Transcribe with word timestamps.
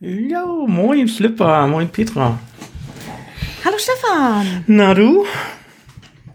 Jo, 0.00 0.66
moin 0.68 1.08
Flipper, 1.08 1.66
moin 1.66 1.88
Petra. 1.88 2.38
Hallo 3.64 3.76
Stefan. 3.78 4.64
Na 4.68 4.94
du? 4.94 5.24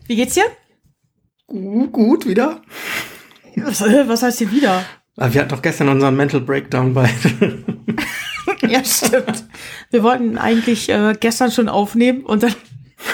Wie 0.06 0.16
geht's 0.18 0.34
dir? 0.34 0.46
Gut, 1.48 1.92
gut 1.94 2.26
wieder. 2.26 2.62
Was, 3.56 3.82
äh, 3.82 4.08
was 4.08 4.22
heißt 4.24 4.40
hier 4.40 4.52
wieder? 4.52 4.84
Ah, 5.16 5.30
Wir 5.32 5.42
hatten 5.42 5.52
doch 5.52 5.62
gestern 5.62 5.90
unseren 5.90 6.16
Mental 6.16 6.42
Breakdown 6.42 6.94
bei. 6.94 7.10
Ja, 8.68 8.84
stimmt. 8.84 9.44
Wir 9.92 10.04
wollten 10.04 10.38
eigentlich 10.38 10.88
äh, 10.90 11.14
gestern 11.20 11.52
schon 11.52 11.68
aufnehmen 11.70 12.24
und 12.24 12.44
dann, 12.44 12.56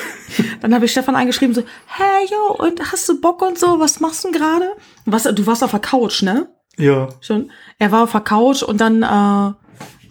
dann 0.62 0.74
habe 0.76 0.86
ich 0.86 0.92
Stefan 0.92 1.16
angeschrieben 1.16 1.56
so, 1.56 1.64
hey, 1.88 2.28
yo, 2.30 2.54
und 2.66 2.92
hast 2.92 3.10
du 3.10 3.20
Bock 3.20 3.42
und 3.42 3.58
so, 3.58 3.80
was 3.80 4.00
machst 4.00 4.24
du 4.24 4.30
denn 4.32 4.40
gerade? 4.40 4.72
Du 5.06 5.46
warst 5.48 5.64
auf 5.64 5.72
der 5.72 5.80
Couch, 5.80 6.22
ne? 6.22 6.48
ja. 6.78 7.10
Schon. 7.22 7.52
Er 7.80 7.92
war 7.92 8.04
auf 8.04 8.12
der 8.12 8.22
Couch 8.22 8.62
und 8.62 8.80
dann 8.80 9.02
äh, 9.04 9.54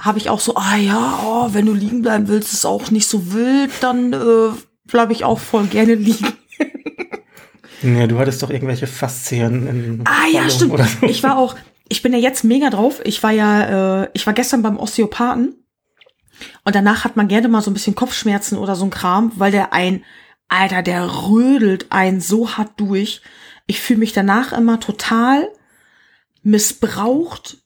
habe 0.00 0.18
ich 0.18 0.30
auch 0.30 0.40
so, 0.40 0.54
ah 0.56 0.76
ja, 0.76 1.20
oh, 1.24 1.48
wenn 1.52 1.66
du 1.66 1.72
liegen 1.74 2.02
bleiben 2.02 2.28
willst, 2.28 2.52
ist 2.52 2.64
auch 2.64 2.90
nicht 2.90 3.08
so 3.08 3.32
wild, 3.32 3.70
dann 3.80 4.12
äh, 4.12 4.50
bleibe 4.84 5.12
ich 5.12 5.24
auch 5.24 5.38
voll 5.38 5.66
gerne 5.66 5.94
liegen. 5.94 6.32
Nee, 7.82 8.08
du 8.08 8.18
hattest 8.18 8.42
doch 8.42 8.50
irgendwelche 8.50 8.86
Faszien 8.88 9.66
in 9.68 10.04
Ah 10.04 10.26
ja, 10.32 10.40
Ballung 10.40 10.50
stimmt. 10.50 10.72
oder 10.72 10.84
so. 10.84 11.06
Ich 11.06 11.22
war 11.22 11.38
auch, 11.38 11.54
ich 11.88 12.02
bin 12.02 12.12
ja 12.12 12.18
jetzt 12.18 12.42
mega 12.42 12.70
drauf. 12.70 13.00
Ich 13.04 13.22
war 13.22 13.30
ja, 13.30 14.02
äh, 14.02 14.08
ich 14.14 14.26
war 14.26 14.34
gestern 14.34 14.62
beim 14.62 14.78
Osteopathen 14.78 15.54
und 16.64 16.74
danach 16.74 17.04
hat 17.04 17.16
man 17.16 17.28
gerne 17.28 17.48
mal 17.48 17.62
so 17.62 17.70
ein 17.70 17.74
bisschen 17.74 17.94
Kopfschmerzen 17.94 18.58
oder 18.58 18.74
so 18.74 18.84
ein 18.84 18.90
Kram, 18.90 19.32
weil 19.36 19.52
der 19.52 19.72
ein, 19.72 20.04
Alter, 20.48 20.82
der 20.82 21.28
rödelt 21.28 21.86
einen 21.90 22.20
so 22.20 22.56
hart 22.56 22.72
durch. 22.80 23.20
Ich 23.66 23.80
fühle 23.80 24.00
mich 24.00 24.12
danach 24.12 24.52
immer 24.52 24.80
total 24.80 25.48
missbraucht, 26.42 27.58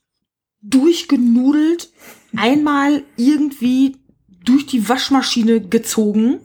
durchgenudelt, 0.61 1.91
einmal 2.37 3.03
irgendwie 3.17 3.97
durch 4.45 4.67
die 4.67 4.89
Waschmaschine 4.89 5.61
gezogen. 5.61 6.41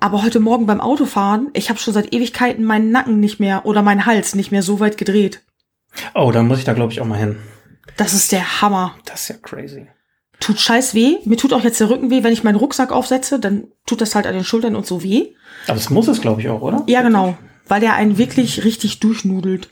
Aber 0.00 0.22
heute 0.22 0.40
Morgen 0.40 0.66
beim 0.66 0.80
Autofahren, 0.80 1.48
ich 1.54 1.70
habe 1.70 1.78
schon 1.78 1.94
seit 1.94 2.12
Ewigkeiten 2.12 2.64
meinen 2.64 2.90
Nacken 2.90 3.20
nicht 3.20 3.40
mehr 3.40 3.64
oder 3.64 3.82
meinen 3.82 4.06
Hals 4.06 4.34
nicht 4.34 4.52
mehr 4.52 4.62
so 4.62 4.80
weit 4.80 4.98
gedreht. 4.98 5.42
Oh, 6.14 6.30
dann 6.32 6.46
muss 6.46 6.58
ich 6.58 6.64
da 6.64 6.72
glaube 6.74 6.92
ich 6.92 7.00
auch 7.00 7.06
mal 7.06 7.18
hin. 7.18 7.38
Das 7.96 8.12
ist 8.12 8.32
der 8.32 8.60
Hammer. 8.60 8.94
Das 9.04 9.22
ist 9.22 9.28
ja 9.28 9.36
crazy. 9.36 9.86
Tut 10.40 10.60
scheiß 10.60 10.94
weh. 10.94 11.18
Mir 11.24 11.36
tut 11.36 11.52
auch 11.52 11.62
jetzt 11.62 11.80
der 11.80 11.88
Rücken 11.88 12.10
weh, 12.10 12.22
wenn 12.22 12.32
ich 12.32 12.44
meinen 12.44 12.56
Rucksack 12.56 12.92
aufsetze, 12.92 13.38
dann 13.38 13.68
tut 13.86 14.00
das 14.00 14.14
halt 14.14 14.26
an 14.26 14.34
den 14.34 14.44
Schultern 14.44 14.76
und 14.76 14.84
so 14.86 15.02
weh. 15.02 15.28
Aber 15.68 15.78
es 15.78 15.90
muss 15.90 16.08
es 16.08 16.20
glaube 16.20 16.42
ich 16.42 16.48
auch, 16.48 16.60
oder? 16.60 16.82
Ja, 16.86 17.02
genau. 17.02 17.38
Weil 17.66 17.80
der 17.80 17.94
einen 17.94 18.18
wirklich 18.18 18.64
richtig 18.64 19.00
durchnudelt. 19.00 19.70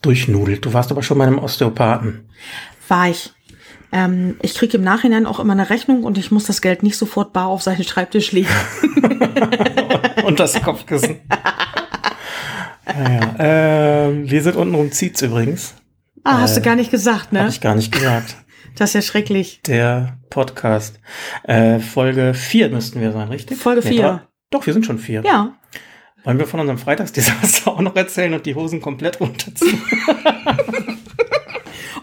Durchnudelt. 0.00 0.64
Du 0.64 0.72
warst 0.72 0.90
aber 0.90 1.02
schon 1.02 1.18
bei 1.18 1.26
einem 1.26 1.38
Osteopathen. 1.38 2.30
War 2.88 3.10
ich. 3.10 3.32
Ähm, 3.96 4.36
ich 4.42 4.54
kriege 4.56 4.76
im 4.76 4.82
Nachhinein 4.82 5.24
auch 5.24 5.38
immer 5.38 5.52
eine 5.52 5.70
Rechnung 5.70 6.02
und 6.02 6.18
ich 6.18 6.32
muss 6.32 6.46
das 6.46 6.60
Geld 6.60 6.82
nicht 6.82 6.96
sofort 6.98 7.32
bar 7.32 7.46
auf 7.46 7.62
seinen 7.62 7.84
Schreibtisch 7.84 8.32
legen. 8.32 8.48
Und 10.24 10.40
das 10.40 10.60
Kopfkissen. 10.60 11.20
naja, 12.86 13.34
ähm, 13.38 14.28
wir 14.30 14.42
sind 14.42 14.56
unten 14.56 14.74
rum 14.74 14.90
zieht's 14.90 15.22
übrigens. 15.22 15.74
Ah, 16.24 16.40
hast 16.40 16.56
du 16.56 16.62
gar 16.62 16.74
nicht 16.76 16.90
gesagt, 16.90 17.32
ne? 17.32 17.46
ich 17.48 17.60
gar 17.60 17.74
nicht 17.74 17.92
gesagt. 17.92 18.36
Das 18.76 18.90
ist 18.90 18.94
ja 18.94 19.02
schrecklich. 19.02 19.60
Der 19.66 20.18
Podcast. 20.30 20.98
Äh, 21.44 21.78
Folge 21.78 22.34
4 22.34 22.70
müssten 22.70 23.00
wir 23.00 23.12
sein, 23.12 23.28
richtig? 23.28 23.58
Folge 23.58 23.82
Nee, 23.84 23.88
vier. 23.90 24.02
drei- 24.02 24.20
Doch, 24.50 24.66
wir 24.66 24.72
sind 24.72 24.86
schon 24.86 24.98
vier. 24.98 25.22
Ja. 25.24 25.54
Wollen 26.24 26.38
wir 26.38 26.46
von 26.46 26.58
unserem 26.60 26.78
Freitagsdesaster 26.78 27.70
auch 27.72 27.80
noch 27.80 27.94
erzählen 27.94 28.32
und 28.34 28.44
die 28.46 28.54
Hosen 28.54 28.80
komplett 28.80 29.20
runterziehen? 29.20 29.80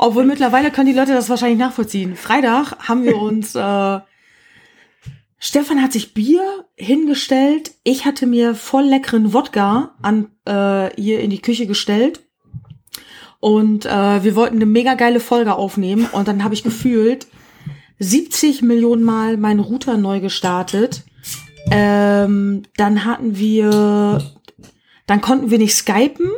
Obwohl 0.04 0.26
mittlerweile 0.26 0.72
können 0.72 0.88
die 0.88 0.98
Leute 0.98 1.14
das 1.14 1.30
wahrscheinlich 1.30 1.60
nachvollziehen. 1.60 2.16
Freitag 2.16 2.74
haben 2.90 3.04
wir 3.04 3.18
uns, 3.18 3.54
äh, 3.56 4.00
Stefan 5.38 5.80
hat 5.80 5.94
sich 5.94 6.16
Bier 6.16 6.66
hingestellt. 6.76 7.76
Ich 7.84 8.04
hatte 8.04 8.26
mir 8.26 8.56
voll 8.56 8.86
leckeren 8.86 9.32
Wodka 9.32 9.94
an, 10.02 10.30
äh, 10.46 10.90
hier 11.00 11.20
in 11.20 11.30
die 11.30 11.42
Küche 11.42 11.68
gestellt. 11.68 12.22
Und 13.40 13.86
äh, 13.86 14.24
wir 14.24 14.36
wollten 14.36 14.56
eine 14.56 14.66
mega 14.66 14.96
geile 14.96 15.20
Folge 15.20 15.54
aufnehmen. 15.54 16.08
Und 16.12 16.28
dann 16.28 16.44
habe 16.44 16.56
ich 16.56 16.64
gefühlt 16.64 17.28
70 18.00 18.64
Millionen 18.64 19.04
Mal 19.04 19.38
meinen 19.38 19.60
Router 19.60 19.98
neu 19.98 20.20
gestartet. 20.20 21.04
Ähm, 21.70 22.64
dann 22.76 23.06
hatten 23.06 23.38
wir, 23.38 24.20
dann 25.06 25.22
konnten 25.22 25.52
wir 25.52 25.60
nicht 25.60 25.76
skypen. 25.76 26.32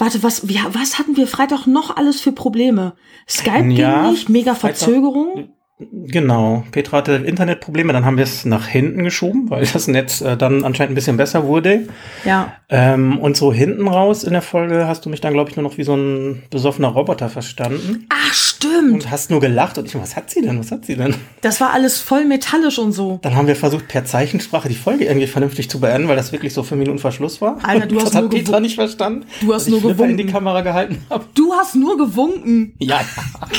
Warte, 0.00 0.22
was, 0.22 0.48
wir, 0.48 0.60
was 0.72 0.98
hatten 0.98 1.16
wir 1.16 1.26
Freitag 1.26 1.66
noch 1.66 1.96
alles 1.96 2.20
für 2.20 2.32
Probleme? 2.32 2.94
Skype 3.28 3.70
Ja, 3.72 4.02
ging 4.02 4.10
nicht, 4.12 4.28
mega 4.28 4.54
Freitag- 4.54 4.78
Verzögerung. 4.78 5.50
Genau. 5.92 6.64
Petra 6.72 6.98
hatte 6.98 7.12
Internetprobleme, 7.14 7.92
dann 7.94 8.04
haben 8.04 8.18
wir 8.18 8.24
es 8.24 8.44
nach 8.44 8.66
hinten 8.66 9.02
geschoben, 9.02 9.48
weil 9.48 9.64
das 9.72 9.88
Netz 9.88 10.20
äh, 10.20 10.36
dann 10.36 10.62
anscheinend 10.64 10.92
ein 10.92 10.94
bisschen 10.94 11.16
besser 11.16 11.44
wurde. 11.46 11.86
Ja, 12.24 12.52
Ähm, 12.68 13.18
und 13.18 13.36
so 13.36 13.50
hinten 13.52 13.88
raus 13.88 14.22
in 14.24 14.32
der 14.34 14.42
Folge 14.42 14.86
hast 14.86 15.06
du 15.06 15.08
mich 15.10 15.22
dann, 15.22 15.32
glaube 15.32 15.48
ich, 15.50 15.56
nur 15.56 15.62
noch 15.62 15.78
wie 15.78 15.84
so 15.84 15.94
ein 15.96 16.42
besoffener 16.50 16.88
Roboter 16.88 17.30
verstanden. 17.30 18.06
ach 18.10 18.34
stimmt. 18.62 18.92
Und 18.92 19.10
hast 19.10 19.30
nur 19.30 19.40
gelacht 19.40 19.78
und 19.78 19.86
ich, 19.86 19.94
was 19.94 20.16
hat 20.16 20.30
sie 20.30 20.42
denn? 20.42 20.58
Was 20.58 20.70
hat 20.70 20.84
sie 20.84 20.96
denn? 20.96 21.14
Das 21.40 21.60
war 21.60 21.72
alles 21.72 21.98
voll 22.00 22.24
metallisch 22.24 22.78
und 22.78 22.92
so. 22.92 23.18
Dann 23.22 23.34
haben 23.34 23.46
wir 23.46 23.56
versucht, 23.56 23.88
per 23.88 24.04
Zeichensprache 24.04 24.68
die 24.68 24.74
Folge 24.74 25.04
irgendwie 25.06 25.26
vernünftig 25.26 25.70
zu 25.70 25.80
beenden, 25.80 26.08
weil 26.08 26.16
das 26.16 26.32
wirklich 26.32 26.52
so 26.52 26.62
fünf 26.62 26.78
Minuten 26.78 26.98
Verschluss 26.98 27.40
war. 27.40 27.58
Alter, 27.62 27.86
du 27.86 27.94
das 27.96 28.04
hast 28.06 28.14
hat 28.16 28.22
nur 28.22 28.30
Petra 28.30 28.60
nicht 28.60 28.74
verstanden. 28.74 29.26
Du 29.40 29.52
hast 29.54 29.68
nur 29.68 29.80
Flipper 29.80 30.04
in 30.04 30.16
die 30.16 30.24
gewunken. 30.24 30.32
Kamera 30.32 30.60
gehalten 30.60 31.04
habe. 31.08 31.24
Du 31.34 31.52
hast 31.54 31.74
nur 31.74 31.96
gewunken. 31.96 32.74
Ja, 32.78 33.00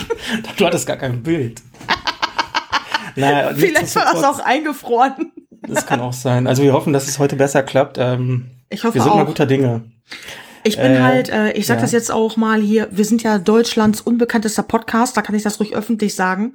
du 0.58 0.66
hattest 0.66 0.86
gar 0.88 0.98
kein 0.98 1.24
Bild. 1.24 1.62
Naja, 3.16 3.52
Vielleicht 3.54 3.94
war 3.98 4.06
das 4.14 4.24
auch 4.24 4.40
eingefroren. 4.40 5.34
Das 5.68 5.86
kann 5.86 6.00
auch 6.00 6.14
sein. 6.14 6.48
Also 6.48 6.64
wir 6.64 6.72
hoffen, 6.72 6.94
dass 6.94 7.08
es 7.10 7.20
heute 7.20 7.36
besser 7.36 7.62
klappt. 7.62 7.98
Ähm, 8.00 8.46
Ich 8.70 8.84
hoffe 8.86 8.96
wir 8.96 9.02
sind 9.02 9.14
mal 9.14 9.24
auch. 9.24 9.28
guter 9.28 9.46
Dinge. 9.46 9.82
Ich 10.64 10.78
bin 10.78 10.94
Äh, 10.94 11.00
halt, 11.02 11.30
äh, 11.30 11.52
ich 11.54 11.66
sag 11.66 11.76
ja. 11.76 11.82
das 11.82 11.92
jetzt 11.92 12.12
auch 12.12 12.38
mal 12.38 12.62
hier, 12.62 12.88
wir 12.92 13.06
sind 13.06 13.24
ja 13.24 13.38
Deutschlands 13.40 14.02
unbekanntester 14.02 14.64
Podcast, 14.64 15.18
da 15.18 15.22
kann 15.22 15.36
ich 15.36 15.44
das 15.44 15.60
ruhig 15.60 15.76
öffentlich 15.76 16.16
sagen. 16.16 16.54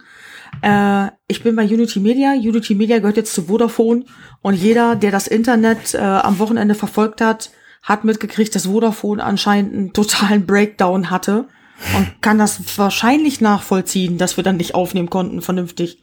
Äh, 0.62 1.08
ich 1.28 1.42
bin 1.42 1.56
bei 1.56 1.64
Unity 1.64 2.00
Media. 2.00 2.32
Unity 2.32 2.74
Media 2.74 2.98
gehört 2.98 3.16
jetzt 3.16 3.34
zu 3.34 3.44
Vodafone 3.44 4.04
und 4.42 4.54
jeder, 4.54 4.96
der 4.96 5.10
das 5.10 5.26
Internet 5.26 5.94
äh, 5.94 5.98
am 5.98 6.38
Wochenende 6.38 6.74
verfolgt 6.74 7.20
hat, 7.20 7.50
hat 7.82 8.04
mitgekriegt, 8.04 8.54
dass 8.54 8.66
Vodafone 8.66 9.22
anscheinend 9.22 9.74
einen 9.74 9.92
totalen 9.92 10.46
Breakdown 10.46 11.10
hatte 11.10 11.46
und 11.94 12.22
kann 12.22 12.38
das 12.38 12.60
wahrscheinlich 12.78 13.40
nachvollziehen, 13.40 14.18
dass 14.18 14.36
wir 14.36 14.44
dann 14.44 14.56
nicht 14.56 14.74
aufnehmen 14.74 15.10
konnten 15.10 15.42
vernünftig. 15.42 16.00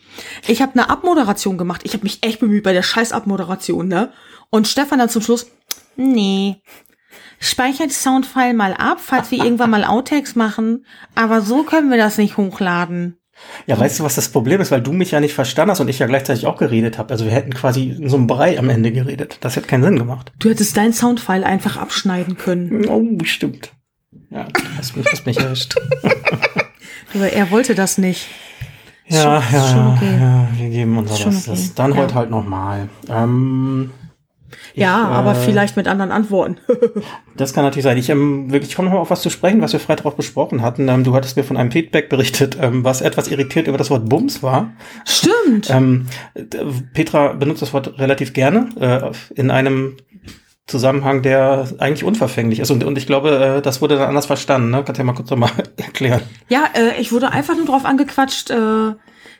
Ich 0.47 0.61
habe 0.61 0.73
eine 0.73 0.89
Abmoderation 0.89 1.57
gemacht. 1.57 1.81
Ich 1.83 1.93
habe 1.93 2.03
mich 2.03 2.19
echt 2.21 2.39
bemüht 2.39 2.63
bei 2.63 2.73
der 2.73 2.83
scheiß 2.83 3.11
Abmoderation, 3.11 3.87
ne? 3.87 4.11
Und 4.49 4.67
Stefan 4.67 4.99
dann 4.99 5.09
zum 5.09 5.23
Schluss, 5.23 5.47
nee, 5.95 6.61
speichert 7.39 7.91
Soundfile 7.91 8.53
mal 8.53 8.73
ab, 8.73 8.97
falls 9.01 9.31
wir 9.31 9.43
irgendwann 9.43 9.69
mal 9.69 9.83
Outtakes 9.83 10.35
machen. 10.35 10.85
Aber 11.15 11.41
so 11.41 11.63
können 11.63 11.89
wir 11.89 11.97
das 11.97 12.17
nicht 12.17 12.37
hochladen. 12.37 13.17
Ja, 13.65 13.77
weißt 13.79 13.99
du, 13.99 14.03
was 14.03 14.15
das 14.15 14.29
Problem 14.29 14.61
ist? 14.61 14.71
Weil 14.71 14.81
du 14.81 14.93
mich 14.93 15.11
ja 15.11 15.19
nicht 15.19 15.33
verstanden 15.33 15.71
hast 15.71 15.79
und 15.79 15.87
ich 15.89 15.99
ja 15.99 16.05
gleichzeitig 16.07 16.45
auch 16.45 16.57
geredet 16.57 16.97
habe. 16.97 17.11
Also 17.11 17.25
wir 17.25 17.31
hätten 17.31 17.53
quasi 17.53 17.89
in 17.89 18.07
so 18.07 18.15
einem 18.15 18.27
Brei 18.27 18.57
am 18.59 18.69
Ende 18.69 18.91
geredet. 18.91 19.37
Das 19.41 19.55
hätte 19.55 19.67
keinen 19.67 19.83
Sinn 19.83 19.97
gemacht. 19.97 20.31
Du 20.39 20.49
hättest 20.49 20.77
dein 20.77 20.93
Soundfile 20.93 21.45
einfach 21.45 21.75
abschneiden 21.77 22.37
können. 22.37 22.85
Oh, 22.87 23.03
stimmt. 23.25 23.71
Ja, 24.29 24.47
hast 24.77 24.95
mich, 24.95 25.05
hast 25.11 25.25
mich 25.25 25.39
erwischt. 25.39 25.75
Aber 27.13 27.31
er 27.31 27.51
wollte 27.51 27.75
das 27.75 27.97
nicht. 27.97 28.27
Ja, 29.07 29.41
Schon- 29.41 29.59
ja, 29.59 29.93
okay. 29.97 30.17
ja, 30.19 30.47
wir 30.57 30.69
geben 30.69 30.97
unser 30.97 31.15
Schon 31.15 31.33
Bestes. 31.33 31.59
okay. 31.59 31.71
Dann 31.75 31.91
Ja. 31.91 31.97
heute 31.97 32.15
halt 32.15 32.29
nochmal. 32.29 32.87
Ähm, 33.09 33.91
Ja, 34.73 35.01
Ich, 35.01 35.09
äh, 35.09 35.13
aber 35.13 35.35
vielleicht 35.35 35.77
mit 35.77 35.87
anderen 35.87 36.11
Antworten. 36.11 36.57
Das 37.35 37.51
kann 37.51 37.63
natürlich 37.63 37.83
sein. 37.83 37.97
Ich, 37.97 38.11
ähm, 38.11 38.51
wirklich, 38.51 38.69
ich 38.69 38.75
komme 38.75 38.89
noch 38.89 38.93
mal 38.93 39.01
auf 39.01 39.09
was 39.09 39.23
zu 39.23 39.31
sprechen, 39.31 39.59
was 39.59 39.73
wir 39.73 39.79
Freitag 39.79 40.05
auch 40.05 40.13
besprochen 40.13 40.61
hatten. 40.61 40.87
Ähm, 40.87 41.03
du 41.03 41.15
hattest 41.15 41.35
mir 41.35 41.43
von 41.43 41.57
einem 41.57 41.71
Feedback 41.71 42.07
berichtet, 42.07 42.59
ähm, 42.61 42.83
was 42.83 43.01
etwas 43.01 43.27
irritiert 43.27 43.67
über 43.67 43.79
das 43.79 43.89
Wort 43.89 44.07
Bums 44.07 44.43
war. 44.43 44.71
Stimmt. 45.03 45.67
Ähm, 45.71 46.05
Petra 46.93 47.33
benutzt 47.33 47.63
das 47.63 47.73
Wort 47.73 47.97
relativ 47.97 48.33
gerne 48.33 48.69
äh, 48.79 49.11
in 49.33 49.49
einem 49.49 49.97
Zusammenhang, 50.67 51.21
der 51.23 51.67
eigentlich 51.79 52.03
unverfänglich 52.03 52.59
ist. 52.59 52.71
Und, 52.71 52.83
und 52.83 52.97
ich 52.97 53.05
glaube, 53.05 53.57
äh, 53.57 53.61
das 53.61 53.81
wurde 53.81 53.95
dann 53.97 54.07
anders 54.07 54.27
verstanden. 54.27 54.69
Ne? 54.69 54.83
Kannst 54.85 54.97
du 54.97 55.01
ja 55.01 55.05
mal 55.05 55.13
kurz 55.13 55.29
nochmal 55.29 55.51
erklären. 55.77 56.21
Ja, 56.49 56.65
äh, 56.73 57.01
ich 57.01 57.11
wurde 57.11 57.31
einfach 57.31 57.55
nur 57.55 57.65
drauf 57.65 57.83
angequatscht, 57.83 58.49
äh, 58.49 58.91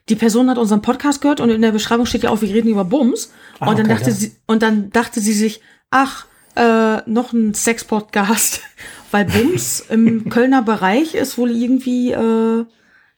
die 0.10 0.16
Person 0.16 0.50
hat 0.50 0.58
unseren 0.58 0.82
Podcast 0.82 1.22
gehört 1.22 1.40
und 1.40 1.50
in 1.50 1.62
der 1.62 1.72
Beschreibung 1.72 2.06
steht 2.06 2.24
ja 2.24 2.30
auch, 2.30 2.42
wir 2.42 2.54
reden 2.54 2.70
über 2.70 2.86
Bums. 2.86 3.32
Ah, 3.60 3.70
und 3.70 3.80
dann 3.80 3.86
okay, 3.86 3.96
dachte 3.96 4.10
ja. 4.10 4.16
sie, 4.16 4.36
und 4.48 4.62
dann 4.62 4.90
dachte 4.90 5.22
sie 5.22 5.34
sich, 5.34 5.62
ach, 5.92 6.26
äh, 6.56 6.98
noch 7.10 7.34
ein 7.34 7.54
Sex-Podcast. 7.54 8.62
Weil 9.12 9.26
Bums 9.26 9.80
im 9.90 10.30
Kölner 10.30 10.62
Bereich 10.62 11.14
ist 11.16 11.38
wohl 11.38 11.52
irgendwie, 11.52 12.12
äh, 12.12 12.66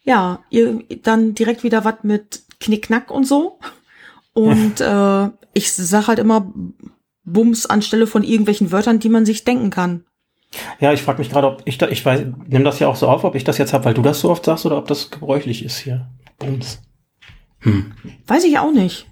ja, 0.03 0.39
ihr, 0.49 0.83
dann 1.03 1.33
direkt 1.33 1.63
wieder 1.63 1.85
was 1.85 1.95
mit 2.03 2.43
Knickknack 2.59 3.09
und 3.11 3.25
so. 3.25 3.59
Und 4.33 4.79
äh, 4.81 5.29
ich 5.53 5.73
sag 5.73 6.07
halt 6.07 6.19
immer 6.19 6.53
Bums 7.23 7.65
anstelle 7.65 8.05
von 8.05 8.23
irgendwelchen 8.23 8.71
Wörtern, 8.71 8.99
die 8.99 9.09
man 9.09 9.25
sich 9.25 9.43
denken 9.43 9.71
kann. 9.71 10.05
Ja, 10.79 10.93
ich 10.93 11.01
frage 11.01 11.19
mich 11.19 11.29
gerade, 11.29 11.47
ob 11.47 11.63
ich 11.65 11.77
da, 11.77 11.87
ich 11.87 12.05
weiß, 12.05 12.25
nimm 12.47 12.63
das 12.63 12.79
ja 12.79 12.87
auch 12.87 12.95
so 12.95 13.07
auf, 13.07 13.23
ob 13.23 13.35
ich 13.35 13.43
das 13.43 13.57
jetzt 13.57 13.73
habe, 13.73 13.85
weil 13.85 13.93
du 13.93 14.01
das 14.01 14.19
so 14.19 14.29
oft 14.29 14.45
sagst 14.45 14.65
oder 14.65 14.77
ob 14.77 14.87
das 14.87 15.09
gebräuchlich 15.09 15.65
ist 15.65 15.79
hier. 15.79 16.07
Bums. 16.37 16.81
Weiß 18.27 18.43
ich 18.43 18.59
auch 18.59 18.71
nicht. 18.71 19.07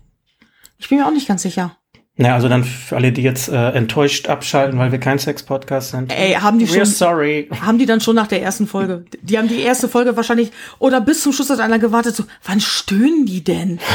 Ich 0.78 0.90
bin 0.90 1.00
mir 1.00 1.08
auch 1.08 1.12
nicht 1.12 1.28
ganz 1.28 1.42
sicher. 1.42 1.78
Na, 2.16 2.36
also 2.36 2.48
dann 2.48 2.64
für 2.64 2.96
alle, 2.96 3.12
die 3.12 3.24
jetzt 3.24 3.50
äh, 3.50 3.72
enttäuscht 3.72 4.28
abschalten, 4.30 4.78
weil 4.78 4.92
wir 4.92 5.00
kein 5.00 5.18
Sex-Podcast 5.18 5.92
sind. 5.92 6.14
Ey, 6.16 6.34
haben 6.34 6.60
die 6.60 6.68
We're 6.68 6.76
schon, 6.76 6.86
sorry. 6.86 7.50
haben 7.60 7.80
die 7.80 7.88
dann 7.88 8.02
schon 8.02 8.16
nach 8.16 8.28
der 8.28 8.44
ersten 8.44 8.68
Folge? 8.68 9.06
Die 9.24 9.38
haben 9.38 9.48
die 9.48 9.62
erste 9.62 9.88
Folge 9.88 10.16
wahrscheinlich, 10.16 10.52
oder 10.78 11.02
bis 11.02 11.24
zum 11.24 11.34
Schluss 11.34 11.50
hat 11.50 11.60
einer 11.60 11.80
gewartet, 11.80 12.16
so, 12.16 12.26
wann 12.44 12.60
stöhnen 12.60 13.26
die 13.26 13.44
denn? 13.44 13.80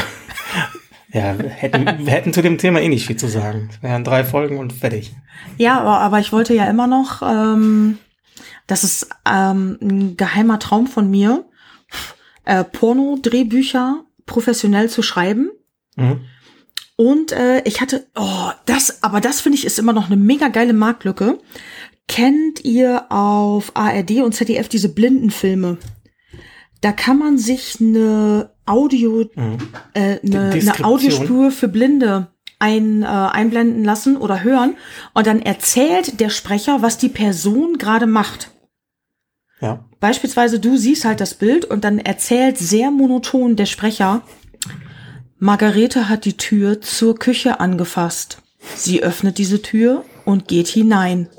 Ja, 1.11 1.39
wir 1.39 1.49
hätten, 1.49 2.05
wir 2.05 2.13
hätten 2.13 2.33
zu 2.33 2.43
dem 2.43 2.59
Thema 2.59 2.81
eh 2.81 2.87
nicht 2.87 3.07
viel 3.07 3.15
zu 3.15 3.27
sagen. 3.27 3.69
Es 3.71 3.81
wären 3.81 4.03
drei 4.03 4.23
Folgen 4.23 4.59
und 4.59 4.73
fertig. 4.73 5.15
Ja, 5.57 5.79
aber, 5.79 5.99
aber 6.01 6.19
ich 6.19 6.31
wollte 6.31 6.53
ja 6.53 6.65
immer 6.65 6.85
noch, 6.85 7.23
ähm, 7.23 7.97
das 8.67 8.83
ist 8.83 9.09
ähm, 9.27 9.79
ein 9.81 10.17
geheimer 10.17 10.59
Traum 10.59 10.85
von 10.85 11.09
mir, 11.09 11.45
äh, 12.49 12.63
Porno-Drehbücher 12.63 14.03
professionell 14.25 14.89
zu 14.89 15.03
schreiben. 15.03 15.51
Mhm. 15.95 16.21
Und 16.95 17.31
äh, 17.31 17.61
ich 17.63 17.79
hatte, 17.79 18.07
oh, 18.15 18.49
das, 18.65 19.03
aber 19.03 19.21
das 19.21 19.39
finde 19.39 19.57
ich 19.57 19.65
ist 19.65 19.79
immer 19.79 19.93
noch 19.93 20.07
eine 20.07 20.17
mega 20.17 20.49
geile 20.49 20.73
Marktlücke. 20.73 21.39
Kennt 22.07 22.65
ihr 22.65 23.05
auf 23.11 23.71
ARD 23.75 24.21
und 24.23 24.33
ZDF 24.33 24.67
diese 24.67 24.89
Blindenfilme? 24.89 25.77
Da 26.81 26.91
kann 26.91 27.19
man 27.19 27.37
sich 27.37 27.77
eine 27.79 28.49
Audio, 28.65 29.21
äh, 29.93 30.19
eine, 30.23 30.51
eine. 30.51 30.83
Audiospur 30.83 31.51
für 31.51 31.67
Blinde 31.67 32.27
ein, 32.57 33.03
äh, 33.03 33.05
einblenden 33.05 33.83
lassen 33.83 34.17
oder 34.17 34.43
hören 34.43 34.75
und 35.13 35.27
dann 35.27 35.41
erzählt 35.41 36.19
der 36.19 36.29
Sprecher, 36.29 36.81
was 36.81 36.97
die 36.97 37.09
Person 37.09 37.77
gerade 37.77 38.07
macht. 38.07 38.51
Ja. 39.61 39.88
Beispielsweise 39.99 40.59
du 40.59 40.77
siehst 40.77 41.05
halt 41.05 41.19
das 41.19 41.33
Bild 41.33 41.65
und 41.65 41.83
dann 41.83 41.99
erzählt 41.99 42.57
sehr 42.57 42.91
monoton 42.91 43.55
der 43.55 43.65
Sprecher, 43.65 44.23
Margarete 45.37 46.09
hat 46.09 46.25
die 46.25 46.37
Tür 46.37 46.81
zur 46.81 47.15
Küche 47.15 47.59
angefasst. 47.59 48.41
Sie 48.75 49.03
öffnet 49.03 49.37
diese 49.37 49.61
Tür 49.61 50.03
und 50.25 50.47
geht 50.47 50.67
hinein. 50.67 51.29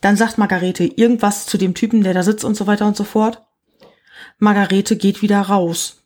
Dann 0.00 0.16
sagt 0.16 0.38
Margarete 0.38 0.84
irgendwas 0.84 1.46
zu 1.46 1.58
dem 1.58 1.74
Typen, 1.74 2.02
der 2.02 2.14
da 2.14 2.22
sitzt 2.22 2.44
und 2.44 2.54
so 2.54 2.66
weiter 2.66 2.86
und 2.86 2.96
so 2.96 3.04
fort. 3.04 3.42
Margarete 4.38 4.96
geht 4.96 5.22
wieder 5.22 5.40
raus. 5.40 6.02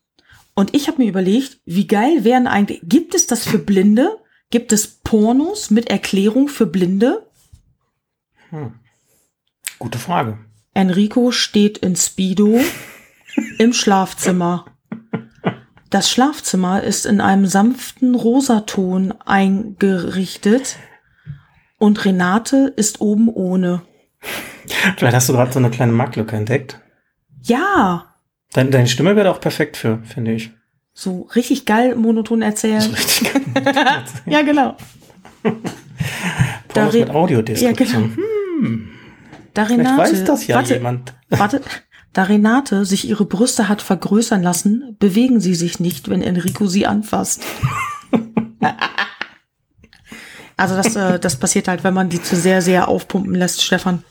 Und 0.55 0.75
ich 0.75 0.89
habe 0.89 1.03
mir 1.03 1.09
überlegt, 1.09 1.59
wie 1.65 1.87
geil 1.87 2.25
wären 2.25 2.47
eigentlich, 2.47 2.81
gibt 2.83 3.15
es 3.15 3.27
das 3.27 3.47
für 3.47 3.59
Blinde? 3.59 4.19
Gibt 4.51 4.73
es 4.73 4.87
Pornos 4.87 5.71
mit 5.71 5.89
Erklärung 5.89 6.49
für 6.49 6.67
Blinde? 6.67 7.27
Gute 9.79 9.99
Frage. 9.99 10.39
Enrico 10.77 11.31
steht 11.33 11.79
in 11.79 11.97
Speedo 11.97 12.61
im 13.59 13.73
Schlafzimmer. 13.73 14.67
Das 15.91 16.11
Schlafzimmer 16.11 16.83
ist 16.83 17.07
in 17.07 17.21
einem 17.21 17.47
sanften 17.47 18.15
Rosaton 18.15 19.15
eingerichtet 19.25 20.77
und 21.79 22.05
Renate 22.05 22.73
ist 22.77 23.01
oben 23.01 23.29
ohne. 23.29 23.83
Vielleicht 24.97 25.15
hast 25.17 25.29
du 25.29 25.33
gerade 25.33 25.53
so 25.53 25.59
eine 25.59 25.71
kleine 25.71 25.93
Marktlücke 25.93 26.37
entdeckt. 26.37 26.81
Ja, 27.43 28.13
Deine, 28.53 28.71
deine 28.71 28.87
Stimme 28.87 29.17
wäre 29.17 29.31
auch 29.31 29.41
perfekt 29.41 29.77
für, 29.77 30.03
finde 30.05 30.33
ich. 30.33 30.51
so 30.95 31.23
richtig 31.35 31.67
geil 31.67 31.95
monoton 31.95 32.41
So 32.41 32.45
erzählen. 32.47 32.83
richtig 32.83 33.31
Ja, 34.27 34.43
genau. 34.43 34.77
Re- 36.75 36.99
mit 37.01 37.11
Audiodeskription. 37.11 38.17
Ja, 38.17 38.46
Da 39.57 39.65
Vielleicht 39.65 39.89
Renate, 39.89 40.13
weiß 40.13 40.25
das 40.25 40.47
ja 40.47 40.57
warte, 40.57 40.75
jemand. 40.75 41.15
warte, 41.31 41.63
da 42.13 42.25
Renate 42.25 42.85
sich 42.85 43.09
ihre 43.09 43.25
Brüste 43.25 43.71
hat 43.71 43.81
vergrößern 43.81 44.43
lassen, 44.43 44.97
bewegen 44.99 45.41
sie 45.41 45.55
sich 45.55 45.81
nicht, 45.81 46.11
wenn 46.11 46.21
Enrico 46.21 46.67
sie 46.67 46.87
anfasst. 46.87 47.43
also 50.59 50.77
das, 50.77 50.95
äh, 50.95 51.19
das 51.19 51.37
passiert 51.37 51.69
halt, 51.69 51.85
wenn 51.85 51.95
man 51.95 52.11
die 52.11 52.21
zu 52.21 52.37
sehr, 52.37 52.61
sehr 52.61 52.89
aufpumpen 52.89 53.35
lässt, 53.35 53.63
Stefan. 53.63 54.05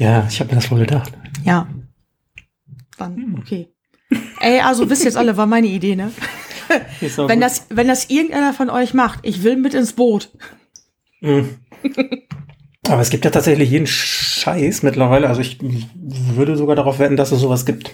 Ja, 0.00 0.26
ich 0.28 0.40
habe 0.40 0.50
mir 0.50 0.56
das 0.56 0.68
wohl 0.68 0.80
gedacht. 0.80 1.12
Ja. 1.44 1.68
Dann, 2.96 3.36
okay. 3.38 3.68
Ey, 4.40 4.62
also 4.62 4.90
wisst 4.90 5.04
jetzt 5.04 5.16
alle, 5.16 5.36
war 5.36 5.46
meine 5.46 5.68
Idee, 5.68 5.94
ne? 5.94 6.10
Wenn 7.16 7.40
das, 7.40 7.66
wenn 7.70 7.88
das 7.88 8.10
irgendeiner 8.10 8.52
von 8.52 8.68
euch 8.68 8.92
macht, 8.92 9.20
ich 9.22 9.42
will 9.42 9.56
mit 9.56 9.72
ins 9.72 9.94
Boot. 9.94 10.30
Aber 12.88 13.00
es 13.02 13.10
gibt 13.10 13.24
ja 13.24 13.30
tatsächlich 13.30 13.70
jeden 13.70 13.86
Scheiß 13.86 14.82
mittlerweile. 14.82 15.28
Also 15.28 15.40
ich 15.40 15.58
würde 15.94 16.56
sogar 16.56 16.76
darauf 16.76 16.98
wetten, 16.98 17.16
dass 17.16 17.32
es 17.32 17.40
sowas 17.40 17.66
gibt. 17.66 17.92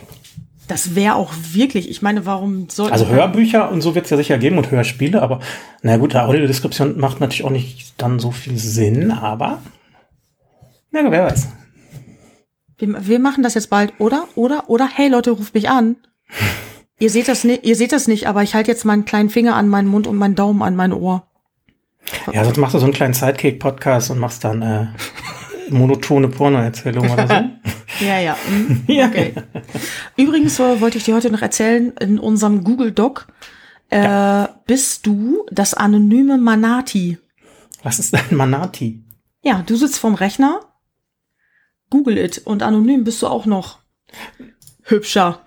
Das 0.69 0.95
wäre 0.95 1.17
auch 1.17 1.33
wirklich, 1.53 1.91
ich 1.91 2.01
meine, 2.01 2.25
warum 2.25 2.69
soll 2.71 2.91
Also 2.91 3.09
Hörbücher 3.09 3.71
und 3.71 3.83
so 3.83 3.95
wird 3.95 4.07
es 4.07 4.11
ja 4.11 4.17
sicher 4.17 4.39
geben 4.39 4.57
und 4.57 4.71
Hörspiele, 4.71 5.21
aber 5.21 5.41
na 5.83 5.99
gut, 5.99 6.17
Audiodeskription 6.17 6.99
macht 6.99 7.21
natürlich 7.21 7.45
auch 7.45 7.51
nicht 7.51 7.93
dann 7.99 8.19
so 8.19 8.31
viel 8.31 8.57
Sinn, 8.57 9.11
aber 9.11 9.61
na, 10.91 11.11
wer 11.11 11.25
weiß. 11.25 11.49
Wir, 12.79 13.07
wir 13.07 13.19
machen 13.19 13.43
das 13.43 13.55
jetzt 13.55 13.69
bald, 13.69 13.93
oder? 13.99 14.27
Oder? 14.37 14.71
Oder? 14.71 14.89
Hey 14.89 15.09
Leute, 15.09 15.33
ruft 15.33 15.53
mich 15.55 15.69
an. 15.69 15.97
ihr 16.99 17.11
seht 17.11 17.29
das 17.29 17.45
nicht, 17.45 17.67
ihr 17.67 17.77
seht 17.77 17.93
das 17.93 18.09
nicht, 18.09 18.27
aber 18.27 18.43
ich 18.43 18.55
halte 18.55 18.71
jetzt 18.71 18.85
meinen 18.85 19.05
kleinen 19.05 19.29
Finger 19.29 19.57
an 19.57 19.69
meinen 19.69 19.89
Mund 19.89 20.07
und 20.07 20.17
meinen 20.17 20.35
Daumen 20.35 20.63
an 20.63 20.77
mein 20.77 20.95
Ohr. 20.95 21.27
Ja, 22.33 22.45
sonst 22.45 22.59
machst 22.59 22.75
du 22.75 22.79
so 22.79 22.85
einen 22.85 22.95
kleinen 22.95 23.15
Sidekick-Podcast 23.15 24.11
und 24.11 24.19
machst 24.19 24.45
dann 24.45 24.63
äh, 24.63 24.87
monotone 25.71 26.29
Pornoerzählung 26.29 27.11
oder 27.11 27.27
so. 27.27 27.35
Ja, 28.01 28.19
ja. 28.19 28.37
mhm, 28.49 28.83
Okay. 28.89 29.35
Übrigens 30.17 30.59
äh, 30.59 30.81
wollte 30.81 30.99
ich 30.99 31.05
dir 31.05 31.15
heute 31.15 31.31
noch 31.31 31.43
erzählen, 31.43 31.93
in 32.01 32.19
unserem 32.19 32.65
Google 32.65 32.91
Doc 32.91 33.29
äh, 33.91 34.49
bist 34.67 35.07
du 35.07 35.47
das 35.53 35.75
anonyme 35.75 36.37
Manati. 36.37 37.19
Was 37.85 38.01
ist 38.01 38.13
ein 38.15 38.37
Manati? 38.37 39.05
Ja, 39.43 39.63
du 39.65 39.77
sitzt 39.77 40.01
vorm 40.01 40.15
Rechner, 40.15 40.61
Google 41.89 42.19
it 42.19 42.39
und 42.45 42.65
anonym 42.65 43.05
bist 43.05 43.23
du 43.23 43.29
auch 43.29 43.47
noch 43.47 43.79
hübscher. 44.85 45.41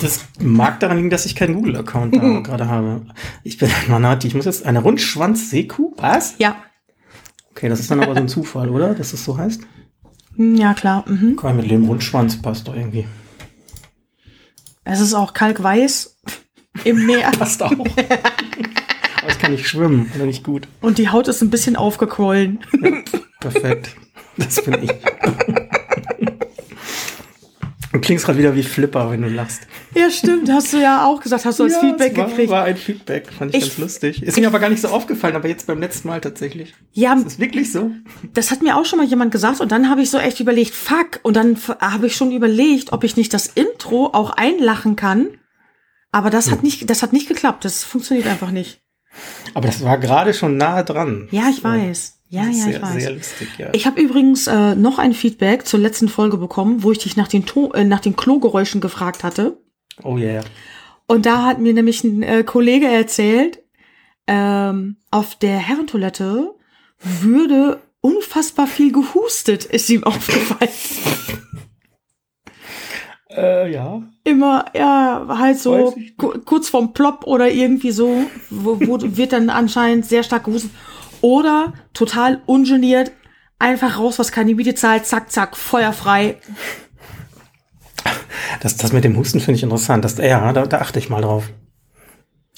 Das 0.00 0.26
mag 0.40 0.80
daran 0.80 0.98
liegen, 0.98 1.10
dass 1.10 1.26
ich 1.26 1.34
keinen 1.34 1.54
Google-Account 1.54 2.14
da 2.14 2.40
gerade 2.42 2.68
habe. 2.68 3.06
Ich 3.42 3.58
bin 3.58 3.68
ein 3.70 3.90
Manati. 3.90 4.26
Ich 4.26 4.34
muss 4.34 4.44
jetzt 4.44 4.64
eine 4.66 4.80
Rundschwanz-Seekuh? 4.80 5.94
Was? 5.96 6.34
Ja, 6.38 6.56
Okay, 7.56 7.68
das 7.68 7.78
ist 7.78 7.88
dann 7.88 8.02
aber 8.02 8.14
so 8.14 8.20
ein 8.20 8.26
Zufall, 8.28 8.68
oder? 8.68 8.94
Dass 8.94 9.12
es 9.12 9.24
so 9.24 9.38
heißt? 9.38 9.60
Hm, 10.34 10.56
ja 10.56 10.74
klar. 10.74 11.04
Mhm. 11.08 11.36
Kann 11.36 11.56
mit 11.56 11.70
dem 11.70 11.84
Rundschwanz 11.84 12.42
passt 12.42 12.66
doch 12.66 12.74
irgendwie. 12.74 13.06
Es 14.82 14.98
ist 15.00 15.14
auch 15.14 15.32
kalkweiß 15.34 16.16
im 16.82 17.06
Meer 17.06 17.30
Passt 17.38 17.62
auch. 17.62 17.70
aber 17.70 17.86
ich 19.28 19.38
kann 19.38 19.52
nicht 19.52 19.68
schwimmen, 19.68 20.10
oder 20.16 20.26
nicht 20.26 20.42
gut. 20.42 20.66
und 20.80 20.98
die 20.98 21.10
Haut 21.10 21.28
ist 21.28 21.42
ein 21.42 21.50
bisschen 21.50 21.76
aufgequollen. 21.76 22.58
Perfekt. 23.38 23.94
Das 24.36 24.60
bin 24.64 24.82
ich. 24.82 24.90
Du 27.94 28.00
klingst 28.00 28.26
gerade 28.26 28.38
wieder 28.40 28.54
wie 28.56 28.64
Flipper, 28.64 29.10
wenn 29.12 29.22
du 29.22 29.28
lachst. 29.28 29.68
Ja, 29.94 30.10
stimmt. 30.10 30.50
Hast 30.50 30.72
du 30.72 30.78
ja 30.78 31.06
auch 31.06 31.20
gesagt, 31.22 31.44
hast 31.44 31.60
du 31.60 31.62
als 31.62 31.74
Ja, 31.74 31.80
Feedback 31.80 32.16
war, 32.16 32.26
gekriegt. 32.26 32.50
War 32.50 32.64
ein 32.64 32.76
Feedback, 32.76 33.28
fand 33.32 33.54
ich, 33.54 33.62
Ich- 33.62 33.68
ganz 33.68 33.78
lustig. 33.78 34.20
Ist 34.22 34.36
mir 34.36 34.48
aber 34.48 34.58
gar 34.58 34.68
nicht 34.68 34.82
so 34.82 34.88
aufgefallen, 34.88 35.36
aber 35.36 35.46
jetzt 35.48 35.68
beim 35.68 35.78
letzten 35.78 36.08
Mal 36.08 36.20
tatsächlich. 36.20 36.74
Ja, 36.92 37.14
Das 37.14 37.24
ist 37.24 37.38
wirklich 37.38 37.70
so. 37.70 37.92
das 38.32 38.50
hat 38.50 38.62
mir 38.62 38.76
auch 38.76 38.84
schon 38.84 38.98
mal 38.98 39.06
jemand 39.06 39.30
gesagt 39.30 39.60
und 39.60 39.70
dann 39.70 39.88
habe 39.88 40.02
ich 40.02 40.10
so 40.10 40.18
echt 40.18 40.40
überlegt, 40.40 40.74
fuck. 40.74 41.20
Und 41.22 41.36
dann 41.36 41.56
habe 41.80 42.08
ich 42.08 42.16
schon 42.16 42.32
überlegt, 42.32 42.92
ob 42.92 43.04
ich 43.04 43.16
nicht 43.16 43.32
das 43.32 43.46
Intro 43.46 44.06
auch 44.12 44.30
einlachen 44.30 44.96
kann. 44.96 45.28
Aber 46.10 46.30
das 46.30 46.50
hat 46.50 46.64
nicht, 46.64 46.90
das 46.90 47.00
hat 47.02 47.12
nicht 47.12 47.28
geklappt. 47.28 47.64
Das 47.64 47.84
funktioniert 47.84 48.26
einfach 48.26 48.50
nicht. 48.50 48.80
Aber 49.54 49.68
das 49.68 49.84
war 49.84 49.98
gerade 49.98 50.34
schon 50.34 50.56
nahe 50.56 50.84
dran. 50.84 51.28
Ja, 51.30 51.44
ich 51.48 51.62
weiß. 51.62 52.13
Ja, 52.34 52.46
ja, 52.46 52.52
sehr, 52.52 52.76
ich 52.76 52.82
weiß. 52.82 53.02
Sehr 53.02 53.12
lustig, 53.12 53.48
ja. 53.58 53.68
Ich 53.72 53.86
habe 53.86 54.00
übrigens 54.00 54.46
äh, 54.46 54.74
noch 54.74 54.98
ein 54.98 55.14
Feedback 55.14 55.66
zur 55.66 55.78
letzten 55.78 56.08
Folge 56.08 56.36
bekommen, 56.36 56.82
wo 56.82 56.90
ich 56.90 56.98
dich 56.98 57.16
nach 57.16 57.28
den, 57.28 57.46
to 57.46 57.72
äh, 57.72 57.84
nach 57.84 58.00
den 58.00 58.16
Klogeräuschen 58.16 58.80
gefragt 58.80 59.22
hatte. 59.22 59.58
oh 60.02 60.16
yeah. 60.18 60.42
Und 61.06 61.26
da 61.26 61.44
hat 61.44 61.60
mir 61.60 61.74
nämlich 61.74 62.02
ein 62.02 62.22
äh, 62.22 62.42
Kollege 62.42 62.86
erzählt, 62.86 63.60
ähm, 64.26 64.96
auf 65.10 65.36
der 65.36 65.58
Herrentoilette 65.58 66.54
würde 66.98 67.80
unfassbar 68.00 68.66
viel 68.66 68.90
gehustet, 68.90 69.64
ist 69.64 69.88
ihm 69.90 70.02
aufgefallen. 70.04 70.70
Äh, 73.30 73.72
ja. 73.72 74.02
Immer, 74.24 74.64
ja, 74.74 75.26
halt 75.28 75.58
so 75.58 75.94
kurz 76.16 76.68
vorm 76.68 76.94
Plop 76.94 77.26
oder 77.26 77.50
irgendwie 77.50 77.90
so, 77.90 78.24
wo, 78.50 78.80
wo 78.80 78.98
wird 79.00 79.32
dann 79.32 79.50
anscheinend 79.50 80.06
sehr 80.06 80.22
stark 80.22 80.44
gehustet. 80.44 80.70
Oder 81.24 81.72
total 81.94 82.42
ungeniert, 82.44 83.10
einfach 83.58 83.98
raus, 83.98 84.18
was 84.18 84.30
keine 84.30 84.54
Miete 84.54 84.74
zahlt, 84.74 85.06
zack, 85.06 85.32
zack, 85.32 85.56
feuerfrei. 85.56 86.36
Das, 88.60 88.76
das 88.76 88.92
mit 88.92 89.04
dem 89.04 89.16
Husten 89.16 89.40
finde 89.40 89.56
ich 89.56 89.62
interessant. 89.62 90.04
Das, 90.04 90.18
ja, 90.18 90.52
da, 90.52 90.66
da 90.66 90.78
achte 90.82 90.98
ich 90.98 91.08
mal 91.08 91.22
drauf. 91.22 91.48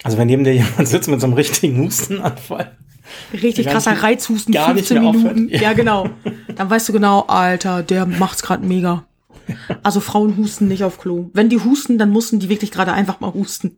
Also 0.02 0.18
wenn 0.18 0.26
neben 0.26 0.42
dir 0.42 0.52
jemand 0.52 0.88
sitzt 0.88 1.08
mit 1.08 1.20
so 1.20 1.28
einem 1.28 1.34
richtigen 1.34 1.78
Hustenanfall. 1.78 2.76
Richtig 3.32 3.68
krasser 3.68 3.92
nicht- 3.92 4.02
Reizhusten, 4.02 4.52
gar 4.52 4.74
nicht 4.74 4.88
15 4.88 5.00
mehr 5.02 5.12
Minuten. 5.12 5.44
aufhört. 5.46 5.62
Ja, 5.62 5.72
genau. 5.72 6.10
Dann 6.56 6.68
weißt 6.68 6.88
du 6.88 6.92
genau, 6.92 7.20
Alter, 7.28 7.84
der 7.84 8.04
macht's 8.04 8.42
gerade 8.42 8.66
mega. 8.66 9.04
Also 9.84 10.00
Frauen 10.00 10.36
husten 10.36 10.66
nicht 10.66 10.82
auf 10.82 10.98
Klo. 10.98 11.30
Wenn 11.34 11.48
die 11.48 11.60
husten, 11.60 11.98
dann 11.98 12.10
mussten 12.10 12.40
die 12.40 12.48
wirklich 12.48 12.72
gerade 12.72 12.92
einfach 12.92 13.20
mal 13.20 13.32
husten. 13.32 13.76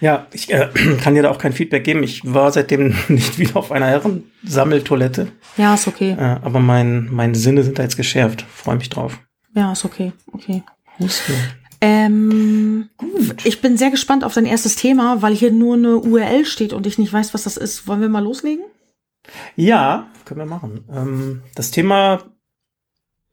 Ja, 0.00 0.26
ich 0.32 0.52
äh, 0.52 0.68
kann 1.02 1.14
dir 1.14 1.22
da 1.22 1.30
auch 1.30 1.38
kein 1.38 1.52
Feedback 1.52 1.84
geben. 1.84 2.02
Ich 2.02 2.22
war 2.24 2.50
seitdem 2.52 2.94
nicht 3.08 3.38
wieder 3.38 3.56
auf 3.56 3.72
einer 3.72 3.86
Herrensammeltoilette. 3.86 5.28
Ja, 5.56 5.74
ist 5.74 5.88
okay. 5.88 6.12
Äh, 6.18 6.36
aber 6.42 6.60
mein, 6.60 7.08
meine 7.12 7.34
Sinne 7.34 7.62
sind 7.62 7.78
da 7.78 7.82
jetzt 7.82 7.96
geschärft. 7.96 8.44
Freue 8.54 8.76
mich 8.76 8.88
drauf. 8.88 9.18
Ja, 9.54 9.72
ist 9.72 9.84
okay. 9.84 10.12
Okay. 10.32 10.62
Husten. 10.98 11.34
Ähm, 11.80 12.90
Ich 13.44 13.60
bin 13.62 13.76
sehr 13.78 13.90
gespannt 13.90 14.22
auf 14.22 14.34
dein 14.34 14.44
erstes 14.46 14.76
Thema, 14.76 15.22
weil 15.22 15.34
hier 15.34 15.50
nur 15.50 15.76
eine 15.76 15.96
URL 15.96 16.44
steht 16.44 16.72
und 16.72 16.86
ich 16.86 16.98
nicht 16.98 17.12
weiß, 17.12 17.32
was 17.32 17.44
das 17.44 17.56
ist. 17.56 17.88
Wollen 17.88 18.02
wir 18.02 18.08
mal 18.10 18.22
loslegen? 18.22 18.64
Ja, 19.56 20.08
können 20.24 20.40
wir 20.40 20.46
machen. 20.46 20.84
Ähm, 20.92 21.42
das 21.54 21.70
Thema 21.70 22.22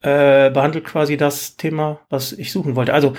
äh, 0.02 0.50
behandelt 0.52 0.86
quasi 0.86 1.18
das 1.18 1.58
Thema, 1.58 2.00
was 2.10 2.34
ich 2.34 2.52
suchen 2.52 2.76
wollte. 2.76 2.94
Also 2.94 3.14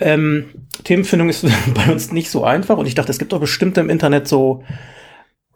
ähm, 0.00 0.46
Themenfindung 0.84 1.28
ist 1.28 1.46
bei 1.74 1.92
uns 1.92 2.12
nicht 2.12 2.30
so 2.30 2.44
einfach 2.44 2.76
und 2.76 2.86
ich 2.86 2.94
dachte, 2.94 3.10
es 3.10 3.18
gibt 3.18 3.32
doch 3.32 3.40
bestimmt 3.40 3.78
im 3.78 3.90
Internet 3.90 4.28
so 4.28 4.62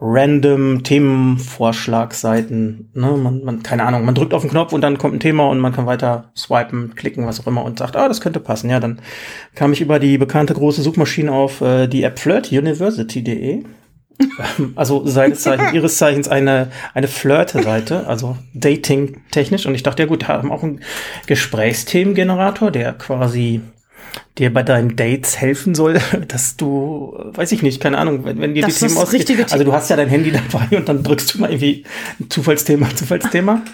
random 0.00 0.85
Themenvorschlagseiten. 0.85 2.90
Ne? 2.94 3.16
Man, 3.16 3.44
man, 3.44 3.62
keine 3.64 3.85
Ahnung, 3.85 4.04
man 4.04 4.14
drückt 4.14 4.32
auf 4.32 4.42
den 4.42 4.50
Knopf 4.50 4.73
und 4.73 4.80
dann 4.80 4.99
kommt 4.99 5.14
ein 5.14 5.20
Thema 5.20 5.49
und 5.49 5.58
man 5.58 5.73
kann 5.73 5.87
weiter 5.87 6.30
swipen, 6.37 6.94
klicken, 6.94 7.26
was 7.26 7.40
auch 7.40 7.49
immer 7.49 7.64
und 7.64 7.80
sagt, 7.80 7.97
ah, 7.97 8.06
das 8.06 8.20
könnte 8.20 8.38
passen. 8.38 8.70
Ja, 8.70 8.78
dann 8.78 9.00
kam 9.56 9.73
ich 9.73 9.80
über 9.80 9.99
die 9.99 10.18
bekannte 10.18 10.54
große 10.54 10.82
Suchmaschine 10.82 11.32
auf 11.32 11.61
äh, 11.61 11.88
die 11.88 12.04
App 12.04 12.20
flirtuniversity.de. 12.20 13.64
also 14.76 15.06
seines 15.06 15.42
Zeichens, 15.42 15.72
ihres 15.75 15.96
Zeichens 15.96 16.28
eine, 16.28 16.70
eine 16.94 17.08
Flirt-Seite, 17.08 18.06
also 18.06 18.37
dating-technisch. 18.54 19.66
Und 19.66 19.75
ich 19.75 19.82
dachte, 19.82 20.02
ja 20.02 20.08
gut, 20.08 20.28
haben 20.28 20.50
auch 20.50 20.62
einen 20.62 20.80
Gesprächsthemengenerator, 21.26 22.70
der 22.70 22.92
quasi 22.94 23.60
dir 24.38 24.52
bei 24.52 24.62
deinen 24.62 24.96
Dates 24.96 25.38
helfen 25.38 25.75
soll, 25.75 26.00
dass 26.28 26.56
du, 26.56 27.16
weiß 27.34 27.52
ich 27.52 27.62
nicht, 27.62 27.80
keine 27.80 27.98
Ahnung, 27.98 28.25
wenn, 28.25 28.40
wenn 28.40 28.54
dir 28.54 28.62
Das 28.62 28.78
die 28.78 28.87
Themen 28.87 28.98
ausgehen. 28.98 29.44
Also 29.50 29.64
du 29.64 29.72
hast 29.72 29.90
ja 29.90 29.96
dein 29.96 30.08
Handy 30.08 30.32
dabei 30.32 30.76
und 30.76 30.88
dann 30.88 31.02
drückst 31.02 31.34
du 31.34 31.40
mal 31.40 31.50
irgendwie 31.50 31.84
Zufallsthema, 32.28 32.94
Zufallsthema. 32.94 33.62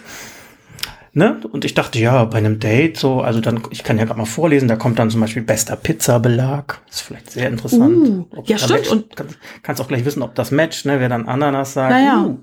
Ne? 1.17 1.41
Und 1.53 1.65
ich 1.65 1.75
dachte, 1.75 1.99
ja, 2.01 2.25
bei 2.25 2.39
einem 2.39 2.59
Date 2.59 2.97
so, 2.99 3.21
also 3.21 3.41
dann, 3.41 3.63
ich 3.71 3.85
kann 3.85 3.99
ja 3.99 4.05
gerade 4.05 4.19
mal 4.19 4.27
vorlesen, 4.27 4.67
da 4.67 4.75
kommt 4.75 4.99
dann 4.99 5.11
zum 5.11 5.21
Beispiel 5.21 5.43
bester 5.43 5.77
Pizzabelag. 5.77 6.81
ist 6.91 7.03
vielleicht 7.03 7.31
sehr 7.31 7.49
interessant. 7.49 7.97
Uh, 8.09 8.27
Ob 8.37 8.49
ja, 8.49 8.59
stimmt. 8.59 8.89
Und- 8.89 9.17
Kann, 9.17 9.29
kannst 9.63 9.81
auch 9.81 9.87
gleich 9.87 10.05
wissen, 10.05 10.23
ob 10.23 10.35
das 10.35 10.51
matcht, 10.51 10.87
ne? 10.87 10.99
Wer 10.99 11.09
dann 11.09 11.29
Ananas 11.29 11.75
sagt, 11.75 11.93
Ja, 11.93 11.99
ja. 12.01 12.25
uh, 12.25 12.39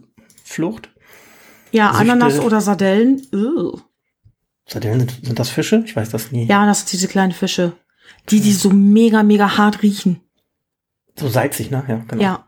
Flucht. 0.45 0.89
Ja, 1.71 1.89
Süchte- 1.91 1.99
Ananas 2.13 2.39
oder 2.39 2.61
Sardellen. 2.61 3.21
Ugh. 3.33 3.81
Sardellen 4.65 4.99
sind, 5.01 5.19
sind 5.25 5.37
das 5.39 5.49
Fische? 5.49 5.83
Ich 5.85 5.95
weiß 5.95 6.09
das 6.09 6.31
nie. 6.31 6.45
Ja, 6.45 6.65
das 6.65 6.79
sind 6.79 6.93
diese 6.93 7.09
kleinen 7.09 7.33
Fische. 7.33 7.73
Die, 8.29 8.39
die 8.39 8.53
so 8.53 8.69
mega, 8.69 9.21
mega 9.23 9.57
hart 9.57 9.83
riechen. 9.83 10.21
So 11.19 11.27
salzig, 11.27 11.71
ne? 11.71 11.83
Ja, 11.89 12.01
genau. 12.07 12.23
Ja. 12.23 12.45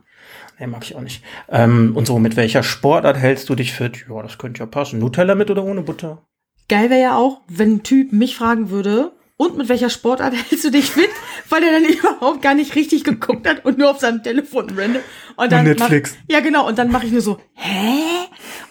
Nee, 0.63 0.67
mag 0.67 0.83
ich 0.85 0.95
auch 0.95 1.01
nicht. 1.01 1.21
Ähm, 1.49 1.91
und 1.93 2.07
so, 2.07 2.19
mit 2.19 2.37
welcher 2.37 2.63
Sportart 2.63 3.17
hältst 3.17 3.49
du 3.49 3.55
dich 3.55 3.73
fit? 3.73 4.05
Ja, 4.09 4.21
das 4.21 4.37
könnte 4.37 4.61
ja 4.61 4.65
passen. 4.65 4.97
Nutella 4.97 5.35
mit 5.35 5.51
oder 5.51 5.61
ohne 5.61 5.81
Butter? 5.81 6.25
Geil 6.69 6.89
wäre 6.89 7.01
ja 7.01 7.17
auch, 7.17 7.41
wenn 7.49 7.73
ein 7.73 7.83
Typ 7.83 8.13
mich 8.13 8.37
fragen 8.37 8.69
würde, 8.69 9.11
und 9.35 9.57
mit 9.57 9.67
welcher 9.67 9.89
Sportart 9.89 10.33
hältst 10.49 10.63
du 10.63 10.69
dich 10.69 10.91
fit? 10.91 11.09
Weil 11.49 11.63
er 11.63 11.71
dann 11.73 11.83
überhaupt 11.89 12.41
gar 12.41 12.55
nicht 12.55 12.75
richtig 12.75 13.03
geguckt 13.03 13.45
hat 13.45 13.65
und 13.65 13.77
nur 13.77 13.91
auf 13.91 13.99
seinem 13.99 14.23
Telefon 14.23 14.69
random. 14.69 15.01
Und 15.35 15.51
dann 15.51 15.67
Und 15.67 15.79
Netflix. 15.79 16.15
Mach, 16.15 16.33
ja, 16.33 16.39
genau. 16.39 16.65
Und 16.65 16.77
dann 16.77 16.89
mache 16.89 17.07
ich 17.07 17.11
nur 17.11 17.21
so, 17.21 17.39
hä? 17.55 17.99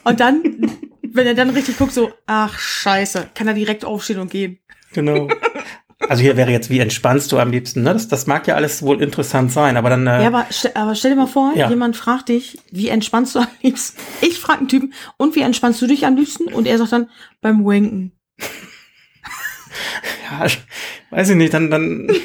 Und 0.04 0.20
dann, 0.20 0.42
wenn 1.02 1.26
er 1.26 1.34
dann 1.34 1.50
richtig 1.50 1.76
guckt, 1.76 1.92
so, 1.92 2.10
ach, 2.26 2.58
scheiße, 2.58 3.28
kann 3.34 3.48
er 3.48 3.54
direkt 3.54 3.84
aufstehen 3.84 4.18
und 4.18 4.30
gehen. 4.30 4.60
Genau. 4.94 5.28
Also 6.08 6.22
hier 6.22 6.36
wäre 6.36 6.50
jetzt, 6.50 6.68
wie 6.70 6.78
entspannst 6.80 7.30
du 7.32 7.38
am 7.38 7.50
liebsten? 7.50 7.82
Ne? 7.82 7.92
Das, 7.92 8.08
das 8.08 8.26
mag 8.26 8.46
ja 8.46 8.54
alles 8.56 8.82
wohl 8.82 9.00
interessant 9.02 9.52
sein, 9.52 9.76
aber 9.76 9.90
dann. 9.90 10.06
Äh, 10.06 10.22
Ja, 10.22 10.26
aber, 10.28 10.46
ste- 10.50 10.74
aber 10.76 10.94
stell 10.94 11.12
dir 11.12 11.16
mal 11.16 11.26
vor, 11.26 11.52
Ja. 11.54 11.68
jemand 11.70 11.96
fragt 11.96 12.28
dich, 12.28 12.58
wie 12.70 12.88
entspannst 12.88 13.34
du 13.34 13.40
am 13.40 13.46
liebsten? 13.62 13.98
Ich 14.20 14.38
frage 14.38 14.60
einen 14.60 14.68
Typen, 14.68 14.92
und 15.16 15.36
wie 15.36 15.40
entspannst 15.42 15.80
du 15.80 15.86
dich 15.86 16.04
am 16.06 16.16
liebsten? 16.16 16.52
Und 16.52 16.66
er 16.66 16.78
sagt 16.78 16.92
dann, 16.92 17.08
beim 17.40 17.64
Wanken. 17.64 18.12
ja, 20.40 20.46
weiß 21.10 21.30
ich 21.30 21.36
nicht, 21.36 21.54
dann, 21.54 21.70
dann. 21.70 22.08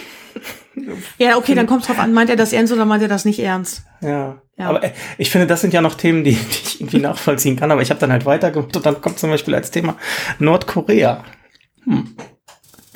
Ja, 1.18 1.38
okay, 1.38 1.56
dann 1.56 1.66
kommt 1.66 1.88
drauf 1.88 1.98
an, 1.98 2.14
meint 2.14 2.30
er 2.30 2.36
das 2.36 2.54
ernst 2.54 2.72
oder 2.72 2.86
meint 2.86 3.02
er 3.02 3.08
das 3.08 3.26
nicht 3.26 3.40
ernst? 3.40 3.84
Ja. 4.02 4.42
Ja. 4.58 4.70
Aber 4.70 4.84
äh, 4.84 4.92
ich 5.18 5.32
finde, 5.32 5.48
das 5.48 5.62
sind 5.62 5.74
ja 5.74 5.82
noch 5.82 5.96
Themen, 5.96 6.24
die, 6.24 6.34
die 6.36 6.38
ich 6.64 6.80
irgendwie 6.82 7.00
nachvollziehen 7.00 7.56
kann. 7.56 7.72
Aber 7.72 7.82
ich 7.82 7.90
habe 7.90 8.00
dann 8.00 8.12
halt 8.12 8.26
weitergemacht 8.28 8.76
und 8.78 8.86
dann 8.86 9.02
kommt 9.02 9.18
zum 9.18 9.32
Beispiel 9.32 9.56
als 9.56 9.72
Thema 9.72 9.98
Nordkorea. 10.38 11.24
Hm. 11.86 12.16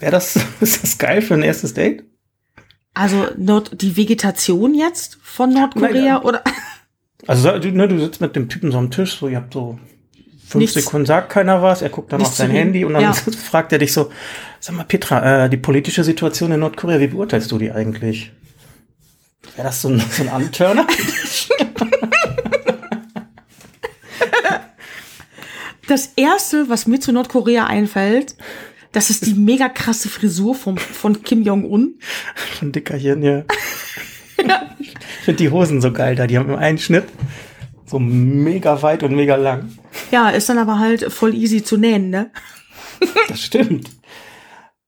Wäre 0.01 0.11
das, 0.11 0.37
ist 0.59 0.83
das 0.83 0.97
geil 0.97 1.21
für 1.21 1.35
ein 1.35 1.43
erstes 1.43 1.73
Date? 1.73 2.03
Also 2.93 3.27
Nord 3.37 3.81
die 3.81 3.95
Vegetation 3.95 4.73
jetzt 4.73 5.17
von 5.21 5.53
Nordkorea 5.53 6.15
Nein, 6.15 6.23
oder? 6.23 6.43
Also 7.27 7.57
du, 7.57 7.71
ne, 7.71 7.87
du 7.87 7.99
sitzt 7.99 8.19
mit 8.19 8.35
dem 8.35 8.49
Typen 8.49 8.71
so 8.71 8.77
am 8.79 8.91
Tisch, 8.91 9.17
so 9.17 9.27
ihr 9.29 9.37
habt 9.37 9.53
so 9.53 9.79
fünf 10.45 10.61
Nichts. 10.61 10.73
Sekunden, 10.73 11.05
sagt 11.05 11.29
keiner 11.29 11.61
was, 11.61 11.81
er 11.81 11.89
guckt 11.89 12.11
dann 12.11 12.17
Nichts 12.19 12.33
auf 12.33 12.37
sein. 12.39 12.51
Handy 12.51 12.83
und 12.83 12.93
dann 12.93 13.03
Ja. 13.03 13.13
fragt 13.49 13.71
er 13.71 13.79
dich 13.79 13.93
so, 13.93 14.11
sag 14.59 14.75
mal 14.75 14.83
Petra, 14.83 15.45
äh, 15.45 15.49
die 15.49 15.55
politische 15.57 16.03
Situation 16.03 16.51
in 16.51 16.59
Nordkorea, 16.59 16.99
wie 16.99 17.07
beurteilst 17.07 17.49
du 17.51 17.57
die 17.57 17.71
eigentlich? 17.71 18.31
Wäre 19.55 19.67
das 19.67 19.81
so 19.81 19.87
ein, 19.89 19.99
so 20.11 20.23
ein 20.23 20.29
Anturner? 20.29 20.85
Das 25.87 26.13
erste, 26.15 26.69
was 26.69 26.87
mir 26.87 26.99
zu 26.99 27.11
Nordkorea 27.11 27.65
einfällt, 27.65 28.35
das 28.91 29.09
ist 29.09 29.25
die 29.25 29.33
mega 29.33 29.69
krasse 29.69 30.09
Frisur 30.09 30.55
vom, 30.55 30.77
von 30.77 31.23
Kim 31.23 31.43
Jong-un. 31.43 31.95
Von 32.59 32.71
Dickerchen, 32.71 33.23
ja. 33.23 33.43
Ich 34.79 34.95
finde 35.23 35.37
die 35.37 35.49
Hosen 35.51 35.81
so 35.81 35.91
geil 35.91 36.15
da, 36.15 36.27
die 36.27 36.37
haben 36.37 36.49
im 36.49 36.55
einen 36.55 36.77
Schnitt 36.77 37.05
so 37.91 37.99
mega 37.99 38.81
weit 38.81 39.03
und 39.03 39.15
mega 39.15 39.35
lang. 39.35 39.69
Ja, 40.11 40.29
ist 40.29 40.47
dann 40.49 40.57
aber 40.57 40.79
halt 40.79 41.11
voll 41.11 41.35
easy 41.35 41.63
zu 41.63 41.77
nähen, 41.77 42.09
ne? 42.09 42.31
Das 43.27 43.41
stimmt. 43.41 43.89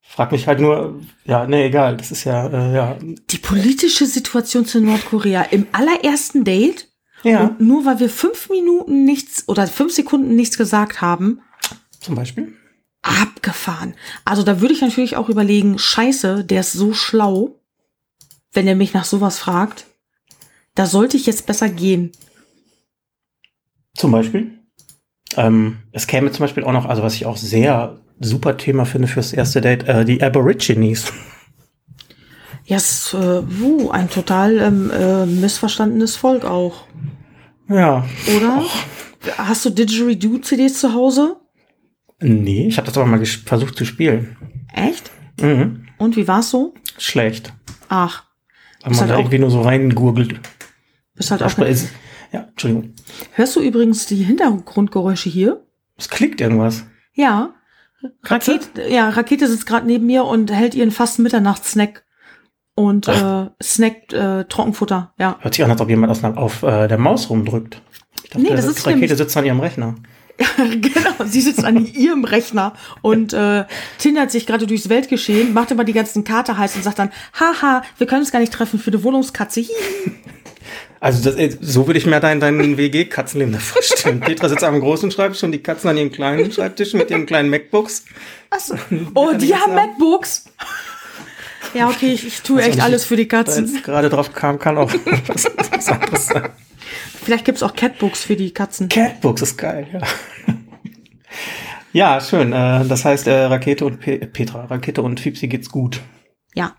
Frag 0.01 0.31
mich 0.31 0.47
halt 0.47 0.59
nur, 0.59 1.01
ja, 1.25 1.45
nee, 1.47 1.65
egal, 1.65 1.97
das 1.97 2.11
ist 2.11 2.23
ja, 2.23 2.47
äh, 2.47 2.75
ja. 2.75 2.97
Die 3.01 3.39
politische 3.39 4.05
Situation 4.05 4.65
zu 4.65 4.79
Nordkorea 4.79 5.41
im 5.43 5.67
allerersten 5.71 6.43
Date. 6.43 6.87
Ja, 7.23 7.45
Und 7.45 7.61
nur 7.61 7.85
weil 7.85 7.99
wir 7.99 8.09
fünf 8.09 8.49
Minuten 8.49 9.05
nichts 9.05 9.47
oder 9.47 9.65
fünf 9.65 9.93
Sekunden 9.93 10.35
nichts 10.35 10.57
gesagt 10.57 11.01
haben, 11.01 11.41
zum 11.99 12.15
Beispiel. 12.15 12.53
Abgefahren. 13.03 13.93
Also 14.25 14.41
da 14.43 14.59
würde 14.61 14.73
ich 14.73 14.81
natürlich 14.81 15.15
auch 15.17 15.29
überlegen, 15.29 15.77
scheiße, 15.77 16.43
der 16.43 16.61
ist 16.61 16.73
so 16.73 16.93
schlau, 16.93 17.59
wenn 18.53 18.67
er 18.67 18.75
mich 18.75 18.93
nach 18.93 19.05
sowas 19.05 19.37
fragt. 19.39 19.85
Da 20.75 20.85
sollte 20.87 21.17
ich 21.17 21.25
jetzt 21.27 21.45
besser 21.45 21.69
gehen. 21.69 22.11
Zum 23.95 24.11
Beispiel. 24.11 24.59
Ähm, 25.35 25.77
es 25.91 26.07
käme 26.07 26.31
zum 26.31 26.43
Beispiel 26.43 26.63
auch 26.63 26.71
noch, 26.71 26.85
also 26.85 27.03
was 27.03 27.15
ich 27.15 27.25
auch 27.25 27.37
sehr 27.37 27.99
super 28.19 28.57
Thema 28.57 28.85
finde 28.85 29.07
fürs 29.07 29.33
erste 29.33 29.61
Date, 29.61 29.87
äh, 29.87 30.05
die 30.05 30.21
Aborigines. 30.23 31.11
Ja, 32.65 32.77
es 32.77 33.07
ist 33.07 33.13
äh, 33.13 33.59
wuh, 33.59 33.89
ein 33.91 34.09
total 34.09 34.57
ähm, 34.59 34.89
äh, 34.91 35.25
missverstandenes 35.25 36.15
Volk 36.15 36.45
auch, 36.45 36.85
Ja. 37.67 38.05
oder? 38.37 38.63
Hast 39.37 39.65
du 39.65 39.69
Didgeridoo-CDs 39.69 40.79
zu 40.79 40.93
Hause? 40.93 41.37
Nee, 42.23 42.67
ich 42.67 42.77
habe 42.77 42.87
das 42.87 42.97
aber 42.97 43.05
mal 43.05 43.23
versucht 43.25 43.75
zu 43.75 43.85
spielen. 43.85 44.37
Echt? 44.73 45.11
Mhm. 45.41 45.87
Und 45.97 46.15
wie 46.15 46.27
war's 46.27 46.49
so? 46.49 46.73
Schlecht. 46.97 47.53
Ach, 47.89 48.23
Weil 48.81 48.91
man 48.91 48.99
halt 49.01 49.09
da 49.11 49.17
irgendwie 49.17 49.39
nur 49.39 49.51
so 49.51 49.61
reingurgelt. 49.61 50.39
bist 51.15 51.31
halt 51.31 51.43
auch. 51.43 51.57
Ist, 51.59 51.89
ja, 52.31 52.47
Entschuldigung. 52.49 52.93
Hörst 53.33 53.55
du 53.55 53.61
übrigens 53.61 54.05
die 54.05 54.23
Hintergrundgeräusche 54.23 55.29
hier? 55.29 55.65
Es 55.97 56.09
klickt 56.09 56.41
irgendwas. 56.41 56.85
Ja. 57.13 57.53
Katze? 58.23 58.53
Rakete, 58.53 58.89
ja, 58.89 59.09
Rakete 59.09 59.47
sitzt 59.47 59.65
gerade 59.65 59.85
neben 59.85 60.05
mir 60.05 60.25
und 60.25 60.51
hält 60.51 60.75
ihren 60.75 60.91
fast 60.91 61.19
Mitternachtssnack 61.19 62.05
und 62.75 63.07
äh, 63.07 63.49
snackt 63.61 64.13
äh, 64.13 64.45
Trockenfutter. 64.45 65.13
Ja. 65.19 65.37
Hört 65.39 65.53
sich 65.53 65.63
an, 65.63 65.71
als 65.71 65.81
ob 65.81 65.89
jemand 65.89 66.11
aus, 66.11 66.23
auf 66.23 66.63
äh, 66.63 66.87
der 66.87 66.97
Maus 66.97 67.29
rumdrückt. 67.29 67.81
Ich 68.23 68.29
dachte, 68.29 68.41
Nee, 68.41 68.49
das 68.49 68.65
ist 68.65 68.85
Rakete 68.85 69.15
sitzt 69.15 69.37
an 69.37 69.45
ihrem 69.45 69.59
Rechner. 69.59 69.95
genau, 70.57 71.25
sie 71.25 71.41
sitzt 71.41 71.63
an 71.63 71.85
ihrem 71.85 72.23
Rechner 72.23 72.73
und 73.01 73.33
äh, 73.33 73.65
tindert 73.99 74.31
sich 74.31 74.47
gerade 74.47 74.65
durchs 74.65 74.89
Weltgeschehen, 74.89 75.53
macht 75.53 75.71
immer 75.71 75.83
die 75.83 75.93
ganzen 75.93 76.23
Karte 76.23 76.57
heiß 76.57 76.75
und 76.75 76.83
sagt 76.83 76.99
dann, 76.99 77.11
haha, 77.39 77.83
wir 77.97 78.07
können 78.07 78.21
uns 78.21 78.31
gar 78.31 78.39
nicht 78.39 78.51
treffen 78.53 78.79
für 78.79 78.91
eine 78.91 79.03
Wohnungskatze. 79.03 79.65
Also 80.99 81.23
das, 81.29 81.35
äh, 81.35 81.55
so 81.59 81.85
würde 81.85 81.99
ich 81.99 82.05
mir 82.05 82.19
dein, 82.19 82.39
dein 82.39 82.77
WG-Katzenleben 82.77 83.53
da 83.53 83.59
vorstellen. 83.59 84.19
Petra 84.21 84.49
sitzt 84.49 84.63
am 84.63 84.79
großen 84.79 85.11
Schreibtisch 85.11 85.43
und 85.43 85.51
die 85.51 85.61
Katzen 85.61 85.89
an 85.89 85.97
ihrem 85.97 86.11
kleinen 86.11 86.51
Schreibtisch 86.51 86.93
mit 86.93 87.11
ihren 87.11 87.25
kleinen 87.25 87.49
MacBooks. 87.49 88.05
Achso. 88.49 88.75
Oh, 89.13 89.33
die 89.33 89.53
haben. 89.53 89.75
MacBooks. 89.75 90.45
Ja, 91.73 91.89
okay, 91.89 92.13
ich, 92.13 92.25
ich 92.25 92.41
tue 92.41 92.59
Was 92.59 92.67
echt 92.67 92.81
alles 92.81 93.03
für 93.03 93.17
die 93.17 93.27
Da 93.27 93.37
Katzen. 93.43 93.67
jetzt 93.67 93.83
gerade 93.83 94.09
drauf 94.09 94.33
kam, 94.33 94.59
kann 94.59 94.77
auch 94.77 94.91
was, 95.27 95.45
was 95.71 95.87
anderes 95.89 96.27
sein. 96.27 96.49
Vielleicht 97.23 97.45
gibt's 97.45 97.63
auch 97.63 97.75
Catbooks 97.75 98.23
für 98.23 98.35
die 98.35 98.51
Katzen. 98.51 98.89
Catbooks 98.89 99.41
ist 99.41 99.57
geil, 99.57 99.87
ja. 99.91 100.01
Ja, 101.93 102.19
schön. 102.19 102.51
Äh, 102.51 102.85
das 102.87 103.05
heißt, 103.05 103.27
äh, 103.27 103.43
Rakete 103.45 103.85
und 103.85 103.99
Pe 103.99 104.17
Petra, 104.17 104.65
Rakete 104.65 105.03
und 105.03 105.19
Fipsi 105.19 105.47
geht's 105.47 105.69
gut. 105.69 106.01
Ja. 106.55 106.75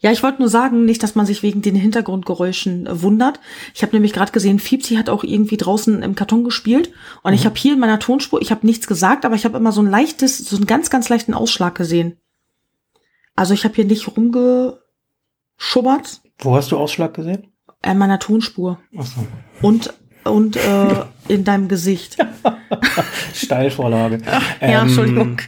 Ja, 0.00 0.10
ich 0.10 0.22
wollte 0.22 0.40
nur 0.40 0.48
sagen, 0.48 0.84
nicht, 0.86 1.02
dass 1.02 1.16
man 1.16 1.26
sich 1.26 1.42
wegen 1.42 1.60
den 1.60 1.74
Hintergrundgeräuschen 1.74 2.86
äh, 2.86 3.02
wundert. 3.02 3.40
Ich 3.74 3.82
habe 3.82 3.94
nämlich 3.94 4.14
gerade 4.14 4.32
gesehen, 4.32 4.58
Fiepsi 4.58 4.94
hat 4.96 5.10
auch 5.10 5.22
irgendwie 5.22 5.58
draußen 5.58 6.02
im 6.02 6.14
Karton 6.14 6.44
gespielt. 6.44 6.92
Und 7.22 7.34
ich 7.34 7.44
habe 7.44 7.56
hier 7.58 7.74
in 7.74 7.78
meiner 7.78 7.98
Tonspur, 7.98 8.40
ich 8.40 8.50
habe 8.50 8.66
nichts 8.66 8.86
gesagt, 8.86 9.26
aber 9.26 9.34
ich 9.34 9.44
habe 9.44 9.58
immer 9.58 9.72
so 9.72 9.82
ein 9.82 9.90
leichtes, 9.90 10.38
so 10.38 10.56
einen 10.56 10.66
ganz, 10.66 10.88
ganz 10.88 11.10
leichten 11.10 11.34
Ausschlag 11.34 11.74
gesehen. 11.74 12.16
Also 13.36 13.52
ich 13.52 13.64
habe 13.64 13.74
hier 13.74 13.84
nicht 13.84 14.08
rumgeschubbert 14.16 14.80
Wo 16.38 16.56
hast 16.56 16.72
du 16.72 16.78
Ausschlag 16.78 17.12
gesehen? 17.14 17.52
In 17.92 17.98
meiner 17.98 18.18
Tonspur. 18.18 18.78
Achso. 18.96 19.26
Und, 19.62 19.92
und 20.24 20.56
äh, 20.56 21.04
in 21.28 21.44
deinem 21.44 21.68
Gesicht. 21.68 22.16
Steilvorlage. 23.34 24.20
Ähm, 24.60 24.70
ja, 24.70 24.82
Entschuldigung. 24.82 25.38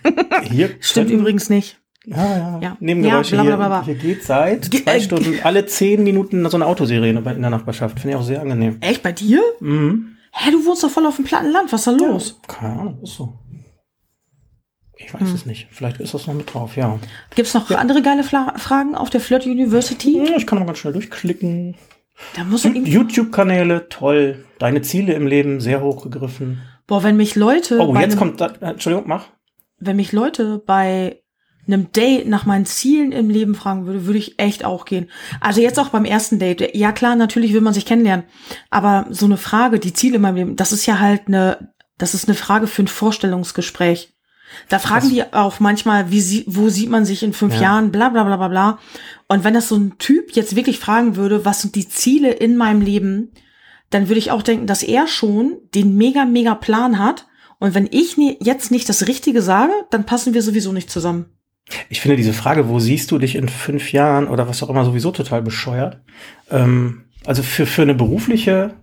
Hier 0.45 0.71
Stimmt 0.81 1.11
übrigens 1.11 1.51
nicht. 1.51 1.79
Ja, 2.07 2.37
ja. 2.37 2.59
Ja. 2.61 2.77
Nebengeräusche 2.81 3.37
Ja, 3.37 3.43
bla, 3.43 3.83
hier, 3.85 3.95
hier 3.95 4.03
geht 4.15 4.25
seit 4.25 4.71
Ge- 4.71 4.83
zwei 4.85 4.97
äh, 4.97 5.01
Stunden 5.03 5.35
alle 5.45 5.67
zehn 5.67 6.03
Minuten 6.03 6.49
so 6.49 6.57
eine 6.57 6.67
Autosirene 6.67 7.21
bei- 7.21 7.35
in 7.35 7.43
der 7.43 7.51
Nachbarschaft. 7.51 8.01
Finde 8.01 8.17
ich 8.17 8.21
auch 8.23 8.27
sehr 8.27 8.41
angenehm. 8.41 8.79
Echt 8.81 9.03
bei 9.03 9.13
dir? 9.13 9.43
Mhm. 9.61 10.17
Hä, 10.33 10.51
du 10.51 10.65
wohnst 10.65 10.83
doch 10.83 10.91
voll 10.91 11.07
auf 11.07 11.17
dem 11.17 11.25
platten 11.25 11.51
Land. 11.51 11.73
Was 11.73 11.87
ist 11.87 11.87
da 11.87 12.07
los? 12.07 12.41
Keine 12.49 12.79
Ahnung, 12.81 12.99
ist 13.03 13.15
so. 13.17 13.35
Ich 14.97 15.13
Hm. 15.13 15.21
weiß 15.21 15.31
es 15.35 15.47
nicht. 15.47 15.69
Vielleicht 15.71 15.99
ist 16.01 16.15
das 16.15 16.27
noch 16.27 16.35
mit 16.35 16.53
drauf, 16.53 16.77
ja. 16.77 16.99
Gibt's 17.35 17.53
noch 17.55 17.71
andere 17.71 18.01
geile 18.03 18.23
Fla 18.23 18.55
Fragen 18.57 18.95
auf 18.95 19.11
der 19.11 19.21
Flirt 19.21 19.45
University? 19.47 20.19
Ja, 20.27 20.37
Ich 20.37 20.47
kann 20.47 20.59
mal 20.59 20.65
ganz 20.67 20.79
schnell 20.79 20.93
durchklicken. 20.95 21.75
YouTube-Kanäle, 22.85 23.89
toll. 23.89 24.45
Deine 24.59 24.83
Ziele 24.83 25.15
im 25.15 25.27
Leben, 25.27 25.61
sehr 25.61 25.81
hoch 25.81 26.03
gegriffen. 26.03 26.63
Boah, 26.87 27.03
wenn 27.03 27.17
mich 27.17 27.37
Leute. 27.37 27.79
Oh, 27.79 27.95
jetzt 27.95 28.13
einem- 28.13 28.19
kommt, 28.19 28.41
da, 28.41 28.47
äh, 28.61 28.71
Entschuldigung, 28.71 29.09
mach. 29.09 29.27
wenn 29.79 29.97
mich 29.97 30.13
Leute 30.13 30.63
bei 30.65 31.23
einem 31.67 31.93
Date 31.93 32.27
nach 32.27 32.47
meinen 32.47 32.67
Zielen 32.67 33.13
im 33.13 33.31
Leben 33.31 33.55
fragen 33.55 33.87
würde, 33.87 34.07
würde 34.07 34.19
ich 34.19 34.39
echt 34.41 34.65
auch 34.65 34.85
gehen. 34.85 35.09
Also 35.41 35.61
jetzt 35.61 35.79
auch 35.79 35.91
beim 35.91 36.05
ersten 36.05 36.39
Date. 36.39 36.75
Ja 36.75 36.91
klar, 36.91 37.15
natürlich 37.17 37.53
will 37.53 37.61
man 37.61 37.75
sich 37.75 37.87
kennenlernen. 37.87 38.27
Aber 38.71 39.07
so 39.11 39.27
eine 39.27 39.37
Frage, 39.37 39.79
die 39.79 39.93
Ziele 39.93 40.17
in 40.17 40.23
meinem 40.23 40.37
Leben, 40.37 40.57
das 40.57 40.73
ist 40.73 40.87
ja 40.87 40.99
halt 40.99 41.29
eine, 41.29 41.73
das 41.97 42.15
ist 42.15 42.29
eine 42.29 42.35
Frage 42.35 42.67
für 42.67 42.83
ein 42.83 42.89
Vorstellungsgespräch. 42.89 44.13
Da 44.69 44.79
fragen 44.79 45.03
Das- 45.07 45.11
die 45.11 45.33
auch 45.33 45.61
manchmal, 45.61 46.11
wie 46.11 46.21
sie, 46.21 46.45
wo 46.47 46.69
sieht 46.69 46.91
man 46.91 47.05
sich 47.05 47.23
in 47.23 47.33
fünf 47.33 47.55
Ja. 47.55 47.63
Jahren, 47.63 47.91
bla 47.93 48.09
bla 48.09 48.25
bla 48.25 48.37
bla 48.37 48.49
bla. 48.49 48.79
Und 49.29 49.45
wenn 49.45 49.55
das 49.55 49.69
so 49.69 49.77
ein 49.77 49.99
Typ 49.99 50.33
jetzt 50.33 50.57
wirklich 50.57 50.79
fragen 50.79 51.17
würde, 51.17 51.45
was 51.45 51.63
sind 51.63 51.75
die 51.77 51.89
Ziele 51.89 52.31
in 52.33 52.57
meinem 52.57 52.81
Leben, 52.81 53.31
dann 53.91 54.09
würde 54.09 54.19
ich 54.19 54.31
auch 54.31 54.43
denken, 54.43 54.67
dass 54.67 54.83
er 54.83 55.07
schon 55.09 55.57
den 55.75 55.97
mega, 55.97 56.25
mega 56.25 56.55
Plan 56.55 56.99
hat. 56.99 57.27
Und 57.59 57.75
wenn 57.75 57.89
ich 57.91 58.17
jetzt 58.41 58.71
nicht 58.71 58.89
das 58.89 59.07
Richtige 59.07 59.43
sage, 59.43 59.73
dann 59.91 60.07
passen 60.07 60.33
wir 60.35 60.43
sowieso 60.43 60.73
nicht 60.73 60.91
zusammen. 60.91 61.27
Ich 61.89 62.01
finde 62.01 62.17
diese 62.17 62.33
Frage, 62.33 62.69
wo 62.69 62.79
siehst 62.81 63.11
du 63.11 63.19
dich 63.19 63.37
in 63.37 63.49
fünf 63.49 63.93
Jahren 63.93 64.27
oder 64.29 64.49
was 64.49 64.63
auch 64.63 64.71
immer, 64.71 64.85
sowieso 64.85 65.11
total 65.13 65.43
bescheuert. 65.43 66.01
Ähm, 66.51 67.05
also 67.27 67.43
für, 67.43 67.67
für 67.67 67.83
eine 67.83 67.95
berufliche 67.95 68.75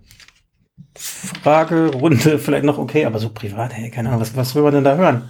Fragerunde 0.94 2.38
vielleicht 2.38 2.64
noch 2.64 2.78
okay, 2.78 3.04
aber 3.04 3.18
so 3.18 3.30
privat, 3.30 3.72
hey, 3.74 3.90
keine 3.90 4.08
Ahnung, 4.08 4.20
was, 4.20 4.36
was 4.36 4.54
will 4.54 4.62
man 4.62 4.72
denn 4.74 4.84
da 4.84 4.96
hören? 4.96 5.28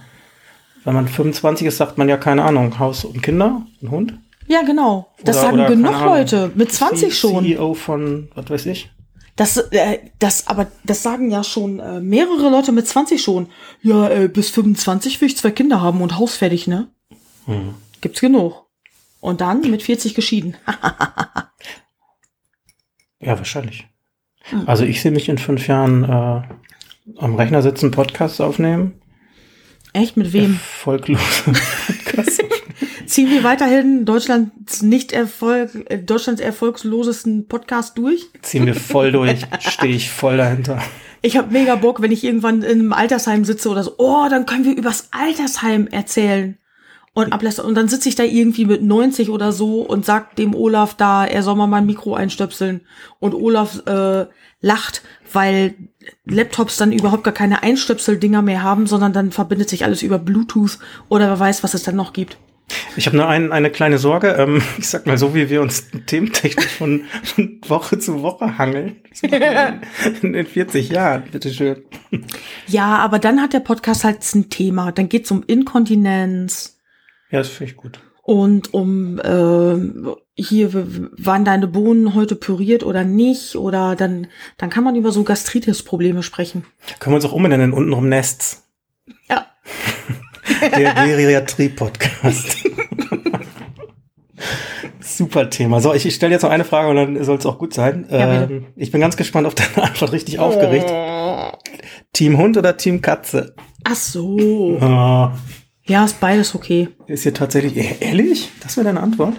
Wenn 0.83 0.93
man 0.93 1.07
25 1.07 1.67
ist, 1.67 1.77
sagt 1.77 1.97
man 1.97 2.07
ja, 2.09 2.17
keine 2.17 2.43
Ahnung, 2.43 2.79
Haus 2.79 3.05
und 3.05 3.21
Kinder, 3.21 3.65
ein 3.81 3.91
Hund. 3.91 4.13
Ja, 4.47 4.61
genau. 4.63 5.13
Das 5.23 5.37
Oder- 5.37 5.45
sagen 5.45 5.59
oder, 5.59 5.69
genug 5.69 5.93
Ahnung, 5.93 6.05
Leute. 6.07 6.51
Mit 6.55 6.71
20 6.71 7.17
schon. 7.17 7.43
CEO 7.45 7.73
von, 7.73 8.29
was 8.33 8.49
weiß 8.49 8.65
ich. 8.67 8.89
Das, 9.35 9.57
äh, 9.57 9.99
das, 10.19 10.47
aber 10.47 10.67
das 10.83 11.03
sagen 11.03 11.31
ja 11.31 11.43
schon 11.43 11.79
äh, 11.79 12.01
mehrere 12.01 12.49
Leute 12.49 12.71
mit 12.71 12.87
20 12.87 13.21
schon. 13.21 13.47
Ja, 13.81 14.09
äh, 14.09 14.27
bis 14.27 14.49
25 14.49 15.21
will 15.21 15.27
ich 15.29 15.37
zwei 15.37 15.51
Kinder 15.51 15.81
haben 15.81 16.01
und 16.01 16.17
Haus 16.17 16.35
fertig, 16.35 16.67
ne? 16.67 16.87
Hm. 17.45 17.75
Gibt's 18.01 18.19
genug. 18.21 18.65
Und 19.21 19.41
dann 19.41 19.61
mit 19.61 19.83
40 19.83 20.15
geschieden. 20.15 20.55
Ja, 23.21 23.37
wahrscheinlich. 23.37 23.85
Also 24.65 24.85
ich 24.85 25.01
sehe 25.01 25.11
mich 25.11 25.29
in 25.29 25.37
fünf 25.37 25.67
Jahren 25.67 26.03
äh, 26.03 26.41
am 27.17 27.35
Rechner 27.35 27.61
sitzen, 27.61 27.91
Podcasts 27.91 28.39
aufnehmen. 28.41 29.01
Echt 29.93 30.17
mit 30.17 30.33
wem? 30.33 30.53
Erfolglose 30.53 31.43
Podcasts. 31.43 32.37
Ziehen 33.05 33.31
wir 33.31 33.43
weiterhin 33.43 34.05
Deutschlands 34.05 34.83
nicht 34.83 35.11
Erfolg, 35.13 35.71
äh, 35.89 35.97
Deutschlands 35.97 36.41
erfolgslosesten 36.41 37.47
Podcast 37.47 37.97
durch? 37.97 38.27
Ziehen 38.43 38.67
wir 38.67 38.75
voll 38.75 39.11
durch, 39.13 39.41
stehe 39.59 39.95
ich 39.95 40.11
voll 40.11 40.37
dahinter. 40.37 40.79
Ich 41.21 41.37
habe 41.37 41.51
mega 41.51 41.75
Bock, 41.75 42.01
wenn 42.01 42.11
ich 42.11 42.23
irgendwann 42.23 42.61
in 42.61 42.79
einem 42.79 42.93
Altersheim 42.93 43.45
sitze 43.45 43.69
oder 43.69 43.83
so. 43.83 43.95
Oh, 43.97 44.27
dann 44.29 44.45
können 44.45 44.63
wir 44.63 44.75
übers 44.75 45.09
Altersheim 45.11 45.87
erzählen. 45.87 46.57
Und 47.13 47.33
ablässt. 47.33 47.59
Und 47.59 47.73
dann 47.75 47.89
sitze 47.89 48.07
ich 48.07 48.15
da 48.15 48.23
irgendwie 48.23 48.65
mit 48.65 48.83
90 48.83 49.31
oder 49.31 49.51
so 49.51 49.81
und 49.81 50.05
sag 50.05 50.35
dem 50.35 50.53
Olaf 50.53 50.93
da, 50.93 51.25
er 51.25 51.41
soll 51.41 51.55
mal 51.55 51.67
mein 51.67 51.87
Mikro 51.87 52.13
einstöpseln. 52.13 52.81
Und 53.17 53.33
Olaf 53.33 53.85
äh, 53.87 54.27
lacht, 54.61 55.01
weil 55.33 55.73
Laptops 56.25 56.77
dann 56.77 56.91
überhaupt 56.91 57.23
gar 57.23 57.33
keine 57.33 57.63
Einstöpseldinger 57.63 58.41
mehr 58.41 58.63
haben, 58.63 58.87
sondern 58.87 59.13
dann 59.13 59.31
verbindet 59.31 59.69
sich 59.69 59.83
alles 59.83 60.01
über 60.01 60.17
Bluetooth 60.17 60.79
oder 61.09 61.27
wer 61.27 61.39
weiß, 61.39 61.63
was 61.63 61.73
es 61.73 61.83
dann 61.83 61.95
noch 61.95 62.13
gibt. 62.13 62.37
Ich 62.95 63.07
habe 63.07 63.17
nur 63.17 63.27
ein, 63.27 63.51
eine 63.51 63.71
kleine 63.71 63.97
Sorge. 63.97 64.29
Ähm, 64.37 64.61
ich 64.77 64.87
sag 64.87 65.05
mal, 65.05 65.17
so 65.17 65.33
wie 65.33 65.49
wir 65.49 65.61
uns 65.61 65.89
thementechnisch 66.05 66.67
von, 66.67 67.05
von 67.23 67.59
Woche 67.67 67.99
zu 67.99 68.21
Woche 68.21 68.57
hangeln. 68.57 68.97
In, 70.21 70.33
in 70.33 70.45
40 70.45 70.89
Jahren, 70.89 71.23
bitteschön. 71.31 71.83
Ja, 72.67 72.97
aber 72.97 73.19
dann 73.19 73.41
hat 73.41 73.53
der 73.53 73.59
Podcast 73.59 74.03
halt 74.03 74.19
ein 74.35 74.49
Thema. 74.49 74.91
Dann 74.91 75.09
geht's 75.09 75.31
um 75.31 75.43
Inkontinenz. 75.45 76.79
Ja, 77.31 77.39
das 77.39 77.49
finde 77.49 77.71
ich 77.71 77.77
gut. 77.77 77.99
Und 78.29 78.75
um 78.75 79.17
äh, 79.17 80.13
hier 80.35 80.71
waren 81.17 81.45
deine 81.45 81.65
Bohnen 81.65 82.13
heute 82.13 82.35
püriert 82.35 82.83
oder 82.83 83.03
nicht 83.03 83.55
oder 83.55 83.95
dann 83.95 84.27
dann 84.57 84.69
kann 84.69 84.83
man 84.83 84.95
über 84.95 85.11
so 85.11 85.23
Gastritis-Probleme 85.23 86.21
sprechen. 86.21 86.63
Können 86.99 87.13
wir 87.13 87.15
uns 87.15 87.25
auch 87.25 87.31
umbenennen, 87.31 87.73
untenrum 87.73 88.07
Nests. 88.07 88.67
Ja. 89.27 89.47
Der 90.77 90.93
Geriatrie-Podcast. 90.93 92.57
Super 94.99 95.49
Thema. 95.49 95.81
So, 95.81 95.95
ich, 95.95 96.05
ich 96.05 96.13
stelle 96.13 96.33
jetzt 96.33 96.43
noch 96.43 96.51
eine 96.51 96.65
Frage 96.65 96.89
und 96.89 96.97
dann 96.97 97.23
soll 97.23 97.39
es 97.39 97.47
auch 97.47 97.57
gut 97.57 97.73
sein. 97.73 98.05
Ja, 98.11 98.43
ähm, 98.43 98.67
ich 98.75 98.91
bin 98.91 99.01
ganz 99.01 99.17
gespannt 99.17 99.47
auf 99.47 99.55
deine 99.55 99.87
Antwort, 99.87 100.11
richtig 100.11 100.37
aufgeregt. 100.37 100.93
Team 102.13 102.37
Hund 102.37 102.57
oder 102.57 102.77
Team 102.77 103.01
Katze? 103.01 103.55
Ach 103.85 103.95
so. 103.95 104.77
Ah, 104.81 105.33
Ja, 105.89 106.05
ist 106.05 106.19
beides 106.19 106.53
okay. 106.53 106.89
ist 107.07 107.23
hier 107.23 107.33
tatsächlich 107.33 107.75
e- 107.75 107.97
ehrlich? 107.99 108.51
Das 108.61 108.77
wäre 108.77 108.85
deine 108.85 109.01
Antwort? 109.01 109.35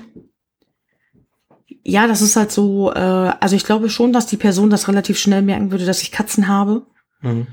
Ja, 1.85 2.09
das 2.09 2.23
ist 2.23 2.35
halt 2.35 2.51
so, 2.51 2.93
äh, 2.93 2.99
also 2.99 3.55
ich 3.55 3.65
glaube 3.65 3.89
schon, 3.89 4.13
dass 4.13 4.27
die 4.27 4.37
Person 4.37 4.69
das 4.69 4.89
relativ 4.89 5.17
schnell 5.17 5.43
merken 5.43 5.71
würde, 5.71 5.87
dass 5.87 6.03
ich 6.03 6.11
Katzen 6.11 6.49
habe. 6.49 6.83
Mhm. 7.23 7.47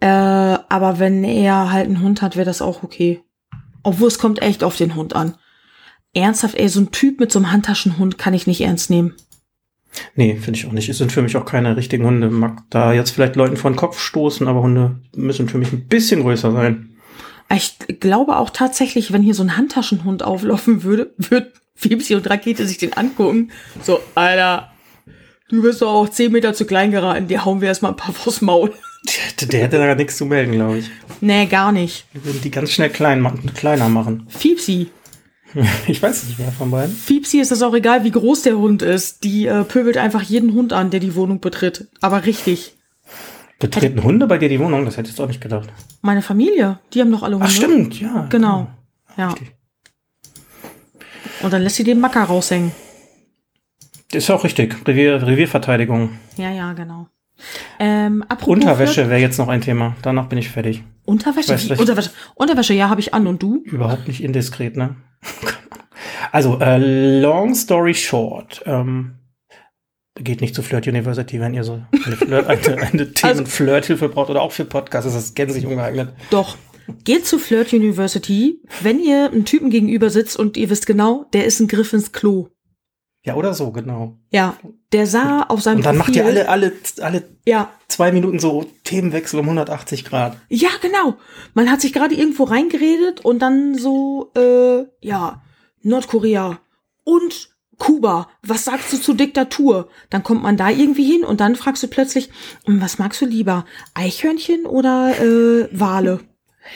Äh, 0.00 0.06
aber 0.06 1.00
wenn 1.00 1.24
er 1.24 1.72
halt 1.72 1.86
einen 1.86 2.00
Hund 2.00 2.22
hat, 2.22 2.36
wäre 2.36 2.46
das 2.46 2.62
auch 2.62 2.84
okay. 2.84 3.20
Obwohl 3.82 4.08
es 4.08 4.20
kommt 4.20 4.40
echt 4.40 4.62
auf 4.62 4.76
den 4.76 4.94
Hund 4.94 5.16
an. 5.16 5.34
Ernsthaft, 6.14 6.54
ey, 6.54 6.68
so 6.68 6.80
ein 6.80 6.92
Typ 6.92 7.18
mit 7.18 7.32
so 7.32 7.40
einem 7.40 7.50
Handtaschenhund 7.50 8.18
kann 8.18 8.34
ich 8.34 8.46
nicht 8.46 8.60
ernst 8.60 8.88
nehmen. 8.88 9.14
Nee, 10.14 10.36
finde 10.36 10.58
ich 10.60 10.66
auch 10.66 10.72
nicht. 10.72 10.88
Es 10.88 10.98
sind 10.98 11.10
für 11.10 11.22
mich 11.22 11.36
auch 11.36 11.44
keine 11.44 11.76
richtigen 11.76 12.04
Hunde. 12.04 12.30
Mag 12.30 12.62
da 12.70 12.92
jetzt 12.92 13.10
vielleicht 13.10 13.34
Leuten 13.34 13.56
vor 13.56 13.70
den 13.70 13.76
Kopf 13.76 13.98
stoßen, 13.98 14.46
aber 14.46 14.62
Hunde 14.62 15.00
müssen 15.16 15.48
für 15.48 15.58
mich 15.58 15.72
ein 15.72 15.88
bisschen 15.88 16.22
größer 16.22 16.52
sein. 16.52 16.97
Ich 17.54 17.76
glaube 18.00 18.36
auch 18.36 18.50
tatsächlich, 18.50 19.12
wenn 19.12 19.22
hier 19.22 19.34
so 19.34 19.42
ein 19.42 19.56
Handtaschenhund 19.56 20.22
auflaufen 20.22 20.82
würde, 20.82 21.12
wird 21.16 21.52
Fiepsi 21.74 22.14
und 22.14 22.28
Rakete 22.28 22.66
sich 22.66 22.78
den 22.78 22.92
angucken. 22.92 23.50
So, 23.82 24.00
Alter, 24.14 24.70
du 25.48 25.62
bist 25.62 25.80
doch 25.80 25.92
auch 25.92 26.08
10 26.08 26.30
Meter 26.32 26.52
zu 26.54 26.66
klein 26.66 26.90
geraten, 26.90 27.28
dir 27.28 27.44
hauen 27.44 27.60
wir 27.60 27.68
erstmal 27.68 27.92
ein 27.92 27.96
paar 27.96 28.14
vors 28.14 28.40
Maul. 28.42 28.72
Der, 29.06 29.14
hätte- 29.28 29.46
der 29.46 29.60
hätte 29.62 29.78
da 29.78 29.94
nichts 29.94 30.16
zu 30.16 30.26
melden, 30.26 30.52
glaube 30.52 30.78
ich. 30.78 30.90
Nee, 31.20 31.46
gar 31.46 31.72
nicht. 31.72 32.04
Wir 32.12 32.24
würden 32.26 32.40
die 32.42 32.50
ganz 32.50 32.70
schnell 32.72 32.90
klein 32.90 33.20
machen, 33.20 33.50
kleiner 33.54 33.88
machen. 33.88 34.26
Fiepsi. 34.28 34.88
Ich 35.86 36.02
weiß 36.02 36.24
nicht, 36.24 36.38
wer 36.38 36.52
von 36.52 36.70
beiden. 36.70 36.94
Fiepsi 36.94 37.38
ist 37.40 37.50
es 37.52 37.62
auch 37.62 37.72
egal, 37.74 38.04
wie 38.04 38.10
groß 38.10 38.42
der 38.42 38.58
Hund 38.58 38.82
ist. 38.82 39.24
Die 39.24 39.46
äh, 39.46 39.64
pöbelt 39.64 39.96
einfach 39.96 40.20
jeden 40.20 40.52
Hund 40.52 40.74
an, 40.74 40.90
der 40.90 41.00
die 41.00 41.14
Wohnung 41.14 41.40
betritt. 41.40 41.88
Aber 42.02 42.26
richtig. 42.26 42.76
Betreten 43.58 44.04
Hunde 44.04 44.26
bei 44.26 44.38
dir 44.38 44.48
die 44.48 44.60
Wohnung? 44.60 44.84
Das 44.84 44.96
hättest 44.96 45.18
du 45.18 45.24
auch 45.24 45.28
nicht 45.28 45.40
gedacht. 45.40 45.68
Meine 46.00 46.22
Familie, 46.22 46.78
die 46.92 47.00
haben 47.00 47.10
doch 47.10 47.22
alle 47.22 47.36
Hunde. 47.36 47.48
Ach, 47.48 47.52
stimmt, 47.52 48.00
ja. 48.00 48.26
Genau. 48.30 48.68
Ja. 49.16 49.30
Richtig. 49.30 49.52
Und 51.42 51.52
dann 51.52 51.62
lässt 51.62 51.76
sie 51.76 51.84
den 51.84 52.00
Macker 52.00 52.24
raushängen. 52.24 52.72
Ist 54.12 54.30
auch 54.30 54.44
richtig. 54.44 54.76
Revier, 54.86 55.26
Revierverteidigung. 55.26 56.10
Ja, 56.36 56.50
ja, 56.50 56.72
genau. 56.72 57.08
Ähm, 57.78 58.24
Unterwäsche 58.46 59.08
wäre 59.08 59.20
jetzt 59.20 59.38
noch 59.38 59.48
ein 59.48 59.60
Thema. 59.60 59.96
Danach 60.02 60.26
bin 60.26 60.38
ich 60.38 60.48
fertig. 60.48 60.82
Unterwäsche? 61.04 61.52
Weiß 61.52 61.64
Wie? 61.64 61.70
nicht. 61.70 61.80
Unterwäsche. 61.80 62.10
Unterwäsche, 62.34 62.74
ja, 62.74 62.88
habe 62.88 63.00
ich 63.00 63.14
an. 63.14 63.26
Und 63.26 63.42
du? 63.42 63.62
Überhaupt 63.64 64.08
nicht 64.08 64.22
indiskret, 64.22 64.76
ne? 64.76 64.96
Also, 66.30 66.60
äh, 66.60 67.20
long 67.20 67.54
story 67.54 67.94
short. 67.94 68.62
Ähm, 68.66 69.14
geht 70.20 70.40
nicht 70.40 70.54
zu 70.54 70.62
Flirt 70.62 70.86
University, 70.86 71.40
wenn 71.40 71.54
ihr 71.54 71.64
so 71.64 71.82
eine, 72.04 72.16
Flirt, 72.16 72.46
eine, 72.48 72.82
eine 72.82 73.12
Themen-Flirthilfe 73.12 74.08
braucht 74.08 74.30
oder 74.30 74.42
auch 74.42 74.52
für 74.52 74.64
Podcasts. 74.64 75.06
ist 75.06 75.16
das 75.16 75.34
gänzlich 75.34 75.66
ungeeignet. 75.66 76.12
Doch. 76.30 76.56
Geht 77.04 77.26
zu 77.26 77.38
Flirt 77.38 77.72
University, 77.74 78.62
wenn 78.80 78.98
ihr 78.98 79.30
einen 79.30 79.44
Typen 79.44 79.68
gegenüber 79.68 80.08
sitzt 80.08 80.38
und 80.38 80.56
ihr 80.56 80.70
wisst 80.70 80.86
genau, 80.86 81.26
der 81.34 81.44
ist 81.44 81.60
ein 81.60 81.68
Griff 81.68 81.92
ins 81.92 82.12
Klo. 82.12 82.48
Ja, 83.24 83.34
oder 83.34 83.52
so, 83.52 83.72
genau. 83.72 84.16
Ja, 84.30 84.56
der 84.92 85.06
sah 85.06 85.42
auf 85.42 85.60
seinem 85.60 85.78
Und 85.78 85.86
dann 85.86 85.98
macht 85.98 86.14
Profil, 86.14 86.22
ihr 86.22 86.48
alle, 86.48 86.48
alle, 86.48 86.72
alle 87.00 87.28
Ja, 87.44 87.70
zwei 87.88 88.10
Minuten 88.10 88.38
so 88.38 88.64
Themenwechsel 88.84 89.38
um 89.40 89.46
180 89.46 90.06
Grad. 90.06 90.38
ja, 90.48 90.70
genau. 90.80 91.16
Man 91.52 91.70
hat 91.70 91.82
sich 91.82 91.92
gerade 91.92 92.14
irgendwo 92.14 92.44
reingeredet 92.44 93.22
und 93.22 93.40
dann 93.40 93.74
so, 93.74 94.32
äh, 94.34 94.86
ja, 95.06 95.42
Nordkorea 95.82 96.58
und 97.04 97.50
Kuba. 97.78 98.28
Was 98.42 98.64
sagst 98.64 98.92
du 98.92 98.96
zu 98.98 99.14
Diktatur? 99.14 99.88
Dann 100.10 100.22
kommt 100.22 100.42
man 100.42 100.56
da 100.56 100.68
irgendwie 100.70 101.04
hin 101.04 101.24
und 101.24 101.40
dann 101.40 101.56
fragst 101.56 101.82
du 101.82 101.88
plötzlich, 101.88 102.28
"Hm, 102.64 102.80
was 102.80 102.98
magst 102.98 103.20
du 103.20 103.26
lieber? 103.26 103.64
Eichhörnchen 103.94 104.66
oder 104.66 105.14
äh, 105.20 105.68
Wale? 105.72 106.20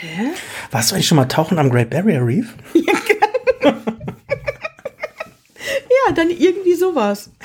Hä? 0.01 0.29
Warst 0.71 0.91
du 0.91 0.95
eigentlich 0.95 1.09
schon 1.09 1.17
mal 1.17 1.27
tauchen 1.27 1.59
am 1.59 1.71
Great 1.71 1.91
Barrier 1.91 2.25
Reef? 2.25 2.55
Ja, 6.07 6.13
dann 6.13 6.31
irgendwie 6.31 6.75
sowas. 6.75 7.31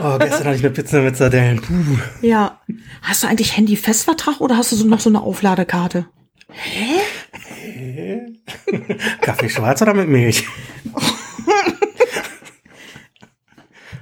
Oh, 0.00 0.18
gestern 0.18 0.46
hatte 0.46 0.56
ich 0.56 0.64
eine 0.64 0.70
Pizza 0.70 1.00
mit 1.02 1.16
Sardellen. 1.16 1.60
Puh. 1.60 1.74
Ja. 2.20 2.60
Hast 3.02 3.22
du 3.22 3.28
eigentlich 3.28 3.56
Handy-Festvertrag 3.56 4.40
oder 4.40 4.56
hast 4.56 4.72
du 4.72 4.76
so 4.76 4.86
noch 4.86 4.98
so 4.98 5.08
eine 5.10 5.20
Aufladekarte? 5.20 6.06
Kaffee 9.20 9.48
schwarz 9.48 9.82
oder 9.82 9.94
mit 9.94 10.08
Milch? 10.08 10.46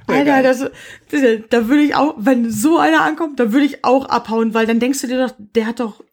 Alter, 0.07 0.41
das, 0.41 0.59
das, 1.11 1.21
da 1.49 1.67
würde 1.67 1.83
ich 1.83 1.95
auch, 1.95 2.15
wenn 2.17 2.49
so 2.49 2.77
einer 2.77 3.01
ankommt, 3.01 3.39
da 3.39 3.51
würde 3.51 3.65
ich 3.65 3.83
auch 3.83 4.05
abhauen, 4.05 4.53
weil 4.53 4.65
dann 4.65 4.79
denkst 4.79 5.01
du 5.01 5.07
dir 5.07 5.27
doch, 5.27 5.35
der 5.37 5.67
hat 5.67 5.79
doch, 5.79 6.03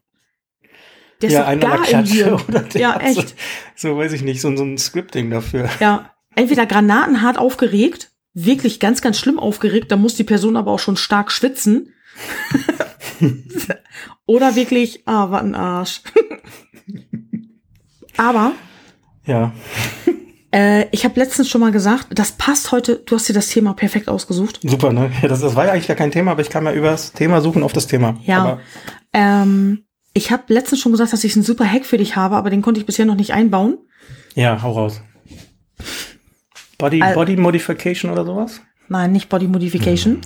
der 1.21 1.29
ist 1.29 1.35
ja, 1.35 1.55
doch 1.55 1.69
gar 1.69 1.89
in 1.89 2.03
dir. 2.03 2.37
Ja, 2.73 2.97
echt. 2.97 3.35
So, 3.75 3.89
so 3.89 3.97
weiß 3.97 4.11
ich 4.13 4.21
nicht, 4.21 4.41
so, 4.41 4.55
so 4.55 4.63
ein 4.63 4.77
Scripting 4.77 5.29
dafür. 5.29 5.69
Ja, 5.79 6.11
entweder 6.35 6.65
granatenhart 6.65 7.37
aufgeregt, 7.37 8.11
wirklich 8.33 8.79
ganz, 8.79 9.01
ganz 9.01 9.17
schlimm 9.17 9.39
aufgeregt, 9.39 9.91
da 9.91 9.95
muss 9.95 10.15
die 10.15 10.25
Person 10.25 10.57
aber 10.57 10.71
auch 10.71 10.79
schon 10.79 10.97
stark 10.97 11.31
schwitzen. 11.31 11.93
Oder 14.25 14.55
wirklich, 14.55 15.03
ah, 15.05 15.31
was 15.31 15.41
ein 15.41 15.55
Arsch. 15.55 16.01
aber 18.17 18.51
Ja. 19.25 19.53
Äh, 20.55 20.87
ich 20.91 21.03
habe 21.05 21.19
letztens 21.19 21.49
schon 21.49 21.61
mal 21.61 21.71
gesagt, 21.71 22.07
das 22.11 22.31
passt 22.33 22.71
heute, 22.71 22.95
du 23.05 23.15
hast 23.15 23.27
dir 23.27 23.33
das 23.33 23.49
Thema 23.49 23.73
perfekt 23.73 24.07
ausgesucht. 24.07 24.59
Super, 24.63 24.93
ne? 24.93 25.11
Ja, 25.21 25.27
das, 25.27 25.41
das 25.41 25.55
war 25.55 25.65
ja 25.65 25.71
eigentlich 25.73 25.87
gar 25.87 25.97
kein 25.97 26.11
Thema, 26.11 26.31
aber 26.31 26.41
ich 26.41 26.49
kam 26.49 26.65
ja 26.65 26.73
über 26.73 26.91
das 26.91 27.11
Thema 27.13 27.41
suchen 27.41 27.63
auf 27.63 27.73
das 27.73 27.87
Thema. 27.87 28.17
Ja. 28.23 28.37
Aber, 28.43 28.59
Ähm, 29.13 29.85
ich 30.13 30.31
habe 30.31 30.43
letztens 30.53 30.79
schon 30.79 30.91
gesagt, 30.93 31.11
dass 31.13 31.23
ich 31.25 31.35
einen 31.35 31.43
super 31.43 31.65
Hack 31.69 31.85
für 31.85 31.97
dich 31.97 32.15
habe, 32.15 32.35
aber 32.37 32.49
den 32.49 32.61
konnte 32.61 32.79
ich 32.79 32.85
bisher 32.85 33.05
noch 33.05 33.15
nicht 33.15 33.33
einbauen. 33.33 33.77
ja, 34.35 34.61
hau 34.61 34.71
raus. 34.71 35.01
Body, 36.77 37.01
Al- 37.01 37.13
Body 37.15 37.37
Modification 37.37 38.11
oder 38.11 38.25
sowas? 38.25 38.61
Nein, 38.87 39.13
nicht 39.13 39.29
Body 39.29 39.47
Modification. 39.47 40.19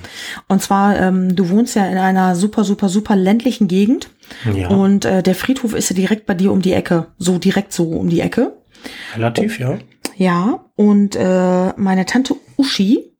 Und 0.50 0.62
zwar, 0.62 1.00
ähm, 1.00 1.34
du 1.36 1.50
wohnst 1.50 1.76
ja 1.76 1.86
in 1.88 1.98
einer 1.98 2.36
super, 2.36 2.63
super, 2.65 2.89
super 2.89 3.15
ländlichen 3.15 3.68
Gegend. 3.70 4.10
Ja. 4.54 4.68
Und 4.68 5.06
äh, 5.06 5.24
der 5.24 5.34
Friedhof 5.36 5.74
ist 5.74 5.89
ja 5.89 5.96
direkt 5.96 6.26
bei 6.26 6.34
dir 6.34 6.52
um 6.52 6.62
die 6.62 6.74
Ecke. 6.74 7.08
So 7.18 7.38
direkt 7.38 7.72
so 7.72 7.86
um 7.92 8.10
die 8.10 8.20
Ecke. 8.20 8.58
Relativ, 9.15 9.60
ja. 9.60 9.78
Ja, 10.19 10.65
und 10.75 11.15
äh, 11.15 11.73
meine 11.77 12.05
Tante 12.05 12.36
Uschi 12.58 13.15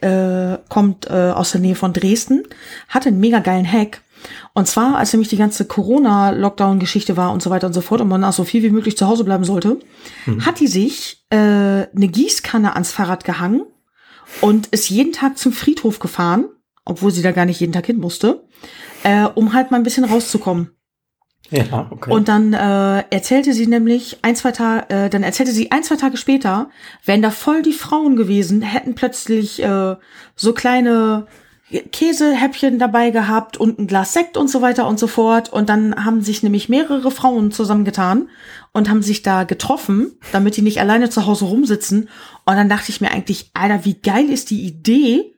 äh, 0.00 0.58
kommt 0.68 1.06
äh, 1.06 1.30
aus 1.30 1.52
der 1.52 1.60
Nähe 1.60 1.76
von 1.76 1.92
Dresden, 1.92 2.42
hatte 2.88 3.10
einen 3.10 3.20
mega 3.20 3.38
geilen 3.38 3.70
Hack. 3.70 4.00
Und 4.54 4.66
zwar, 4.66 4.96
als 4.96 5.12
nämlich 5.12 5.28
die 5.28 5.36
ganze 5.36 5.66
Corona-Lockdown-Geschichte 5.66 7.16
war 7.16 7.32
und 7.32 7.44
so 7.44 7.50
weiter 7.50 7.68
und 7.68 7.74
so 7.74 7.80
fort 7.80 8.00
und 8.00 8.08
man 8.08 8.24
auch 8.24 8.32
so 8.32 8.42
viel 8.42 8.64
wie 8.64 8.70
möglich 8.70 8.96
zu 8.96 9.06
Hause 9.06 9.22
bleiben 9.22 9.44
sollte, 9.44 9.78
hat 10.40 10.58
die 10.58 10.66
sich 10.66 11.24
äh, 11.30 11.36
eine 11.36 12.08
Gießkanne 12.08 12.72
ans 12.72 12.90
Fahrrad 12.90 13.22
gehangen 13.22 13.62
und 14.40 14.66
ist 14.68 14.90
jeden 14.90 15.12
Tag 15.12 15.38
zum 15.38 15.52
Friedhof 15.52 16.00
gefahren, 16.00 16.46
obwohl 16.84 17.12
sie 17.12 17.22
da 17.22 17.30
gar 17.30 17.44
nicht 17.44 17.60
jeden 17.60 17.72
Tag 17.72 17.86
hin 17.86 17.98
musste, 17.98 18.48
äh, 19.04 19.26
um 19.26 19.52
halt 19.52 19.70
mal 19.70 19.76
ein 19.76 19.84
bisschen 19.84 20.04
rauszukommen. 20.04 20.72
Ja, 21.50 21.86
okay. 21.90 22.10
Und 22.10 22.28
dann 22.28 22.52
äh, 22.52 23.04
erzählte 23.10 23.52
sie 23.52 23.66
nämlich 23.66 24.18
ein, 24.22 24.34
zwei 24.34 24.52
Tage, 24.52 24.88
äh, 24.88 25.10
dann 25.10 25.22
erzählte 25.22 25.52
sie 25.52 25.70
ein, 25.70 25.82
zwei 25.82 25.96
Tage 25.96 26.16
später, 26.16 26.70
wären 27.04 27.22
da 27.22 27.30
voll 27.30 27.62
die 27.62 27.72
Frauen 27.72 28.16
gewesen, 28.16 28.62
hätten 28.62 28.94
plötzlich 28.94 29.62
äh, 29.62 29.96
so 30.36 30.52
kleine 30.54 31.26
Käsehäppchen 31.92 32.78
dabei 32.78 33.10
gehabt 33.10 33.56
und 33.56 33.78
ein 33.78 33.86
Glas 33.86 34.12
Sekt 34.12 34.36
und 34.36 34.48
so 34.48 34.62
weiter 34.62 34.86
und 34.86 34.98
so 34.98 35.06
fort. 35.06 35.52
Und 35.52 35.68
dann 35.68 36.04
haben 36.04 36.22
sich 36.22 36.42
nämlich 36.42 36.68
mehrere 36.68 37.10
Frauen 37.10 37.50
zusammengetan 37.52 38.28
und 38.72 38.88
haben 38.88 39.02
sich 39.02 39.22
da 39.22 39.44
getroffen, 39.44 40.12
damit 40.32 40.56
die 40.56 40.62
nicht 40.62 40.80
alleine 40.80 41.10
zu 41.10 41.26
Hause 41.26 41.46
rumsitzen. 41.46 42.08
Und 42.44 42.56
dann 42.56 42.68
dachte 42.68 42.90
ich 42.90 43.00
mir 43.00 43.10
eigentlich, 43.10 43.50
Alter, 43.54 43.84
wie 43.84 43.94
geil 43.94 44.30
ist 44.30 44.50
die 44.50 44.64
Idee? 44.64 45.34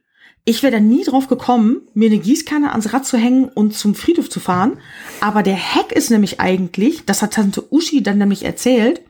Ich 0.48 0.62
wäre 0.62 0.74
da 0.74 0.80
nie 0.80 1.02
drauf 1.02 1.26
gekommen, 1.26 1.82
mir 1.92 2.08
eine 2.08 2.20
Gießkanne 2.20 2.70
ans 2.70 2.92
Rad 2.92 3.04
zu 3.04 3.18
hängen 3.18 3.46
und 3.46 3.74
zum 3.74 3.96
Friedhof 3.96 4.30
zu 4.30 4.38
fahren. 4.38 4.78
Aber 5.20 5.42
der 5.42 5.56
Hack 5.56 5.90
ist 5.90 6.08
nämlich 6.08 6.38
eigentlich, 6.38 7.04
das 7.04 7.20
hat 7.20 7.34
Tante 7.34 7.72
Uschi 7.72 8.00
dann 8.00 8.18
nämlich 8.18 8.44
erzählt, 8.44 9.02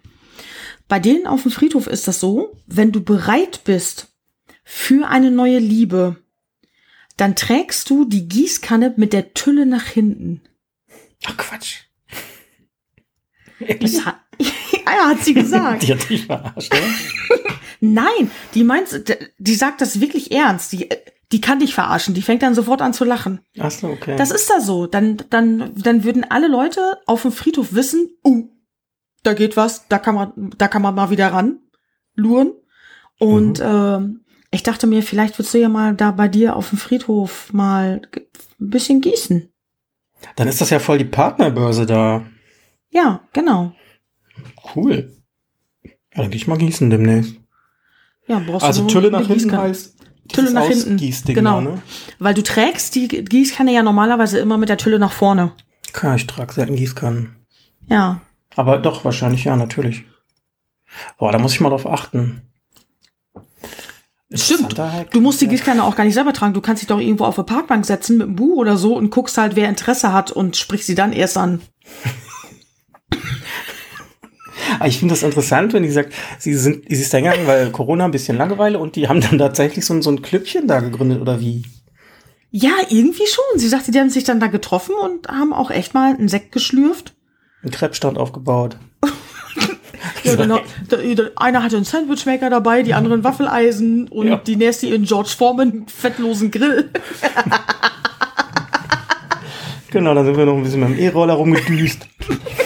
bei 0.89 0.99
denen 0.99 1.27
auf 1.27 1.43
dem 1.43 1.51
Friedhof 1.51 1.89
ist 1.89 2.09
das 2.09 2.21
so, 2.21 2.57
wenn 2.67 2.91
du 2.91 3.03
bereit 3.03 3.65
bist 3.65 4.09
für 4.65 5.09
eine 5.09 5.31
neue 5.31 5.59
Liebe, 5.59 6.17
dann 7.19 7.37
trägst 7.37 7.91
du 7.91 8.07
die 8.07 8.29
Gießkanne 8.29 8.95
mit 8.97 9.13
der 9.13 9.35
Tülle 9.35 9.67
nach 9.67 9.85
hinten. 9.85 10.41
Ach, 11.27 11.37
Quatsch. 11.37 11.83
Das 13.81 14.07
hat, 14.07 14.21
ja, 14.41 15.09
hat 15.09 15.23
sie 15.23 15.35
gesagt. 15.35 15.83
Die 15.83 15.93
hat 15.93 16.09
dich 16.09 16.25
verarscht, 16.25 16.73
ne? 16.73 16.81
Nein, 17.81 18.31
die 18.55 18.65
meint, 18.65 19.05
die 19.39 19.55
sagt 19.55 19.83
das 19.83 20.01
wirklich 20.01 20.33
ernst. 20.33 20.73
Die, 20.73 20.89
die 21.33 21.41
kann 21.41 21.59
dich 21.59 21.75
verarschen. 21.75 22.15
Die 22.15 22.23
fängt 22.23 22.43
dann 22.43 22.55
sofort 22.55 22.83
an 22.83 22.93
zu 22.93 23.05
lachen. 23.05 23.41
Ach 23.59 23.71
so, 23.71 23.89
okay. 23.89 24.17
Das 24.17 24.31
ist 24.31 24.49
da 24.49 24.61
so. 24.61 24.87
Dann, 24.87 25.19
dann, 25.31 25.73
dann 25.75 26.05
würden 26.05 26.25
alle 26.29 26.49
Leute 26.49 26.99
auf 27.07 27.23
dem 27.23 27.33
Friedhof 27.33 27.75
wissen, 27.75 28.11
uh, 28.25 28.49
da 29.23 29.35
geht 29.35 29.57
was, 29.57 29.89
da 29.89 29.99
kann 29.99 30.15
man, 30.15 30.33
da 30.57 30.69
kann 30.69 30.83
man 30.83 30.95
mal 30.95 31.11
wieder 31.11 31.33
ran, 31.33 31.59
luren. 32.15 32.53
Und 33.19 33.61
ähm, 33.63 34.25
ich 34.51 34.63
dachte 34.63 34.87
mir, 34.87 35.03
vielleicht 35.03 35.39
würdest 35.39 35.55
du 35.55 35.59
ja 35.59 35.69
mal 35.69 35.95
da 35.95 36.13
bei 36.13 36.29
dir 36.29 36.55
auf 36.55 36.71
dem 36.71 36.79
Friedhof 36.79 37.53
mal 37.53 38.03
ein 38.61 38.71
bisschen 38.71 39.01
gießen. 39.01 39.51
Dann 40.37 40.49
ist 40.49 40.61
das 40.61 40.71
ja 40.71 40.79
voll 40.79 40.99
die 40.99 41.05
Partnerbörse 41.05 41.87
da. 41.87 42.25
Ja, 42.91 43.21
genau. 43.33 43.73
Cool. 44.75 45.13
Ja, 45.83 45.91
dann 46.23 46.31
geh 46.31 46.37
ich 46.37 46.47
mal 46.47 46.59
gießen 46.59 46.89
demnächst. 46.89 47.37
Ja, 48.29 48.39
brauchst 48.39 48.65
Also 48.65 48.83
du 48.83 48.89
Tülle 48.89 49.11
nach 49.11 49.27
hinten 49.27 49.57
heißt 49.57 49.96
Tülle 50.29 50.53
nach 50.53 50.67
hinten. 50.67 50.97
Genau. 51.27 51.61
ne? 51.61 51.83
Weil 52.19 52.35
du 52.35 52.43
trägst 52.43 52.95
die 52.95 53.09
Gießkanne 53.09 53.73
ja 53.73 53.83
normalerweise 53.83 54.39
immer 54.39 54.59
mit 54.59 54.69
der 54.69 54.79
Tülle 54.79 54.99
nach 54.99 55.13
vorne. 55.13 55.53
Klar, 55.93 56.17
ich 56.17 56.27
trage 56.27 56.53
selten 56.53 56.77
Gießkannen. 56.77 57.37
Ja. 57.89 58.21
Aber 58.55 58.79
doch, 58.79 59.05
wahrscheinlich 59.05 59.45
ja, 59.45 59.57
natürlich. 59.57 60.05
Boah, 61.19 61.33
da 61.33 61.39
muss 61.39 61.53
ich 61.53 61.61
mal 61.61 61.71
drauf 61.71 61.87
achten. 61.87 62.43
Stimmt. 64.33 64.77
Du 65.13 65.21
musst 65.21 65.41
die. 65.41 65.47
Gießkanne 65.47 65.85
auch 65.85 65.95
gar 65.95 66.05
nicht 66.05 66.15
selber 66.15 66.33
tragen. 66.33 66.53
Du 66.53 66.61
kannst 66.61 66.83
dich 66.83 66.89
doch 66.89 66.99
irgendwo 66.99 67.25
auf 67.25 67.39
eine 67.39 67.47
Parkbank 67.47 67.87
setzen 67.87 68.19
mit 68.19 68.27
einem 68.27 68.37
Buch 68.37 68.57
oder 68.57 68.77
so 68.77 68.97
und 68.97 69.11
guckst 69.11 69.39
halt, 69.39 69.55
wer 69.55 69.69
Interesse 69.69 70.13
hat 70.13 70.33
und 70.33 70.57
sprichst 70.57 70.87
sie 70.87 70.97
dann 70.97 71.13
erst 71.13 71.39
an. 71.39 71.61
Ah, 74.81 74.87
Ich 74.87 74.99
finde 74.99 75.13
das 75.15 75.23
interessant, 75.23 75.73
wenn 75.73 75.83
die 75.83 75.91
sagt, 75.91 76.13
sie 76.39 76.55
sind, 76.55 76.85
sie 76.89 77.01
ist 77.03 77.13
da 77.15 77.19
gegangen, 77.21 77.47
weil 77.47 77.71
Corona 77.71 78.05
ein 78.05 78.11
bisschen 78.11 78.37
Langeweile 78.37 78.79
und 78.79 78.97
die 78.97 79.09
haben 79.09 79.21
dann 79.21 79.39
tatsächlich 79.39 79.85
so 79.85 79.95
ein, 79.95 80.03
so 80.03 80.11
ein 80.11 80.23
Klüppchen 80.23 80.67
da 80.67 80.81
gegründet 80.81 81.21
oder 81.21 81.41
wie? 81.41 81.65
Ja, 82.51 82.73
irgendwie 82.89 83.27
schon. 83.27 83.59
Sie 83.59 83.69
sagte, 83.69 83.91
die 83.91 83.99
haben 84.01 84.11
sich 84.11 84.25
dann 84.25 84.41
da 84.41 84.47
getroffen 84.47 84.95
und 85.03 85.29
haben 85.29 85.53
auch 85.53 85.71
echt 85.71 85.95
mal 85.95 86.15
einen 86.15 86.29
Sekt 86.29 86.53
geschlürft. 86.53 87.15
Ein 87.63 87.71
Krebsstand 87.71 88.19
aufgebaut. 88.19 88.77
Ja, 90.23 90.35
genau. 90.37 90.61
Da- 90.89 90.97
da- 90.99 91.31
Einer 91.37 91.63
hatte 91.63 91.77
einen 91.77 91.85
Sandwichmaker 91.85 92.51
dabei, 92.51 92.83
die 92.83 92.95
anderen 92.95 93.25
Waffeleisen 93.25 94.09
und 94.09 94.29
Ja. 94.29 94.37
die 94.37 94.57
nächste 94.57 94.87
ihren 94.87 95.05
George 95.05 95.31
Foreman 95.37 95.87
fettlosen 95.89 96.51
Grill. 96.51 96.91
Genau, 99.91 100.15
dann 100.15 100.25
sind 100.27 100.37
wir 100.37 100.45
noch 100.47 100.57
ein 100.57 100.63
bisschen 100.63 100.81
mit 100.81 100.91
dem 100.91 100.99
E-Roller 100.99 101.35
rumgedüst. 101.35 102.07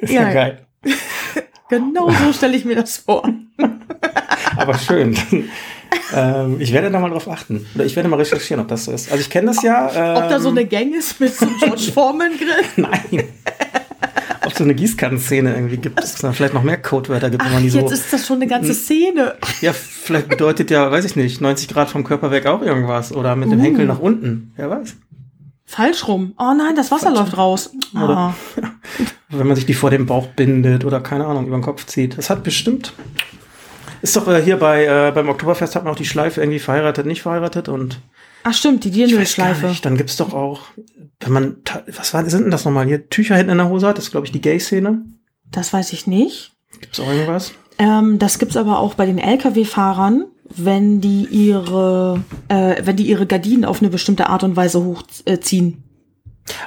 Ist 0.00 0.12
ja, 0.12 0.22
Ja. 0.22 0.32
geil. 0.32 0.66
Genau 1.68 2.10
so 2.10 2.32
stelle 2.32 2.56
ich 2.56 2.64
mir 2.64 2.74
das 2.74 2.96
vor. 2.96 3.28
Aber 4.56 4.76
schön. 4.76 5.16
ähm, 6.12 6.56
ich 6.58 6.72
werde 6.72 6.90
da 6.90 6.98
mal 6.98 7.10
drauf 7.10 7.28
achten. 7.28 7.64
Oder 7.76 7.84
ich 7.84 7.94
werde 7.94 8.08
mal 8.08 8.16
recherchieren, 8.16 8.60
ob 8.60 8.66
das 8.66 8.86
so 8.86 8.92
ist. 8.92 9.08
Also 9.12 9.20
ich 9.22 9.30
kenne 9.30 9.46
das 9.52 9.62
ja. 9.62 9.88
Ähm, 9.94 10.16
Ob 10.24 10.28
da 10.30 10.40
so 10.40 10.48
eine 10.48 10.64
Gang 10.66 10.92
ist 10.92 11.20
mit 11.20 11.32
so 11.32 11.46
einem 11.46 11.56
George 11.60 11.82
Foreman 11.94 12.32
Grill. 12.36 12.64
Nein. 12.74 13.22
Ob 14.44 14.50
es 14.50 14.58
so 14.58 14.64
eine 14.64 14.74
Gießkannenszene 14.74 15.54
irgendwie 15.54 15.76
gibt, 15.76 16.02
es 16.02 16.14
vielleicht 16.32 16.54
noch 16.54 16.64
mehr 16.64 16.82
Codewörter 16.82 17.30
gibt, 17.30 17.44
wenn 17.44 17.52
man 17.52 17.62
die 17.62 17.70
so. 17.70 17.78
jetzt 17.78 17.92
ist 17.92 18.12
das 18.12 18.26
schon 18.26 18.38
eine 18.38 18.48
ganze 18.48 18.74
Szene. 18.74 19.36
Ja, 19.60 19.72
vielleicht 19.72 20.28
bedeutet 20.28 20.72
ja, 20.72 20.90
weiß 20.90 21.04
ich 21.04 21.14
nicht, 21.14 21.40
90 21.40 21.68
Grad 21.68 21.88
vom 21.88 22.02
Körper 22.02 22.32
weg 22.32 22.46
auch 22.46 22.62
irgendwas. 22.62 23.12
Oder 23.12 23.36
mit 23.36 23.52
dem 23.52 23.60
Uh. 23.60 23.62
Henkel 23.62 23.86
nach 23.86 24.00
unten. 24.00 24.52
Wer 24.56 24.70
weiß. 24.70 24.96
Falsch 25.66 26.08
rum. 26.08 26.34
Oh 26.36 26.52
nein, 26.52 26.74
das 26.74 26.90
Wasser 26.90 27.12
Falsch. 27.14 27.18
läuft 27.20 27.36
raus. 27.38 27.70
Oder- 27.94 28.16
Ah. 28.16 28.34
Wenn 29.30 29.46
man 29.46 29.56
sich 29.56 29.66
die 29.66 29.74
vor 29.74 29.90
dem 29.90 30.06
Bauch 30.06 30.26
bindet 30.28 30.84
oder 30.84 31.00
keine 31.00 31.26
Ahnung, 31.26 31.46
über 31.46 31.56
den 31.56 31.62
Kopf 31.62 31.86
zieht. 31.86 32.18
Das 32.18 32.30
hat 32.30 32.42
bestimmt. 32.42 32.92
Ist 34.02 34.16
doch 34.16 34.26
äh, 34.28 34.42
hier 34.42 34.56
bei 34.56 34.84
äh, 34.86 35.12
beim 35.14 35.28
Oktoberfest 35.28 35.76
hat 35.76 35.84
man 35.84 35.92
auch 35.92 35.96
die 35.98 36.04
Schleife 36.06 36.40
irgendwie 36.40 36.58
verheiratet, 36.58 37.06
nicht 37.06 37.22
verheiratet 37.22 37.68
und 37.68 38.00
Ach 38.42 38.54
stimmt, 38.54 38.84
die 38.84 38.90
Dirndl-Schleife. 38.90 39.70
dann 39.82 39.98
gibt's 39.98 40.16
doch 40.16 40.32
auch, 40.32 40.62
wenn 41.20 41.32
man, 41.32 41.56
was 41.86 42.14
war, 42.14 42.24
sind 42.28 42.44
denn 42.44 42.50
das 42.50 42.64
nochmal 42.64 42.86
hier? 42.86 43.08
Tücher 43.10 43.36
hinten 43.36 43.52
in 43.52 43.58
der 43.58 43.68
Hose 43.68 43.86
hat, 43.86 43.98
das 43.98 44.04
ist 44.06 44.10
glaube 44.12 44.24
ich 44.26 44.32
die 44.32 44.40
Gay-Szene. 44.40 45.02
Das 45.50 45.72
weiß 45.74 45.92
ich 45.92 46.06
nicht. 46.06 46.52
Gibt's 46.80 46.98
auch 47.00 47.08
irgendwas? 47.10 47.52
Ähm, 47.78 48.18
das 48.18 48.38
gibt's 48.38 48.56
aber 48.56 48.78
auch 48.78 48.94
bei 48.94 49.04
den 49.04 49.18
Lkw-Fahrern, 49.18 50.24
wenn 50.48 51.00
die 51.02 51.24
ihre, 51.30 52.24
äh, 52.48 52.76
wenn 52.82 52.96
die 52.96 53.06
ihre 53.06 53.26
Gardinen 53.26 53.66
auf 53.66 53.80
eine 53.82 53.90
bestimmte 53.90 54.28
Art 54.30 54.42
und 54.44 54.56
Weise 54.56 54.82
hochziehen. 54.82 55.42
Ziehen. 55.42 55.84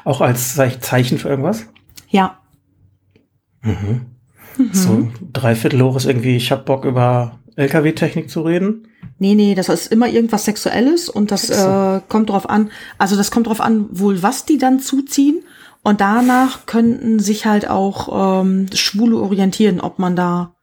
Auch 0.05 0.21
als 0.21 0.53
Ze- 0.55 0.79
Zeichen 0.79 1.17
für 1.17 1.29
irgendwas? 1.29 1.65
ja. 2.09 2.37
Mhm. 3.63 4.05
So, 4.71 5.09
dreiviertel 5.31 5.81
hoch 5.81 5.95
ist 5.95 6.05
irgendwie, 6.05 6.35
ich 6.35 6.51
hab 6.51 6.65
Bock 6.65 6.85
über 6.85 7.39
LKW-Technik 7.55 8.29
zu 8.29 8.41
reden. 8.41 8.87
Nee, 9.19 9.35
nee, 9.35 9.55
das 9.55 9.69
ist 9.69 9.91
immer 9.91 10.07
irgendwas 10.07 10.45
Sexuelles 10.45 11.09
und 11.09 11.31
das 11.31 11.49
äh, 11.49 12.01
kommt 12.07 12.29
drauf 12.29 12.49
an, 12.49 12.71
also 12.97 13.15
das 13.15 13.31
kommt 13.31 13.47
drauf 13.47 13.61
an, 13.61 13.87
wohl 13.91 14.21
was 14.21 14.45
die 14.45 14.57
dann 14.57 14.79
zuziehen 14.79 15.43
und 15.83 16.01
danach 16.01 16.65
könnten 16.65 17.19
sich 17.19 17.45
halt 17.45 17.67
auch 17.67 18.41
ähm, 18.41 18.67
Schwule 18.73 19.17
orientieren, 19.17 19.81
ob 19.81 19.99
man 19.99 20.15
da 20.15 20.55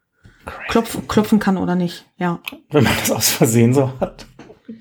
klopf, 0.68 0.98
klopfen 1.08 1.38
kann 1.38 1.56
oder 1.56 1.74
nicht, 1.74 2.06
ja. 2.18 2.40
Wenn 2.70 2.84
man 2.84 2.92
das 3.00 3.10
aus 3.10 3.28
Versehen 3.30 3.74
so 3.74 3.92
hat. 4.00 4.26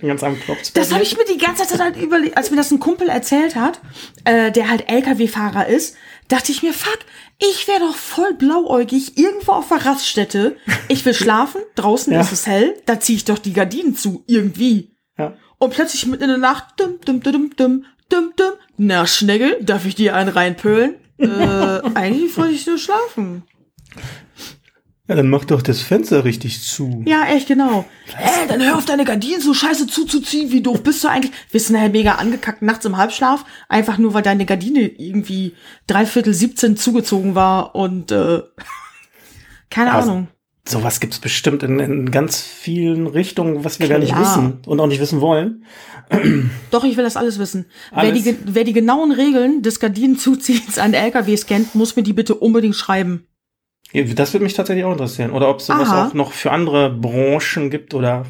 Ganz 0.02 0.24
am 0.24 0.40
Klopf. 0.40 0.72
Das 0.74 0.94
habe 0.94 1.04
ich 1.04 1.18
mir 1.18 1.26
die 1.26 1.38
ganze 1.38 1.66
Zeit 1.66 1.80
halt 1.80 1.98
überlegt, 1.98 2.38
als 2.38 2.52
mir 2.52 2.58
das 2.58 2.72
ein 2.72 2.80
Kumpel 2.80 3.10
erzählt 3.10 3.56
hat, 3.56 3.80
äh, 4.24 4.52
der 4.52 4.70
halt 4.70 4.88
LKW-Fahrer 4.88 5.68
ist, 5.68 5.96
dachte 6.30 6.52
ich 6.54 6.64
mir, 6.64 6.74
fuck, 6.74 7.00
ich 7.38 7.68
wäre 7.68 7.80
doch 7.82 7.96
voll 7.96 8.34
blauäugig 8.34 9.18
irgendwo 9.18 9.52
auf 9.52 9.68
der 9.68 9.86
Raststätte. 9.86 10.56
Ich 10.88 11.04
will 11.06 11.14
schlafen, 11.14 11.62
draußen 11.76 12.14
Ja. 12.14 12.22
ist 12.22 12.32
es 12.32 12.48
hell, 12.48 12.76
da 12.86 13.00
ziehe 13.00 13.18
ich 13.18 13.26
doch 13.26 13.38
die 13.38 13.54
Gardinen 13.54 13.96
zu, 13.96 14.24
irgendwie. 14.28 14.96
Ja. 15.18 15.36
Und 15.58 15.74
plötzlich 15.74 16.06
mitten 16.06 16.24
in 16.24 16.30
der 16.30 16.38
Nacht, 16.38 16.66
dum, 16.78 17.00
dum, 17.04 17.22
dum, 17.22 17.52
dum, 17.56 17.86
dum, 18.10 18.34
dum, 18.36 18.52
na, 18.78 19.06
Schnegel, 19.06 19.58
darf 19.62 19.86
ich 19.86 19.96
dir 19.96 20.16
einen 20.16 20.30
reinpölen? 20.30 20.96
Äh, 21.18 21.26
eigentlich 21.96 22.38
wollte 22.38 22.54
ich 22.54 22.66
nur 22.66 22.78
schlafen. 22.78 23.44
Ja, 25.10 25.16
dann 25.16 25.28
mach 25.30 25.44
doch 25.44 25.62
das 25.62 25.82
Fenster 25.82 26.24
richtig 26.24 26.62
zu. 26.62 27.04
Ja, 27.06 27.26
echt 27.26 27.48
genau. 27.50 27.84
Ey, 28.18 28.48
dann 28.48 28.62
hör 28.64 28.78
auf 28.78 28.86
deine 28.86 29.04
Gardinen 29.04 29.42
so 29.42 29.54
scheiße 29.54 29.88
zuzuziehen. 29.88 30.52
Wie 30.52 30.62
doof 30.62 30.84
bist 30.84 31.04
du 31.04 31.10
eigentlich? 31.10 31.34
Wirst 31.52 31.68
du 31.70 31.74
nachher 31.74 31.90
mega 31.90 32.14
angekackt 32.14 32.62
nachts 32.62 32.86
im 32.86 32.96
Halbschlaf, 32.96 33.44
einfach 33.68 33.98
nur 33.98 34.14
weil 34.14 34.22
deine 34.22 34.46
Gardine 34.46 34.82
irgendwie 34.88 35.54
dreiviertel 35.88 36.34
17 36.34 36.78
zugezogen 36.78 37.36
war 37.36 37.76
und 37.76 38.12
äh, 38.12 38.42
keine 39.70 39.92
Also, 39.92 40.12
Ahnung. 40.12 40.28
Sowas 40.68 41.00
gibt's 41.00 41.18
bestimmt 41.18 41.64
in, 41.64 41.80
in 41.80 42.12
ganz 42.12 42.40
vielen 42.42 43.08
Richtungen, 43.08 43.64
was 43.66 43.80
wir 43.80 43.88
gar 43.88 43.98
nicht 43.98 44.14
Klar. 44.14 44.22
wissen 44.22 44.60
und 44.68 44.80
auch 44.80 44.86
nicht 44.86 45.02
wissen 45.02 45.20
wollen. 45.20 45.66
Doch, 46.70 46.84
ich 46.84 46.96
will 46.96 47.04
das 47.04 47.18
alles 47.18 47.40
wissen. 47.40 47.66
Wer, 47.90 48.00
Alles? 48.00 48.14
die, 48.14 48.24
ge- 48.24 48.38
wer 48.46 48.64
die 48.64 48.74
genauen 48.74 49.12
Regeln 49.12 49.64
des 49.64 49.80
Gardinenzuziehens 49.80 50.78
an 50.78 50.94
LKWs 50.94 51.48
kennt, 51.48 51.74
muss 51.74 51.96
mir 51.96 52.04
die 52.04 52.14
bitte 52.14 52.36
unbedingt 52.36 52.76
schreiben. 52.76 53.26
Das 53.94 54.34
würde 54.34 54.44
mich 54.44 54.54
tatsächlich 54.54 54.86
auch 54.86 54.92
interessieren. 54.92 55.32
Oder 55.32 55.50
ob 55.50 55.60
es 55.60 55.66
sowas 55.66 55.90
Aha. 55.90 56.08
auch 56.08 56.14
noch 56.14 56.32
für 56.32 56.52
andere 56.52 56.90
Branchen 56.92 57.70
gibt 57.70 57.94
oder 57.94 58.26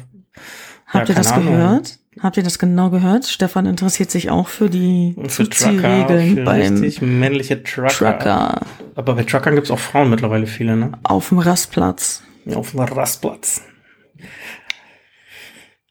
Habt 0.86 1.08
Ja, 1.08 1.14
ihr 1.14 1.18
das 1.18 1.32
Ahnung. 1.32 1.52
gehört? 1.52 1.98
Habt 2.20 2.36
ihr 2.36 2.42
das 2.42 2.58
genau 2.58 2.90
gehört? 2.90 3.26
Stefan 3.26 3.66
interessiert 3.66 4.10
sich 4.10 4.30
auch 4.30 4.48
für 4.48 4.68
die 4.68 5.14
für 5.28 5.44
Trucker, 5.48 5.50
Zuziehregeln 5.50 6.34
für 6.36 6.42
beim 6.44 6.60
richtig 6.60 7.02
männliche 7.02 7.62
Trucker. 7.62 7.88
Trucker 7.88 8.60
Aber 8.96 9.14
bei 9.14 9.22
Truckern 9.22 9.54
gibt's 9.54 9.70
auch 9.70 9.78
Frauen 9.78 10.10
mittlerweile 10.10 10.46
viele, 10.46 10.76
ne? 10.76 10.92
auf 11.04 11.28
dem 11.28 11.38
Rastplatz. 11.38 12.22
Ja, 12.46 12.56
Auf 12.56 12.72
dem 12.72 12.80
Rastplatz. 12.80 13.62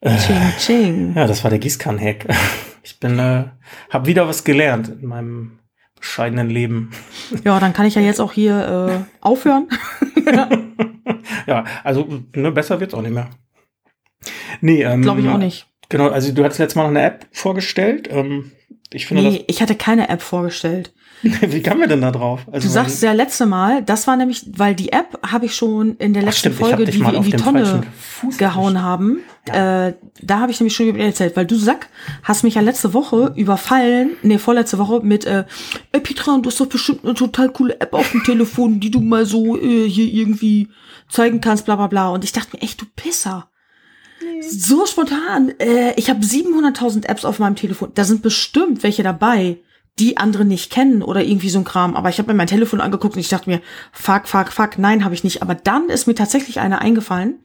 Ching, 0.03 0.53
ching. 0.57 1.13
Ja, 1.15 1.27
das 1.27 1.43
war 1.43 1.49
der 1.49 1.59
Gießkannenhack. 1.59 2.25
Ich 2.81 2.99
bin, 2.99 3.19
äh, 3.19 3.43
habe 3.91 4.07
wieder 4.07 4.27
was 4.27 4.43
gelernt 4.45 4.87
in 4.87 5.05
meinem 5.05 5.58
bescheidenen 5.99 6.49
Leben. 6.49 6.91
Ja, 7.43 7.59
dann 7.59 7.73
kann 7.73 7.85
ich 7.85 7.95
ja 7.95 8.01
jetzt 8.01 8.19
auch 8.19 8.31
hier 8.31 9.01
äh, 9.01 9.25
aufhören. 9.25 9.67
Ja, 11.47 11.63
also 11.83 12.07
ne, 12.35 12.51
besser 12.51 12.79
wird's 12.79 12.93
auch 12.93 13.01
nicht 13.01 13.13
mehr. 13.13 13.29
Nee, 14.61 14.83
ähm, 14.83 15.01
Glaube 15.01 15.21
ich 15.21 15.27
auch 15.27 15.37
nicht. 15.37 15.67
Genau, 15.89 16.09
also 16.09 16.31
du 16.31 16.43
hattest 16.43 16.59
letztes 16.59 16.75
Mal 16.75 16.83
noch 16.83 16.89
eine 16.89 17.01
App 17.01 17.25
vorgestellt. 17.31 18.07
Ähm, 18.11 18.51
ich 18.91 19.07
finde 19.07 19.23
Nee, 19.23 19.45
ich 19.47 19.61
hatte 19.61 19.75
keine 19.75 20.09
App 20.09 20.21
vorgestellt. 20.21 20.93
Wie 21.41 21.61
kamen 21.61 21.81
wir 21.81 21.87
denn 21.87 22.01
da 22.01 22.11
drauf? 22.11 22.41
Also, 22.51 22.67
Du 22.67 22.73
sagst 22.73 23.03
ja 23.03 23.11
letzte 23.11 23.45
Mal, 23.45 23.83
das 23.83 24.07
war 24.07 24.15
nämlich, 24.15 24.45
weil 24.55 24.73
die 24.73 24.91
App 24.91 25.19
habe 25.25 25.45
ich 25.45 25.55
schon 25.55 25.97
in 25.97 26.13
der 26.13 26.23
letzten 26.23 26.39
stimmt, 26.39 26.55
Folge, 26.55 26.85
die 26.85 26.99
wir 26.99 27.13
in 27.13 27.23
die 27.23 27.31
Tonne 27.31 27.81
gehauen 28.37 28.81
haben, 28.81 29.19
äh, 29.45 29.93
da 30.21 30.39
habe 30.39 30.51
ich 30.51 30.59
nämlich 30.59 30.75
schon 30.75 30.87
über 30.87 30.99
erzählt, 30.99 31.35
weil 31.35 31.45
du 31.45 31.55
Sack 31.55 31.89
hast 32.23 32.43
mich 32.43 32.55
ja 32.55 32.61
letzte 32.61 32.93
Woche 32.93 33.33
überfallen, 33.35 34.11
nee, 34.21 34.37
vorletzte 34.37 34.77
Woche 34.77 35.01
mit, 35.01 35.25
äh, 35.25 35.45
ey 35.91 35.99
Petra, 35.99 36.37
du 36.37 36.49
hast 36.49 36.59
doch 36.59 36.67
bestimmt 36.67 37.03
eine 37.03 37.15
total 37.15 37.49
coole 37.49 37.79
App 37.79 37.93
auf 37.93 38.11
dem 38.11 38.23
Telefon, 38.23 38.79
die 38.79 38.91
du 38.91 39.01
mal 39.01 39.25
so 39.25 39.57
äh, 39.57 39.89
hier 39.89 40.05
irgendwie 40.05 40.69
zeigen 41.09 41.41
kannst, 41.41 41.65
bla 41.65 41.75
bla 41.75 41.87
bla. 41.87 42.09
Und 42.09 42.23
ich 42.23 42.31
dachte 42.31 42.49
mir, 42.53 42.61
echt, 42.61 42.79
du 42.79 42.85
Pisser. 42.95 43.49
So 44.41 44.85
spontan. 44.85 45.53
Äh, 45.59 45.93
ich 45.95 46.09
habe 46.09 46.21
700.000 46.21 47.05
Apps 47.05 47.25
auf 47.25 47.39
meinem 47.39 47.55
Telefon. 47.55 47.91
Da 47.95 48.03
sind 48.03 48.21
bestimmt 48.21 48.83
welche 48.83 49.03
dabei, 49.03 49.57
die 49.99 50.17
andere 50.17 50.45
nicht 50.45 50.71
kennen 50.71 51.03
oder 51.03 51.23
irgendwie 51.23 51.49
so 51.49 51.59
ein 51.59 51.65
Kram. 51.65 51.95
Aber 51.95 52.09
ich 52.09 52.17
habe 52.19 52.31
mir 52.31 52.37
mein 52.37 52.47
Telefon 52.47 52.81
angeguckt 52.81 53.15
und 53.15 53.19
ich 53.21 53.29
dachte 53.29 53.49
mir, 53.49 53.61
fuck, 53.91 54.27
fuck, 54.27 54.51
fuck, 54.51 54.77
nein, 54.77 55.03
habe 55.03 55.13
ich 55.13 55.23
nicht. 55.23 55.41
Aber 55.41 55.55
dann 55.55 55.89
ist 55.89 56.07
mir 56.07 56.15
tatsächlich 56.15 56.59
eine 56.59 56.79
eingefallen. 56.79 57.39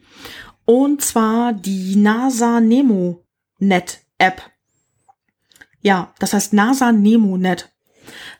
Und 0.64 1.02
zwar 1.02 1.52
die 1.52 1.96
NASA 1.96 2.60
Nemo 2.60 3.24
Net 3.58 4.00
App. 4.18 4.42
Ja, 5.80 6.14
das 6.18 6.32
heißt 6.32 6.52
NASA 6.52 6.92
Nemo 6.92 7.36
Net. 7.36 7.70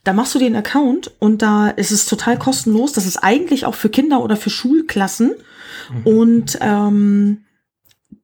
Da 0.05 0.13
machst 0.13 0.35
du 0.35 0.39
den 0.39 0.57
Account 0.57 1.11
und 1.19 1.43
da 1.43 1.69
ist 1.69 1.91
es 1.91 2.07
total 2.07 2.39
kostenlos. 2.39 2.93
Das 2.93 3.07
ist 3.07 3.19
eigentlich 3.19 3.67
auch 3.67 3.75
für 3.75 3.89
Kinder 3.89 4.23
oder 4.23 4.37
für 4.37 4.51
Schulklassen. 4.51 5.35
Und 6.05 6.59
ähm, 6.61 7.45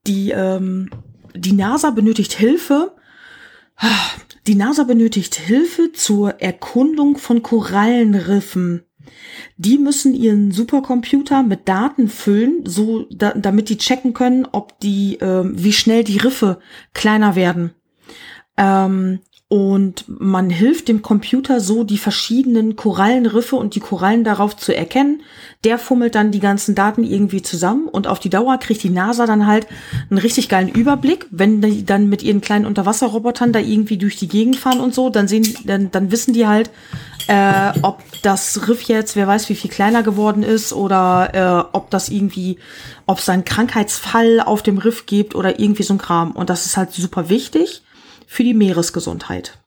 die, 0.06 0.30
ähm, 0.30 0.90
die 1.34 1.52
NASA 1.52 1.90
benötigt 1.90 2.32
Hilfe. 2.32 2.94
Die 4.50 4.56
NASA 4.56 4.82
benötigt 4.82 5.36
Hilfe 5.36 5.92
zur 5.92 6.40
Erkundung 6.40 7.18
von 7.18 7.40
Korallenriffen. 7.40 8.82
Die 9.56 9.78
müssen 9.78 10.12
ihren 10.12 10.50
Supercomputer 10.50 11.44
mit 11.44 11.68
Daten 11.68 12.08
füllen, 12.08 12.66
so 12.66 13.06
da, 13.12 13.32
damit 13.34 13.68
die 13.68 13.78
checken 13.78 14.12
können, 14.12 14.48
ob 14.50 14.80
die, 14.80 15.18
ähm, 15.20 15.52
wie 15.54 15.72
schnell 15.72 16.02
die 16.02 16.16
Riffe 16.16 16.58
kleiner 16.94 17.36
werden. 17.36 17.74
Ähm, 18.56 19.20
und 19.52 20.04
man 20.06 20.48
hilft 20.48 20.86
dem 20.86 21.02
Computer 21.02 21.58
so, 21.58 21.82
die 21.82 21.98
verschiedenen 21.98 22.76
Korallenriffe 22.76 23.56
und 23.56 23.74
die 23.74 23.80
Korallen 23.80 24.22
darauf 24.22 24.56
zu 24.56 24.72
erkennen. 24.72 25.22
Der 25.64 25.76
fummelt 25.76 26.14
dann 26.14 26.30
die 26.30 26.38
ganzen 26.38 26.76
Daten 26.76 27.02
irgendwie 27.02 27.42
zusammen 27.42 27.88
und 27.88 28.06
auf 28.06 28.20
die 28.20 28.30
Dauer 28.30 28.58
kriegt 28.58 28.84
die 28.84 28.90
NASA 28.90 29.26
dann 29.26 29.48
halt 29.48 29.66
einen 30.08 30.18
richtig 30.18 30.48
geilen 30.48 30.68
Überblick. 30.68 31.26
Wenn 31.32 31.60
die 31.60 31.84
dann 31.84 32.08
mit 32.08 32.22
ihren 32.22 32.40
kleinen 32.40 32.64
Unterwasserrobotern 32.64 33.52
da 33.52 33.58
irgendwie 33.58 33.96
durch 33.98 34.14
die 34.14 34.28
Gegend 34.28 34.54
fahren 34.54 34.78
und 34.78 34.94
so, 34.94 35.10
dann 35.10 35.26
sehen, 35.26 35.52
dann, 35.64 35.90
dann 35.90 36.12
wissen 36.12 36.32
die 36.32 36.46
halt, 36.46 36.70
äh, 37.26 37.72
ob 37.82 38.04
das 38.22 38.68
Riff 38.68 38.82
jetzt, 38.82 39.16
wer 39.16 39.26
weiß, 39.26 39.48
wie 39.48 39.56
viel 39.56 39.70
kleiner 39.70 40.04
geworden 40.04 40.44
ist 40.44 40.72
oder 40.72 41.34
äh, 41.34 41.76
ob 41.76 41.90
das 41.90 42.08
irgendwie, 42.08 42.58
ob 43.06 43.18
es 43.18 43.28
einen 43.28 43.44
Krankheitsfall 43.44 44.38
auf 44.38 44.62
dem 44.62 44.78
Riff 44.78 45.06
gibt 45.06 45.34
oder 45.34 45.58
irgendwie 45.58 45.82
so 45.82 45.94
ein 45.94 45.98
Kram. 45.98 46.30
Und 46.30 46.50
das 46.50 46.66
ist 46.66 46.76
halt 46.76 46.92
super 46.92 47.28
wichtig 47.28 47.82
für 48.30 48.44
die 48.44 48.54
Meeresgesundheit. 48.54 49.58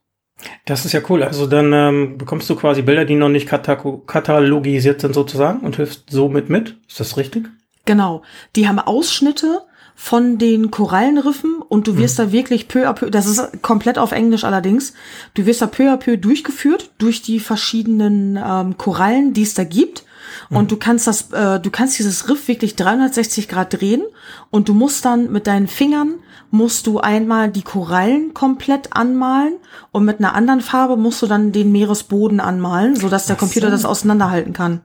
Das 0.66 0.86
ist 0.86 0.94
ja 0.94 1.02
cool. 1.10 1.22
Also 1.22 1.48
dann 1.48 1.74
ähm, 1.74 2.18
bekommst 2.18 2.50
du 2.50 2.56
quasi 2.56 2.82
Bilder, 2.82 3.04
die 3.04 3.16
noch 3.16 3.28
nicht 3.28 3.50
katalogisiert 3.50 5.02
sind 5.02 5.14
sozusagen 5.14 5.60
und 5.60 5.76
hilfst 5.76 6.10
somit 6.10 6.50
mit. 6.50 6.78
Ist 6.88 7.02
das 7.02 7.18
richtig? 7.18 7.50
Genau. 7.84 8.22
Die 8.56 8.70
haben 8.70 8.80
Ausschnitte 8.80 9.64
von 9.96 10.38
den 10.38 10.72
Korallenriffen 10.72 11.62
und 11.62 11.88
du 11.88 11.98
wirst 11.98 12.20
da 12.20 12.32
wirklich 12.32 12.70
peu 12.70 12.88
à 12.88 12.94
peu, 12.94 13.10
das 13.10 13.28
ist 13.28 13.62
komplett 13.62 13.98
auf 13.98 14.14
Englisch 14.14 14.46
allerdings, 14.46 14.94
du 15.34 15.46
wirst 15.46 15.62
da 15.62 15.68
peu 15.68 15.92
à 15.92 15.98
peu 15.98 16.18
durchgeführt 16.18 16.92
durch 17.00 17.22
die 17.22 17.42
verschiedenen 17.42 18.40
ähm, 18.42 18.78
Korallen, 18.78 19.34
die 19.34 19.44
es 19.44 19.56
da 19.56 19.66
gibt. 19.66 20.06
Und 20.50 20.72
du 20.72 20.78
kannst 20.78 21.08
das, 21.08 21.32
äh, 21.32 21.60
du 21.60 21.70
kannst 21.70 22.00
dieses 22.00 22.30
Riff 22.30 22.48
wirklich 22.48 22.76
360 22.76 23.48
Grad 23.48 23.80
drehen 23.80 24.04
und 24.50 24.70
du 24.70 24.74
musst 24.74 25.06
dann 25.06 25.32
mit 25.32 25.48
deinen 25.48 25.68
Fingern 25.68 26.16
musst 26.54 26.86
du 26.86 27.00
einmal 27.00 27.50
die 27.50 27.64
Korallen 27.64 28.36
komplett 28.36 28.96
anmalen 28.96 29.56
und 29.92 30.06
mit 30.06 30.20
einer 30.20 30.36
anderen 30.36 30.62
Farbe 30.62 30.98
musst 30.98 31.20
du 31.24 31.26
dann 31.26 31.52
den 31.52 31.72
Meeresboden 31.72 32.40
anmalen, 32.40 32.96
so 32.96 33.10
dass 33.10 33.26
der 33.26 33.38
Ach 33.38 33.40
Computer 33.40 33.70
so. 33.70 33.72
das 33.72 33.86
auseinanderhalten 33.86 34.54
kann. 34.54 34.82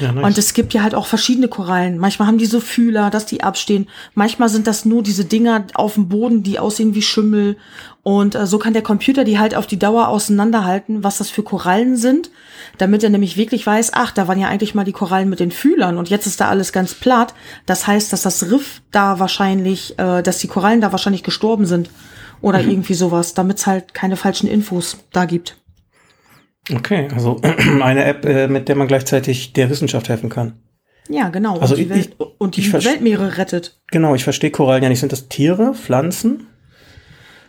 Ja, 0.00 0.10
nice. 0.10 0.24
Und 0.24 0.38
es 0.38 0.52
gibt 0.52 0.74
ja 0.74 0.82
halt 0.82 0.96
auch 0.96 1.06
verschiedene 1.06 1.46
Korallen. 1.46 1.98
Manchmal 1.98 2.26
haben 2.26 2.38
die 2.38 2.46
so 2.46 2.58
Fühler, 2.58 3.08
dass 3.08 3.24
die 3.24 3.44
abstehen. 3.44 3.86
Manchmal 4.14 4.48
sind 4.48 4.66
das 4.66 4.84
nur 4.84 5.04
diese 5.04 5.24
Dinger 5.24 5.64
auf 5.74 5.94
dem 5.94 6.08
Boden, 6.08 6.42
die 6.42 6.58
aussehen 6.58 6.96
wie 6.96 7.02
Schimmel. 7.02 7.56
Und 8.02 8.34
äh, 8.34 8.44
so 8.48 8.58
kann 8.58 8.72
der 8.72 8.82
Computer 8.82 9.22
die 9.22 9.38
halt 9.38 9.54
auf 9.54 9.68
die 9.68 9.78
Dauer 9.78 10.08
auseinanderhalten, 10.08 11.04
was 11.04 11.18
das 11.18 11.30
für 11.30 11.44
Korallen 11.44 11.96
sind, 11.96 12.30
damit 12.78 13.04
er 13.04 13.10
nämlich 13.10 13.36
wirklich 13.36 13.64
weiß, 13.64 13.92
ach, 13.94 14.10
da 14.10 14.26
waren 14.26 14.40
ja 14.40 14.48
eigentlich 14.48 14.74
mal 14.74 14.81
die 14.84 14.92
Korallen 14.92 15.28
mit 15.28 15.40
den 15.40 15.50
Fühlern 15.50 15.98
und 15.98 16.08
jetzt 16.10 16.26
ist 16.26 16.40
da 16.40 16.48
alles 16.48 16.72
ganz 16.72 16.94
platt. 16.94 17.34
Das 17.66 17.86
heißt, 17.86 18.12
dass 18.12 18.22
das 18.22 18.50
Riff 18.50 18.82
da 18.90 19.18
wahrscheinlich, 19.18 19.98
äh, 19.98 20.22
dass 20.22 20.38
die 20.38 20.48
Korallen 20.48 20.80
da 20.80 20.92
wahrscheinlich 20.92 21.22
gestorben 21.22 21.66
sind 21.66 21.90
oder 22.40 22.60
irgendwie 22.60 22.94
sowas, 22.94 23.34
damit 23.34 23.58
es 23.58 23.66
halt 23.66 23.94
keine 23.94 24.16
falschen 24.16 24.48
Infos 24.48 24.98
da 25.12 25.24
gibt. 25.24 25.56
Okay, 26.72 27.08
also 27.14 27.40
eine 27.82 28.04
App, 28.04 28.24
äh, 28.24 28.48
mit 28.48 28.68
der 28.68 28.76
man 28.76 28.88
gleichzeitig 28.88 29.52
der 29.52 29.70
Wissenschaft 29.70 30.08
helfen 30.08 30.28
kann. 30.30 30.54
Ja, 31.08 31.28
genau. 31.30 31.58
Also 31.58 31.74
und 31.74 31.78
die, 31.80 31.84
ich- 31.84 31.90
Welt, 31.90 32.16
und 32.38 32.56
die 32.56 32.60
ich 32.60 32.72
Weltmeere 32.72 33.36
rettet. 33.36 33.80
Genau, 33.90 34.14
ich 34.14 34.24
verstehe 34.24 34.50
Korallen 34.52 34.82
ja 34.82 34.88
nicht. 34.88 35.00
Sind 35.00 35.12
das 35.12 35.28
Tiere, 35.28 35.74
Pflanzen? 35.74 36.46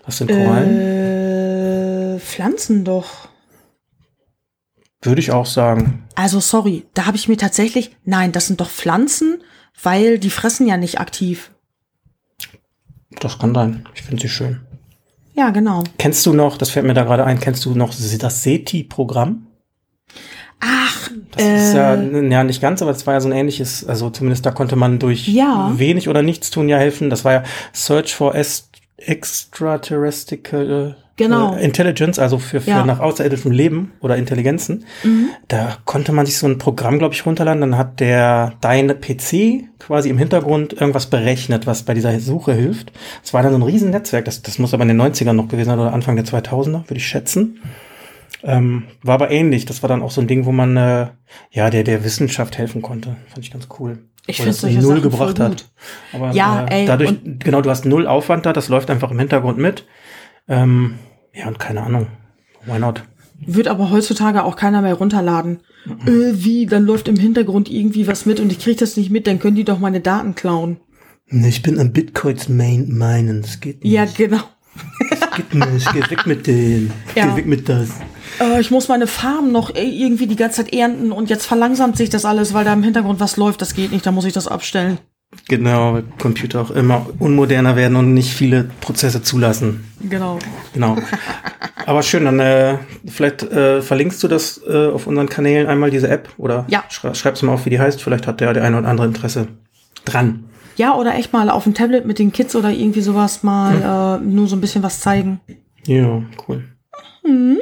Was 0.06 0.17
sind 0.17 0.32
Korallen? 0.32 2.15
Äh, 2.15 2.19
Pflanzen 2.19 2.84
doch. 2.84 3.30
Würde 5.04 5.20
ich 5.22 5.32
auch 5.32 5.46
sagen. 5.46 6.04
Also 6.16 6.39
sorry, 6.39 6.86
da 6.94 7.06
habe 7.06 7.18
ich 7.18 7.28
mir 7.28 7.38
tatsächlich, 7.38 7.96
nein, 8.06 8.32
das 8.32 8.48
sind 8.48 8.62
doch 8.62 8.70
Pflanzen, 8.70 9.44
weil 9.82 10.18
die 10.18 10.30
fressen 10.30 10.66
ja 10.68 10.78
nicht 10.78 11.00
aktiv. 11.00 11.52
Das 13.20 13.38
kann 13.38 13.54
sein. 13.54 13.88
Ich 13.94 14.02
finde 14.02 14.22
sie 14.22 14.30
schön. 14.30 14.62
Ja, 15.36 15.50
genau. 15.50 15.84
Kennst 15.98 16.26
du 16.26 16.34
noch, 16.34 16.58
das 16.58 16.70
fällt 16.70 16.86
mir 16.86 16.94
da 16.94 17.04
gerade 17.04 17.26
ein, 17.26 17.39
kennst 17.39 17.66
du 17.66 17.76
noch 17.76 17.89
das 17.94 18.44
SETI-Programm? 18.44 19.48
Ach, 20.60 21.10
Das 21.32 21.42
äh, 21.44 21.56
ist 21.58 21.74
ja, 21.74 21.96
ja 22.02 22.44
nicht 22.44 22.62
ganz, 22.62 22.82
aber 22.82 22.94
das 22.94 23.06
war 23.06 23.16
ja 23.16 23.22
so 23.22 23.28
ein 23.28 23.34
ähnliches, 23.34 23.86
also 23.86 24.10
zumindest 24.10 24.46
da 24.46 24.52
konnte 24.52 24.76
man 24.78 25.00
durch 25.00 25.28
Ja. 25.28 25.74
wenig 25.76 26.08
oder 26.08 26.22
nichts 26.22 26.52
tun 26.52 26.70
ja 26.70 26.78
helfen. 26.78 27.10
Das 27.10 27.26
war 27.26 27.34
ja 27.34 27.44
Search 27.74 28.16
for 28.16 28.36
Est 28.36 28.70
Extraterrestrial 28.98 30.96
Genau. 31.15 31.56
äh, 31.56 31.63
Intelligence, 31.63 32.17
also 32.17 32.39
für, 32.39 32.60
für 32.62 32.69
Ja. 32.69 32.86
nach 32.86 32.99
außerirdischem 32.99 33.52
Leben 33.52 33.91
oder 34.02 34.17
Intelligenzen. 34.17 34.86
Mhm. 35.04 35.30
Da 35.47 35.78
konnte 35.86 36.12
man 36.12 36.26
sich 36.26 36.38
so 36.38 36.47
ein 36.47 36.58
Programm, 36.58 36.97
glaube 36.97 37.13
ich, 37.13 37.26
runterladen. 37.26 37.62
Dann 37.62 37.78
hat 37.78 37.99
der 37.99 38.54
dein 38.62 38.88
PC 38.99 39.65
quasi 39.80 40.10
im 40.10 40.17
Hintergrund 40.17 40.73
irgendwas 40.73 41.06
berechnet, 41.08 41.67
was 41.67 41.84
bei 41.84 41.93
dieser 41.93 42.19
Suche 42.19 42.54
hilft. 42.54 42.91
Es 43.23 43.34
war 43.34 43.43
dann 43.43 43.52
so 43.52 43.60
ein 43.60 43.63
riesen 43.63 43.91
Netzwerk. 43.91 44.26
Das, 44.26 44.41
das 44.41 44.58
muss 44.58 44.73
aber 44.73 44.84
in 44.84 44.89
den 44.89 45.02
90ern 45.02 45.34
noch 45.34 45.47
gewesen 45.49 45.69
sein 45.69 45.80
oder 45.80 45.93
Anfang 45.93 46.15
der 46.15 46.26
2000er, 46.26 46.89
würde 46.89 46.97
ich 46.97 47.08
schätzen. 47.08 47.60
Ähm, 48.43 48.84
war 49.04 49.13
aber 49.15 49.32
ähnlich. 49.32 49.65
Das 49.65 49.84
war 49.84 49.88
dann 49.89 50.02
auch 50.02 50.12
so 50.12 50.19
ein 50.19 50.28
Ding, 50.28 50.45
wo 50.45 50.52
man 50.52 50.76
äh, 50.76 51.08
ja 51.52 51.69
der 51.69 51.84
der 51.84 52.04
Wissenschaft 52.04 52.58
helfen 52.58 52.82
konnte. 52.82 53.15
Fand 53.28 53.45
ich 53.45 53.52
ganz 53.52 53.67
cool. 53.80 53.99
Ich 54.26 54.39
Wo 54.39 54.43
find 54.43 54.54
das 54.56 54.62
solche 54.62 54.80
null 54.80 54.88
Sachen 54.97 55.02
gebracht 55.04 55.39
hat. 55.39 55.69
Aber 56.12 56.32
Ja, 56.32 56.65
äh, 56.65 56.82
ey, 56.82 56.86
dadurch 56.86 57.13
genau, 57.39 57.62
du 57.62 57.69
hast 57.69 57.86
null 57.86 58.08
Aufwand 58.08 58.45
da. 58.45 58.52
Das 58.54 58.67
läuft 58.69 58.89
einfach 58.89 59.12
im 59.12 59.19
Hintergrund 59.19 59.58
mit. 59.60 59.86
Ähm, 60.47 60.99
ja 61.34 61.47
und 61.47 61.60
keine 61.60 61.82
Ahnung. 61.82 62.08
Why 62.65 62.79
not? 62.79 63.03
wird 63.47 63.67
aber 63.67 63.91
heutzutage 63.91 64.43
auch 64.43 64.56
keiner 64.56 64.82
mehr 64.82 64.95
runterladen. 64.95 65.60
Mhm. 65.86 66.08
Äh, 66.08 66.43
wie, 66.43 66.65
dann 66.65 66.86
läuft 66.86 67.08
im 67.08 67.17
Hintergrund 67.17 67.69
irgendwie 67.69 68.08
was 68.08 68.25
mit 68.25 68.39
und 68.39 68.51
ich 68.51 68.60
krieg 68.60 68.77
das 68.77 68.97
nicht 68.97 69.10
mit, 69.10 69.27
dann 69.27 69.39
können 69.39 69.56
die 69.56 69.63
doch 69.63 69.79
meine 69.79 69.99
Daten 69.99 70.36
klauen. 70.36 70.77
Ich 71.27 71.62
bin 71.62 71.79
am 71.79 71.91
Bitcoins 71.91 72.49
main 72.49 72.95
meinen. 72.95 73.41
Es 73.41 73.60
geht 73.60 73.84
nicht. 73.84 73.91
Ja, 73.91 74.06
genau. 74.06 74.41
Es 75.10 75.19
geht 75.36 75.53
nicht. 75.53 75.93
Geh 75.93 76.01
weg 76.10 76.25
mit 76.25 76.47
denen. 76.47 76.91
Ja. 77.15 77.27
Geh 77.27 77.38
weg 77.38 77.45
mit 77.47 77.69
das. 77.69 77.89
Äh, 78.39 78.62
ich 78.62 78.71
muss 78.71 78.88
meine 78.88 79.08
Farm 79.08 79.51
noch 79.51 79.73
äh, 79.75 79.84
irgendwie 79.84 80.27
die 80.27 80.36
ganze 80.36 80.63
Zeit 80.63 80.73
ernten 80.73 81.12
und 81.12 81.29
jetzt 81.29 81.45
verlangsamt 81.45 81.97
sich 81.97 82.10
das 82.10 82.25
alles, 82.25 82.53
weil 82.53 82.65
da 82.65 82.73
im 82.73 82.84
Hintergrund 82.84 83.19
was 83.19 83.38
läuft. 83.38 83.62
Das 83.62 83.73
geht 83.73 83.91
nicht, 83.91 84.06
da 84.06 84.12
muss 84.12 84.25
ich 84.25 84.34
das 84.34 84.47
abstellen. 84.47 84.99
Genau, 85.49 85.93
weil 85.93 86.03
Computer 86.21 86.62
auch 86.62 86.71
immer 86.71 87.06
unmoderner 87.19 87.75
werden 87.75 87.97
und 87.97 88.13
nicht 88.13 88.32
viele 88.34 88.69
Prozesse 88.79 89.21
zulassen. 89.21 89.84
Genau. 90.01 90.39
Genau. 90.73 90.97
Aber 91.86 92.01
schön, 92.01 92.23
dann 92.25 92.39
äh, 92.39 92.77
vielleicht 93.06 93.43
äh, 93.43 93.82
verlinkst 93.82 94.23
du 94.23 94.29
das 94.29 94.62
äh, 94.67 94.88
auf 94.88 95.06
unseren 95.06 95.27
Kanälen 95.27 95.67
einmal, 95.67 95.91
diese 95.91 96.08
App, 96.08 96.29
oder 96.38 96.65
Ja. 96.69 96.84
schrei 96.89 97.13
schreibst 97.13 97.43
mal 97.43 97.51
auf, 97.53 97.65
wie 97.65 97.71
die 97.71 97.79
heißt. 97.79 98.01
Vielleicht 98.01 98.25
hat 98.25 98.39
der 98.39 98.53
der 98.53 98.63
eine 98.63 98.77
oder 98.79 98.88
andere 98.88 99.06
Interesse 99.08 99.47
dran. 100.06 100.45
Ja, 100.77 100.95
oder 100.95 101.13
echt 101.15 101.34
mal 101.34 101.49
auf 101.49 101.63
dem 101.65 101.73
Tablet 101.73 102.06
mit 102.06 102.19
den 102.19 102.32
Kids 102.32 102.56
oder 102.56 102.71
irgendwie 102.71 103.01
sowas 103.01 103.43
mal 103.43 103.73
Hm. 104.19 104.27
äh, 104.29 104.34
nur 104.34 104.47
so 104.47 104.56
ein 104.56 104.62
bisschen 104.62 104.82
was 104.82 105.01
zeigen. 105.01 105.41
Ja, 105.86 106.21
cool. 106.47 106.63
Mhm. 107.27 107.60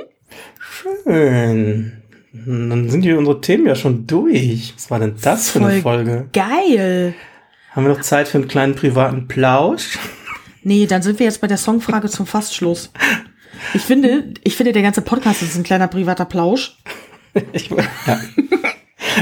Schön. 0.59 1.93
Dann 2.33 2.89
sind 2.89 3.01
hier 3.01 3.17
unsere 3.17 3.41
Themen 3.41 3.65
ja 3.67 3.75
schon 3.75 4.07
durch. 4.07 4.73
Was 4.75 4.89
war 4.91 4.99
denn 4.99 5.15
das 5.21 5.49
für 5.49 5.59
eine 5.59 5.69
Voll 5.71 5.81
Folge? 5.81 6.29
Geil. 6.31 7.13
Haben 7.71 7.85
wir 7.85 7.93
noch 7.93 8.01
Zeit 8.01 8.27
für 8.27 8.37
einen 8.37 8.49
kleinen 8.49 8.75
privaten 8.75 9.27
Plausch? 9.27 9.97
Nee, 10.63 10.85
dann 10.87 11.01
sind 11.01 11.19
wir 11.19 11.25
jetzt 11.25 11.39
bei 11.39 11.47
der 11.47 11.57
Songfrage 11.57 12.09
zum 12.09 12.27
Fastschluss. 12.27 12.91
Ich 13.73 13.83
finde, 13.83 14.33
ich 14.43 14.55
finde, 14.57 14.73
der 14.73 14.81
ganze 14.81 15.01
Podcast 15.01 15.41
ist 15.41 15.55
ein 15.55 15.63
kleiner 15.63 15.87
privater 15.87 16.25
Plausch. 16.25 16.77
Ich, 17.53 17.69
ja. 17.69 18.19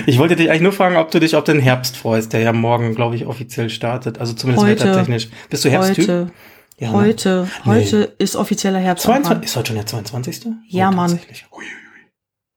ich 0.07 0.17
wollte 0.17 0.35
dich 0.35 0.49
eigentlich 0.49 0.63
nur 0.63 0.71
fragen, 0.71 0.97
ob 0.97 1.12
du 1.12 1.19
dich 1.19 1.35
auf 1.35 1.43
den 1.43 1.59
Herbst 1.59 1.95
freust, 1.95 2.33
der 2.33 2.39
ja 2.39 2.51
morgen, 2.51 2.95
glaube 2.95 3.15
ich, 3.15 3.27
offiziell 3.27 3.69
startet. 3.69 4.17
Also 4.17 4.33
zumindest 4.33 4.65
Heute. 4.65 4.79
wettertechnisch. 4.79 5.29
Bist 5.51 5.63
du 5.63 5.69
Herbsttyp? 5.69 5.97
Heute, 5.99 6.31
Ja, 6.79 6.91
ne? 6.91 6.97
heute, 6.97 7.47
heute 7.65 8.15
ist 8.17 8.35
offizieller 8.35 8.79
Herbst. 8.79 9.05
22, 9.05 9.45
ist 9.45 9.55
heute 9.55 9.67
schon 9.67 9.75
der 9.75 9.85
22.? 9.85 10.47
Ja, 10.69 10.89
oh, 10.89 10.93
Mann. 10.93 11.19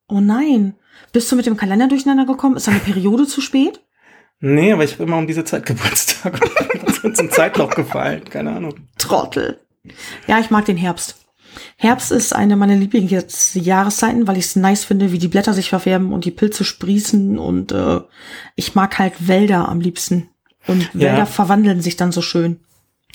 Oh 0.09 0.21
nein. 0.21 0.75
Bist 1.13 1.31
du 1.31 1.37
mit 1.37 1.45
dem 1.45 1.59
Kalender 1.59 1.89
durcheinander 1.89 2.25
gekommen? 2.25 2.57
Ist 2.57 2.67
deine 2.67 2.79
Periode 2.79 3.27
zu 3.27 3.43
spät? 3.43 3.83
Nee, 4.45 4.73
aber 4.73 4.83
ich 4.85 4.95
habe 4.95 5.05
immer 5.05 5.17
um 5.19 5.27
diese 5.27 5.45
Zeit 5.45 5.65
Geburtstag. 5.67 6.39
das 6.85 6.97
ist 6.97 7.05
uns 7.05 7.19
ein 7.21 7.31
Zeitloch 7.31 7.71
gefallen. 7.71 8.25
Keine 8.29 8.51
Ahnung. 8.57 8.75
Trottel. 8.99 9.61
Ja, 10.27 10.39
ich 10.41 10.51
mag 10.51 10.65
den 10.67 10.77
Herbst. 10.77 11.17
Herbst 11.77 12.11
ist 12.13 12.35
eine 12.35 12.57
meiner 12.57 12.75
Lieblingsjahreszeiten, 12.77 14.27
weil 14.27 14.39
ich 14.39 14.47
es 14.47 14.57
nice 14.57 14.85
finde, 14.85 15.13
wie 15.13 15.19
die 15.19 15.29
Blätter 15.29 15.53
sich 15.55 15.69
verfärben 15.69 16.13
und 16.13 16.25
die 16.25 16.31
Pilze 16.31 16.65
sprießen 16.65 17.39
und 17.39 17.73
äh, 17.73 18.01
ich 18.57 18.75
mag 18.75 18.99
halt 18.99 19.29
Wälder 19.29 19.69
am 19.69 19.81
liebsten. 19.81 20.29
Und 20.67 20.83
Ja. 20.95 21.11
Wälder 21.11 21.27
verwandeln 21.27 21.81
sich 21.83 21.97
dann 21.97 22.11
so 22.13 22.23
schön. 22.23 22.61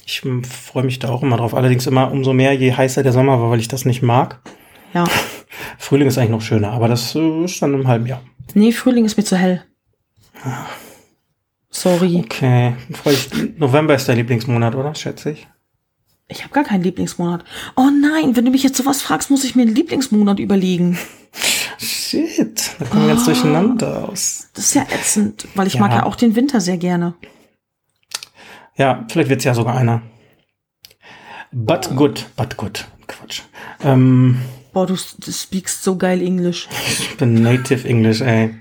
Ich 0.06 0.22
freue 0.22 0.84
mich 0.84 1.00
da 1.00 1.10
auch 1.10 1.24
immer 1.24 1.38
drauf. 1.38 1.54
Allerdings 1.54 1.88
immer 1.88 2.12
umso 2.12 2.32
mehr, 2.32 2.54
je 2.54 2.72
heißer 2.74 3.04
der 3.04 3.12
Sommer 3.12 3.42
war, 3.42 3.50
weil 3.50 3.60
ich 3.60 3.68
das 3.68 3.84
nicht 3.86 4.02
mag. 4.02 4.40
Ja. 4.94 5.06
Frühling 5.78 6.08
ist 6.08 6.18
eigentlich 6.18 6.30
noch 6.32 6.42
schöner, 6.42 6.72
aber 6.72 6.88
das 6.88 7.16
äh, 7.16 7.44
ist 7.44 7.62
dann 7.62 7.74
im 7.74 7.88
halben 7.88 8.06
Jahr. 8.06 8.22
Nee, 8.54 8.72
Frühling 8.72 9.04
ist 9.06 9.18
mir 9.18 9.24
zu 9.26 9.36
hell. 9.36 9.64
Sorry. 11.82 12.24
Okay. 12.26 12.74
November 13.58 13.94
ist 13.94 14.10
dein 14.10 14.18
Lieblingsmonat, 14.18 14.74
oder? 14.74 14.96
Schätze 14.96 15.30
ich. 15.32 15.48
Ich 16.28 16.44
habe 16.44 16.52
gar 16.54 16.64
keinen 16.64 16.82
Lieblingsmonat. 16.84 17.46
Oh 17.76 17.90
nein, 18.02 18.36
wenn 18.36 18.46
du 18.46 18.52
mich 18.52 18.64
jetzt 18.64 18.78
sowas 18.78 19.04
fragst, 19.04 19.30
muss 19.30 19.44
ich 19.44 19.56
mir 19.56 19.62
einen 19.62 19.76
Lieblingsmonat 19.76 20.40
überlegen. 20.40 20.98
Shit. 21.78 22.72
Da 22.80 22.86
kommen 22.86 23.04
wir 23.04 23.14
ganz 23.14 23.26
durcheinander 23.26 24.10
aus. 24.10 24.50
Das 24.56 24.66
ist 24.66 24.74
ja 24.74 24.88
ätzend, 24.92 25.48
weil 25.54 25.68
ich 25.68 25.76
Ja. 25.76 25.82
mag 25.82 25.92
ja 25.92 26.04
auch 26.08 26.16
den 26.16 26.36
Winter 26.36 26.62
sehr 26.62 26.78
gerne. 26.78 27.14
Ja, 28.76 29.06
vielleicht 29.10 29.30
wird's 29.30 29.44
ja 29.44 29.54
sogar 29.54 29.76
einer. 29.78 30.02
But 31.52 31.96
good. 31.96 32.26
But 32.36 32.58
good. 32.58 32.88
Quatsch. 33.08 33.44
Ähm, 33.84 34.42
Boah, 34.74 34.88
du, 34.88 34.96
du 34.96 35.32
speakst 35.32 35.84
so 35.84 35.96
geil 35.96 36.22
Englisch. 36.24 36.68
ich 36.88 37.18
bin 37.18 37.36
Native 37.44 37.88
English, 37.88 38.22
ey. 38.22 38.56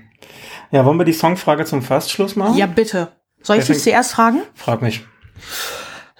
Ja, 0.71 0.85
wollen 0.85 0.97
wir 0.97 1.05
die 1.05 1.13
Songfrage 1.13 1.65
zum 1.65 1.81
Fastschluss 1.81 2.35
machen? 2.35 2.57
Ja, 2.57 2.65
bitte. 2.65 3.09
Soll 3.41 3.57
ich 3.57 3.65
dich 3.65 3.81
zuerst 3.81 4.13
fragen? 4.13 4.41
Frag 4.53 4.81
mich. 4.81 5.05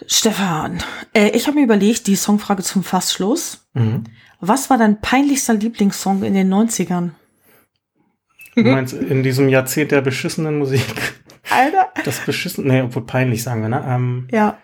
Stefan, 0.06 0.84
äh, 1.14 1.30
ich 1.30 1.48
habe 1.48 1.58
mir 1.58 1.64
überlegt, 1.64 2.08
die 2.08 2.16
Songfrage 2.16 2.64
zum 2.64 2.84
Fastschluss. 2.84 3.68
Mhm. 3.74 4.04
Was 4.40 4.70
war 4.70 4.78
dein 4.78 5.02
peinlichster 5.02 5.56
Lieblingssong 5.56 6.24
in 6.24 6.34
den 6.34 6.54
90ern? 6.54 7.12
Du 8.56 8.64
meinst 8.64 8.94
in 8.94 9.24
diesem 9.24 9.50
Jahrzehnt 9.50 9.92
der 9.92 10.02
beschissenen 10.02 10.58
Musik? 10.60 10.84
Alter. 11.50 11.90
Das 12.04 12.20
beschissen, 12.20 12.68
nee, 12.68 12.82
obwohl 12.82 13.06
peinlich 13.06 13.44
sagen 13.44 13.62
wir, 13.62 13.70
ne? 13.70 13.84
Ähm, 13.88 14.28
Ja. 14.32 14.58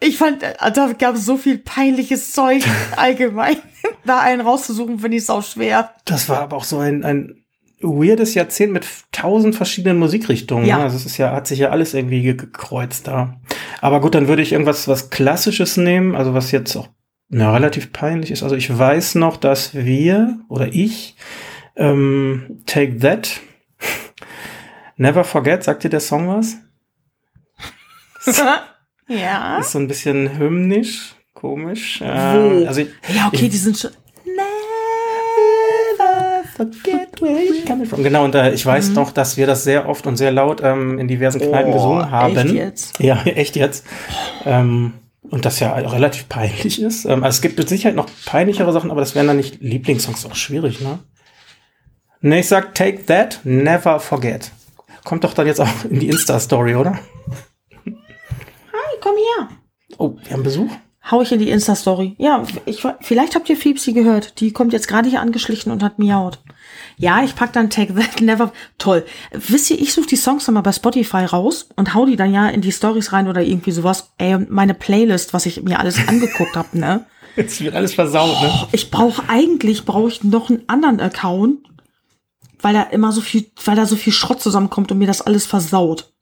Ich 0.00 0.16
fand, 0.16 0.42
da 0.42 0.92
gab 0.92 1.16
es 1.16 1.26
so 1.26 1.36
viel 1.36 1.58
peinliches 1.58 2.32
Zeug 2.32 2.62
allgemein. 2.96 3.56
da 4.04 4.20
einen 4.20 4.40
rauszusuchen, 4.40 5.00
finde 5.00 5.16
ich 5.16 5.24
es 5.24 5.30
auch 5.30 5.42
schwer. 5.42 5.92
das 6.04 6.28
war 6.28 6.40
aber 6.40 6.56
auch 6.56 6.64
so 6.64 6.78
ein, 6.78 7.04
ein 7.04 7.44
weirdes 7.80 8.34
Jahrzehnt 8.34 8.72
mit 8.72 8.86
tausend 9.12 9.54
verschiedenen 9.54 9.98
Musikrichtungen. 9.98 10.66
Ja. 10.66 10.78
Ne? 10.78 10.84
Also 10.84 10.96
es 10.96 11.06
ist 11.06 11.16
ja, 11.18 11.32
hat 11.32 11.46
sich 11.46 11.58
ja 11.60 11.70
alles 11.70 11.94
irgendwie 11.94 12.22
ge- 12.22 12.34
gekreuzt 12.34 13.06
da. 13.06 13.40
Aber 13.80 14.00
gut, 14.00 14.14
dann 14.14 14.28
würde 14.28 14.42
ich 14.42 14.52
irgendwas 14.52 14.88
was 14.88 15.10
Klassisches 15.10 15.76
nehmen, 15.76 16.14
also 16.16 16.34
was 16.34 16.50
jetzt 16.50 16.74
auch 16.76 16.88
na, 17.28 17.52
relativ 17.52 17.92
peinlich 17.92 18.30
ist. 18.30 18.42
Also 18.42 18.56
ich 18.56 18.76
weiß 18.76 19.14
noch, 19.16 19.36
dass 19.36 19.74
wir 19.74 20.38
oder 20.48 20.68
ich 20.72 21.14
ähm, 21.76 22.62
Take 22.66 22.98
That 22.98 23.40
Never 24.96 25.22
Forget, 25.24 25.62
sagt 25.62 25.84
dir 25.84 25.90
der 25.90 26.00
Song 26.00 26.26
was? 26.28 26.56
ja. 29.08 29.58
Ist 29.58 29.72
so 29.72 29.78
ein 29.78 29.88
bisschen 29.88 30.38
hymnisch, 30.38 31.14
komisch. 31.34 32.00
Wo? 32.00 32.04
Ähm, 32.06 32.64
also 32.66 32.80
ich, 32.80 32.88
Ja, 33.14 33.28
okay, 33.28 33.44
ich- 33.46 33.50
die 33.50 33.56
sind 33.56 33.78
schon. 33.78 33.90
Forget 36.58 37.22
where 37.22 37.40
you 37.42 37.64
coming 37.66 37.86
from. 37.86 38.02
Genau, 38.02 38.24
und 38.24 38.34
äh, 38.34 38.52
ich 38.52 38.66
weiß 38.66 38.90
noch, 38.90 39.12
dass 39.12 39.36
wir 39.38 39.46
das 39.46 39.64
sehr 39.64 39.88
oft 39.88 40.06
und 40.06 40.16
sehr 40.16 40.32
laut 40.32 40.60
ähm, 40.62 40.98
in 40.98 41.08
diversen 41.08 41.40
Kneipen 41.40 41.70
Oh, 41.70 41.76
gesungen 41.76 42.10
haben. 42.10 42.36
echt 42.36 42.50
jetzt? 42.50 42.98
Ja, 43.00 43.22
echt 43.24 43.56
jetzt. 43.56 43.86
Ähm, 44.44 44.92
und 45.22 45.44
das 45.44 45.60
ja 45.60 45.72
relativ 45.72 46.28
peinlich 46.28 46.82
ist. 46.82 47.04
Ähm, 47.04 47.22
also 47.24 47.36
es 47.36 47.40
gibt 47.42 47.58
mit 47.58 47.68
Sicherheit 47.68 47.94
noch 47.96 48.08
peinlichere 48.26 48.72
Sachen, 48.72 48.90
aber 48.90 49.00
das 49.00 49.14
wären 49.14 49.28
dann 49.28 49.36
nicht 49.36 49.62
Lieblingssongs, 49.62 50.26
auch 50.26 50.34
schwierig, 50.34 50.80
ne? 50.80 50.98
Ne, 52.20 52.40
ich 52.40 52.48
sag 52.48 52.74
Take 52.74 53.06
That, 53.06 53.40
Never 53.44 54.00
Forget. 54.00 54.50
Kommt 55.04 55.22
doch 55.24 55.34
dann 55.34 55.46
jetzt 55.46 55.60
auch 55.60 55.68
in 55.88 56.00
die 56.00 56.08
Insta-Story, 56.08 56.74
oder? 56.74 56.98
Hi, 57.86 58.96
komm 59.00 59.14
her. 59.14 59.48
Oh, 59.98 60.16
wir 60.24 60.32
haben 60.32 60.42
Besuch. 60.42 60.70
Hau 61.10 61.22
ich 61.22 61.32
in 61.32 61.38
die 61.38 61.48
Insta-Story. 61.48 62.16
Ja, 62.18 62.42
ich, 62.66 62.82
vielleicht 63.00 63.34
habt 63.34 63.48
ihr 63.48 63.56
Fiepsi 63.56 63.92
gehört. 63.92 64.40
Die 64.40 64.52
kommt 64.52 64.72
jetzt 64.74 64.88
gerade 64.88 65.08
hier 65.08 65.22
angeschlichen 65.22 65.72
und 65.72 65.82
hat 65.82 65.98
miaut. 65.98 66.38
Ja, 66.98 67.22
ich 67.22 67.34
pack 67.34 67.52
dann 67.52 67.70
Take 67.70 67.94
That 67.94 68.20
Never. 68.20 68.52
Toll. 68.76 69.06
Wisst 69.32 69.70
ihr, 69.70 69.80
ich 69.80 69.94
suche 69.94 70.08
die 70.08 70.16
Songs 70.16 70.48
immer 70.48 70.62
bei 70.62 70.72
Spotify 70.72 71.24
raus 71.24 71.68
und 71.76 71.94
hau 71.94 72.04
die 72.04 72.16
dann 72.16 72.34
ja 72.34 72.48
in 72.48 72.60
die 72.60 72.72
Stories 72.72 73.12
rein 73.12 73.28
oder 73.28 73.40
irgendwie 73.40 73.70
sowas. 73.70 74.12
Ey, 74.18 74.38
meine 74.48 74.74
Playlist, 74.74 75.32
was 75.32 75.46
ich 75.46 75.62
mir 75.62 75.78
alles 75.80 75.96
angeguckt 76.08 76.56
hab, 76.56 76.74
ne? 76.74 77.06
Jetzt 77.36 77.60
wird 77.60 77.74
alles 77.74 77.94
versaut, 77.94 78.42
ne? 78.42 78.68
Ich 78.72 78.90
brauche 78.90 79.22
eigentlich 79.28 79.84
brauche 79.84 80.08
ich 80.08 80.24
noch 80.24 80.50
einen 80.50 80.64
anderen 80.66 81.00
Account, 81.00 81.60
weil 82.60 82.74
da 82.74 82.82
immer 82.82 83.12
so 83.12 83.20
viel, 83.20 83.46
weil 83.64 83.76
da 83.76 83.86
so 83.86 83.96
viel 83.96 84.12
Schrott 84.12 84.42
zusammenkommt 84.42 84.90
und 84.90 84.98
mir 84.98 85.06
das 85.06 85.22
alles 85.22 85.46
versaut. 85.46 86.12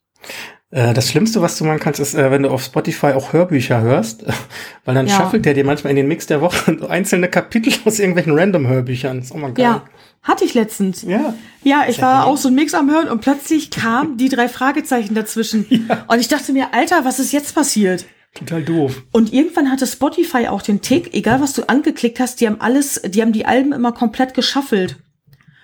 Äh, 0.76 0.92
Das 0.92 1.08
Schlimmste, 1.10 1.40
was 1.40 1.56
du 1.56 1.64
machen 1.64 1.80
kannst, 1.80 2.00
ist, 2.00 2.14
äh, 2.14 2.30
wenn 2.30 2.42
du 2.42 2.50
auf 2.50 2.62
Spotify 2.62 3.08
auch 3.08 3.32
Hörbücher 3.32 3.80
hörst, 3.80 4.24
weil 4.84 4.94
dann 4.94 5.06
Ja. 5.06 5.16
shuffelt 5.16 5.46
der 5.46 5.54
dir 5.54 5.64
manchmal 5.64 5.90
in 5.92 5.96
den 5.96 6.06
Mix 6.08 6.26
der 6.26 6.42
Woche 6.42 6.76
einzelne 6.90 7.28
Kapitel 7.28 7.72
aus 7.86 7.98
irgendwelchen 7.98 8.38
Random-Hörbüchern. 8.38 9.20
Ist 9.20 9.32
auch 9.32 9.36
mal 9.36 9.52
geil. 9.54 9.64
Ja, 9.64 9.84
hatte 10.22 10.44
ich 10.44 10.52
letztens. 10.54 11.00
Ja. 11.02 11.34
Ja, 11.62 11.84
ich 11.88 12.02
war 12.02 12.24
geil. 12.24 12.32
auch 12.32 12.36
so 12.36 12.48
ein 12.48 12.54
Mix 12.54 12.74
am 12.74 12.90
Hören 12.90 13.08
und 13.08 13.20
plötzlich 13.22 13.70
kamen 13.70 14.18
die 14.18 14.28
drei 14.28 14.48
Fragezeichen 14.48 15.14
dazwischen. 15.14 15.64
Und 16.08 16.20
ich 16.20 16.28
dachte 16.28 16.52
mir, 16.52 16.74
Alter, 16.74 17.04
was 17.04 17.18
ist 17.18 17.32
jetzt 17.32 17.54
passiert? 17.54 18.04
Total 18.34 18.62
doof. 18.62 19.02
Und 19.12 19.32
irgendwann 19.32 19.70
hatte 19.70 19.86
Spotify 19.86 20.48
auch 20.48 20.60
den 20.60 20.82
Tick, 20.82 21.14
egal 21.14 21.40
was 21.40 21.54
du 21.54 21.62
angeklickt 21.68 22.20
hast, 22.20 22.40
die 22.40 22.46
haben 22.46 22.60
alles, 22.60 23.00
die 23.02 23.22
haben 23.22 23.32
die 23.32 23.46
Alben 23.46 23.72
immer 23.72 23.92
komplett 23.92 24.34
geschaffelt. 24.34 24.96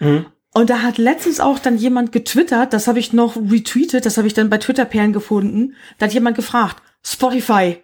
Mhm. 0.00 0.24
Und 0.54 0.68
da 0.68 0.82
hat 0.82 0.98
letztens 0.98 1.40
auch 1.40 1.58
dann 1.58 1.78
jemand 1.78 2.12
getwittert, 2.12 2.72
das 2.72 2.86
habe 2.86 2.98
ich 2.98 3.12
noch 3.12 3.36
retweetet, 3.36 4.04
das 4.04 4.18
habe 4.18 4.26
ich 4.26 4.34
dann 4.34 4.50
bei 4.50 4.58
Twitter-Perlen 4.58 5.12
gefunden. 5.12 5.74
Da 5.98 6.06
hat 6.06 6.12
jemand 6.12 6.36
gefragt, 6.36 6.82
Spotify, 7.02 7.78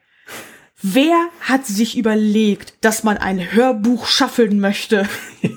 wer 0.83 1.17
hat 1.41 1.67
sich 1.67 1.97
überlegt, 1.97 2.75
dass 2.83 3.05
man 3.05 3.17
ein 3.17 3.53
Hörbuch 3.53 4.07
schaffeln 4.07 4.61
möchte? 4.61 5.09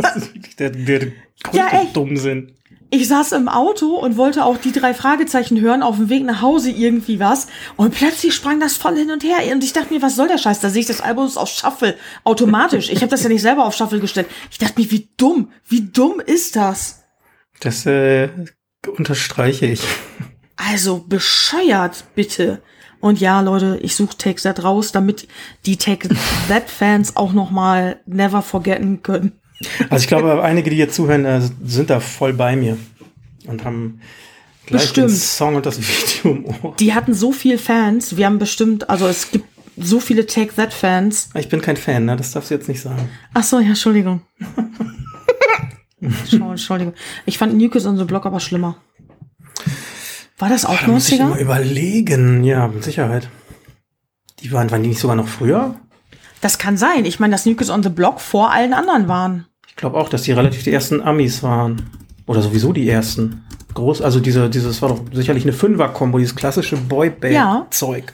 Das 0.00 0.14
ist 0.14 0.32
wirklich 0.32 0.54
der, 0.54 0.70
der 0.70 0.98
größte 1.42 1.56
Ja. 1.56 1.84
Dummsinn. 1.92 2.52
Ich 2.90 3.06
saß 3.06 3.32
im 3.32 3.48
Auto 3.48 3.96
und 3.96 4.16
wollte 4.16 4.44
auch 4.44 4.56
die 4.56 4.72
drei 4.72 4.94
Fragezeichen 4.94 5.60
hören, 5.60 5.82
auf 5.82 5.96
dem 5.96 6.08
Weg 6.08 6.24
nach 6.24 6.40
Hause 6.40 6.70
irgendwie 6.70 7.20
was. 7.20 7.48
Und 7.76 7.94
plötzlich 7.94 8.34
sprang 8.34 8.60
das 8.60 8.78
voll 8.78 8.96
hin 8.96 9.10
und 9.10 9.22
her. 9.22 9.38
Und 9.52 9.62
ich 9.62 9.74
dachte 9.74 9.92
mir, 9.92 10.00
was 10.00 10.16
soll 10.16 10.28
der 10.28 10.38
Scheiß? 10.38 10.60
Da 10.60 10.70
sehe 10.70 10.80
ich 10.80 10.86
das 10.86 11.02
Album 11.02 11.30
auf 11.36 11.48
Shuffle. 11.50 11.96
Automatisch. 12.24 12.88
Ich 12.90 13.02
habe 13.02 13.10
das 13.10 13.22
ja 13.22 13.28
nicht 13.28 13.42
selber 13.42 13.66
auf 13.66 13.74
Shuffle 13.74 14.00
gestellt. 14.00 14.28
Ich 14.50 14.56
dachte 14.56 14.80
mir, 14.80 14.90
wie 14.90 15.10
dumm. 15.18 15.52
Wie 15.66 15.82
dumm 15.82 16.20
ist 16.24 16.56
das? 16.56 17.04
Das 17.60 17.84
äh, 17.84 18.30
unterstreiche 18.96 19.66
ich. 19.66 19.82
Also 20.56 21.04
bescheuert, 21.06 22.04
bitte. 22.14 22.62
Und 23.00 23.20
ja, 23.20 23.42
Leute, 23.42 23.78
ich 23.82 23.94
suche 23.94 24.16
Take 24.16 24.40
That 24.42 24.64
raus, 24.64 24.92
damit 24.92 25.28
die 25.66 25.76
Take 25.76 26.08
That 26.48 26.70
Fans 26.70 27.16
auch 27.16 27.32
noch 27.32 27.50
mal 27.50 28.00
never 28.06 28.42
forgetten 28.42 29.02
können. 29.02 29.40
Also 29.90 30.02
ich 30.02 30.08
glaube, 30.08 30.42
einige, 30.42 30.70
die 30.70 30.76
hier 30.76 30.88
zuhören, 30.90 31.24
äh, 31.24 31.40
sind 31.64 31.90
da 31.90 32.00
voll 32.00 32.32
bei 32.32 32.54
mir 32.56 32.76
und 33.46 33.64
haben 33.64 34.00
gleich 34.66 34.92
den 34.92 35.06
Bestimmt. 35.06 35.22
Song 35.22 35.54
und 35.56 35.66
das 35.66 35.78
Video 35.80 36.32
im 36.36 36.44
Ohr. 36.46 36.74
Die 36.78 36.94
hatten 36.94 37.14
so 37.14 37.32
viel 37.32 37.58
Fans. 37.58 38.16
Wir 38.16 38.26
haben 38.26 38.38
bestimmt, 38.38 38.88
also 38.88 39.06
es 39.08 39.30
gibt 39.30 39.46
so 39.76 40.00
viele 40.00 40.26
Take 40.26 40.54
That 40.54 40.72
Fans. 40.72 41.30
Ich 41.34 41.48
bin 41.48 41.60
kein 41.60 41.76
Fan, 41.76 42.04
ne? 42.04 42.16
Das 42.16 42.32
darfst 42.32 42.50
du 42.50 42.54
jetzt 42.54 42.68
nicht 42.68 42.80
sagen. 42.80 43.08
Ach 43.34 43.42
so, 43.42 43.58
ja, 43.60 43.68
Entschuldigung. 43.68 44.22
Entschuldigung. 46.00 46.94
Ich 47.26 47.38
fand 47.38 47.54
New 47.56 47.68
Kids 47.68 47.86
on 47.86 47.96
the 47.96 48.04
Block 48.04 48.26
aber 48.26 48.40
schlimmer. 48.40 48.76
War 50.38 50.48
das 50.48 50.64
auch 50.64 50.78
Da 50.80 50.86
muss 50.88 51.08
ich 51.10 51.20
90er? 51.20 51.24
immer 51.24 51.38
überlegen. 51.38 52.44
Ja, 52.44 52.68
mit 52.68 52.84
Sicherheit. 52.84 53.28
Die 54.40 54.52
waren, 54.52 54.70
waren 54.70 54.82
die 54.84 54.90
nicht 54.90 55.00
sogar 55.00 55.16
noch 55.16 55.26
früher? 55.26 55.74
Das 56.40 56.58
kann 56.58 56.76
sein. 56.76 57.04
Ich 57.04 57.18
meine, 57.20 57.32
dass 57.32 57.46
New 57.46 57.54
Kids 57.54 57.70
on 57.70 57.82
the 57.82 57.88
Block 57.88 58.20
vor 58.20 58.50
allen 58.50 58.72
anderen 58.72 59.08
waren. 59.08 59.46
Ich 59.66 59.76
glaube 59.76 59.96
auch, 59.98 60.08
dass 60.08 60.22
die 60.22 60.32
relativ 60.32 60.64
die 60.64 60.72
ersten 60.72 61.00
Amis 61.02 61.42
waren. 61.42 61.90
Oder 62.26 62.42
sowieso 62.42 62.72
die 62.72 62.88
ersten. 62.88 63.44
Groß, 63.74 64.02
also 64.02 64.20
diese, 64.20 64.50
dieses 64.50 64.82
war 64.82 64.90
doch 64.90 65.00
sicherlich 65.12 65.44
eine 65.44 65.52
Fünfer-Kombo, 65.52 66.18
dieses 66.18 66.34
klassische 66.36 66.76
Ja. 66.76 66.82
Boyband-Zeug. 66.88 68.12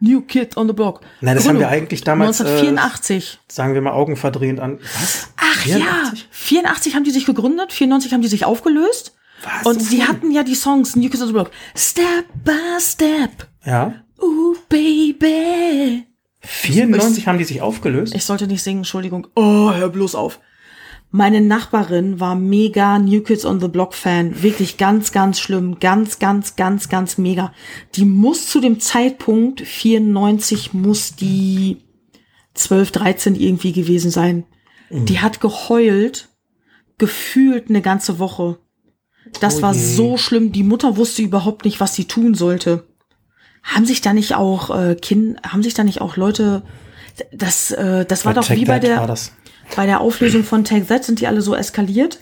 New 0.00 0.22
Kid 0.22 0.56
on 0.56 0.66
the 0.66 0.72
Block. 0.72 1.00
Nein, 1.20 1.36
das 1.36 1.46
haben 1.46 1.58
wir 1.58 1.66
Gründung 1.66 1.78
eigentlich 1.78 2.02
damals, 2.02 2.40
äh, 2.40 2.44
1984. 2.44 3.38
Sagen 3.48 3.74
wir 3.74 3.80
mal 3.82 3.92
augenverdrehend 3.92 4.58
an. 4.58 4.80
Was? 4.80 5.28
Ach 5.36 5.58
84? 5.60 6.20
ja, 6.20 6.26
84 6.30 6.94
haben 6.96 7.04
die 7.04 7.12
sich 7.12 7.24
gegründet, 7.24 7.72
94 7.72 8.12
haben 8.12 8.22
die 8.22 8.28
sich 8.28 8.44
aufgelöst. 8.44 9.14
Was? 9.44 9.66
Und 9.66 9.80
sie 9.80 10.02
hatten 10.04 10.32
ja 10.32 10.42
die 10.42 10.56
Songs 10.56 10.96
New 10.96 11.08
Kids 11.08 11.20
on 11.22 11.28
the 11.28 11.32
Block. 11.32 11.50
Step 11.76 12.26
by 12.44 12.80
Step. 12.80 13.46
Ja. 13.64 13.94
Ooh, 14.20 14.56
baby. 14.68 16.06
94 16.42 17.26
haben 17.26 17.38
die 17.38 17.44
sich 17.44 17.60
aufgelöst. 17.60 18.14
Ich 18.14 18.24
sollte 18.24 18.46
nicht 18.46 18.62
singen, 18.62 18.78
Entschuldigung. 18.78 19.28
Oh, 19.36 19.72
hör 19.72 19.88
bloß 19.88 20.14
auf. 20.14 20.40
Meine 21.14 21.42
Nachbarin 21.42 22.20
war 22.20 22.34
mega 22.34 22.98
New 22.98 23.22
Kids 23.22 23.44
on 23.44 23.60
the 23.60 23.68
Block 23.68 23.94
Fan. 23.94 24.42
Wirklich 24.42 24.78
ganz, 24.78 25.12
ganz 25.12 25.38
schlimm. 25.38 25.78
Ganz, 25.78 26.18
ganz, 26.18 26.56
ganz, 26.56 26.88
ganz 26.88 27.18
mega. 27.18 27.52
Die 27.94 28.06
muss 28.06 28.48
zu 28.48 28.60
dem 28.60 28.80
Zeitpunkt 28.80 29.60
94 29.60 30.72
muss 30.72 31.14
die 31.14 31.82
12, 32.54 32.92
13 32.92 33.34
irgendwie 33.34 33.72
gewesen 33.72 34.10
sein. 34.10 34.44
Die 34.90 35.20
hat 35.20 35.40
geheult, 35.40 36.28
gefühlt 36.98 37.68
eine 37.68 37.82
ganze 37.82 38.18
Woche. 38.18 38.58
Das 39.40 39.58
Oh 39.58 39.62
war 39.62 39.74
so 39.74 40.16
schlimm. 40.16 40.52
Die 40.52 40.62
Mutter 40.62 40.96
wusste 40.96 41.22
überhaupt 41.22 41.64
nicht, 41.64 41.80
was 41.80 41.94
sie 41.94 42.06
tun 42.06 42.34
sollte. 42.34 42.84
Haben 43.62 43.86
sich 43.86 44.00
da 44.00 44.12
nicht 44.12 44.34
auch 44.34 44.76
äh, 44.76 44.94
Kind, 44.94 45.38
haben 45.46 45.62
sich 45.62 45.74
da 45.74 45.84
nicht 45.84 46.00
auch 46.00 46.16
Leute, 46.16 46.62
das, 47.32 47.70
äh, 47.70 48.04
das 48.04 48.24
war 48.24 48.34
doch 48.34 48.46
Take 48.46 48.60
wie 48.60 48.64
bei 48.64 48.78
der, 48.78 49.14
bei 49.76 49.86
der 49.86 50.00
Auflösung 50.00 50.44
von 50.44 50.64
Take 50.64 50.86
That 50.86 51.04
sind 51.04 51.20
die 51.20 51.26
alle 51.26 51.42
so 51.42 51.54
eskaliert. 51.54 52.18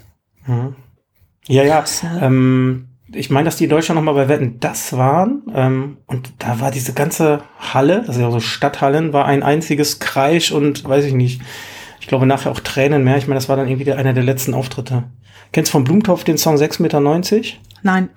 Ja, 1.49 1.63
ja. 1.63 1.85
ne? 2.03 2.21
Ähm, 2.23 2.87
ich 3.13 3.31
meine, 3.31 3.47
dass 3.47 3.57
die 3.57 3.65
in 3.65 3.71
Deutschland 3.71 3.97
noch 3.97 4.05
mal 4.05 4.15
bei 4.15 4.29
Wetten 4.29 4.61
das 4.61 4.93
waren. 4.93 5.43
Ähm, 5.55 5.97
und 6.07 6.33
da 6.39 6.61
war 6.61 6.71
diese 6.71 6.93
ganze 6.93 7.43
Halle, 7.59 8.05
das 8.07 8.17
sind 8.17 8.25
ja 8.25 8.31
so 8.31 8.41
Stadthallen, 8.41 9.13
war 9.13 9.25
ein 9.25 9.43
einziges 9.43 9.99
Kreisch 9.99 10.53
und 10.53 10.85
weiß 10.85 11.05
ich 11.05 11.15
nicht. 11.15 11.41
Ich 12.01 12.07
glaube 12.07 12.27
nachher 12.27 12.51
auch 12.51 12.61
Tränen 12.61 13.05
mehr. 13.05 13.17
Ich 13.17 13.27
meine, 13.27 13.37
das 13.37 13.49
war 13.49 13.57
dann 13.57 13.69
irgendwie 13.69 13.85
der, 13.85 13.99
einer 13.99 14.13
der 14.13 14.23
letzten 14.23 14.55
Auftritte. 14.55 15.05
Kennst 15.53 15.71
du 15.71 15.73
von 15.73 15.85
Blumentopf 15.85 16.25
den 16.25 16.39
Song 16.39 16.57
6,90 16.57 16.83
Meter? 16.83 17.01
Nein. 17.83 18.09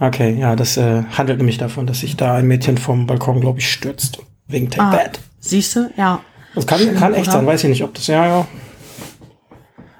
Okay, 0.00 0.38
ja, 0.38 0.56
das 0.56 0.76
äh, 0.76 1.02
handelt 1.16 1.38
nämlich 1.38 1.58
davon, 1.58 1.86
dass 1.86 2.00
sich 2.00 2.16
da 2.16 2.34
ein 2.34 2.46
Mädchen 2.46 2.78
vom 2.78 3.06
Balkon, 3.06 3.40
glaube 3.40 3.60
ich, 3.60 3.70
stürzt. 3.72 4.18
Wegen 4.46 4.70
Take 4.70 4.82
Ah, 4.84 4.96
That. 4.96 5.20
siehst 5.40 5.76
du? 5.76 5.90
Ja. 5.96 6.20
Das 6.54 6.66
kann, 6.66 6.78
Schlimm, 6.80 6.96
kann 6.96 7.14
echt 7.14 7.24
oder? 7.28 7.32
sein, 7.32 7.46
weiß 7.46 7.64
ich 7.64 7.70
nicht, 7.70 7.84
ob 7.84 7.94
das, 7.94 8.06
ja, 8.08 8.26
ja. 8.26 8.46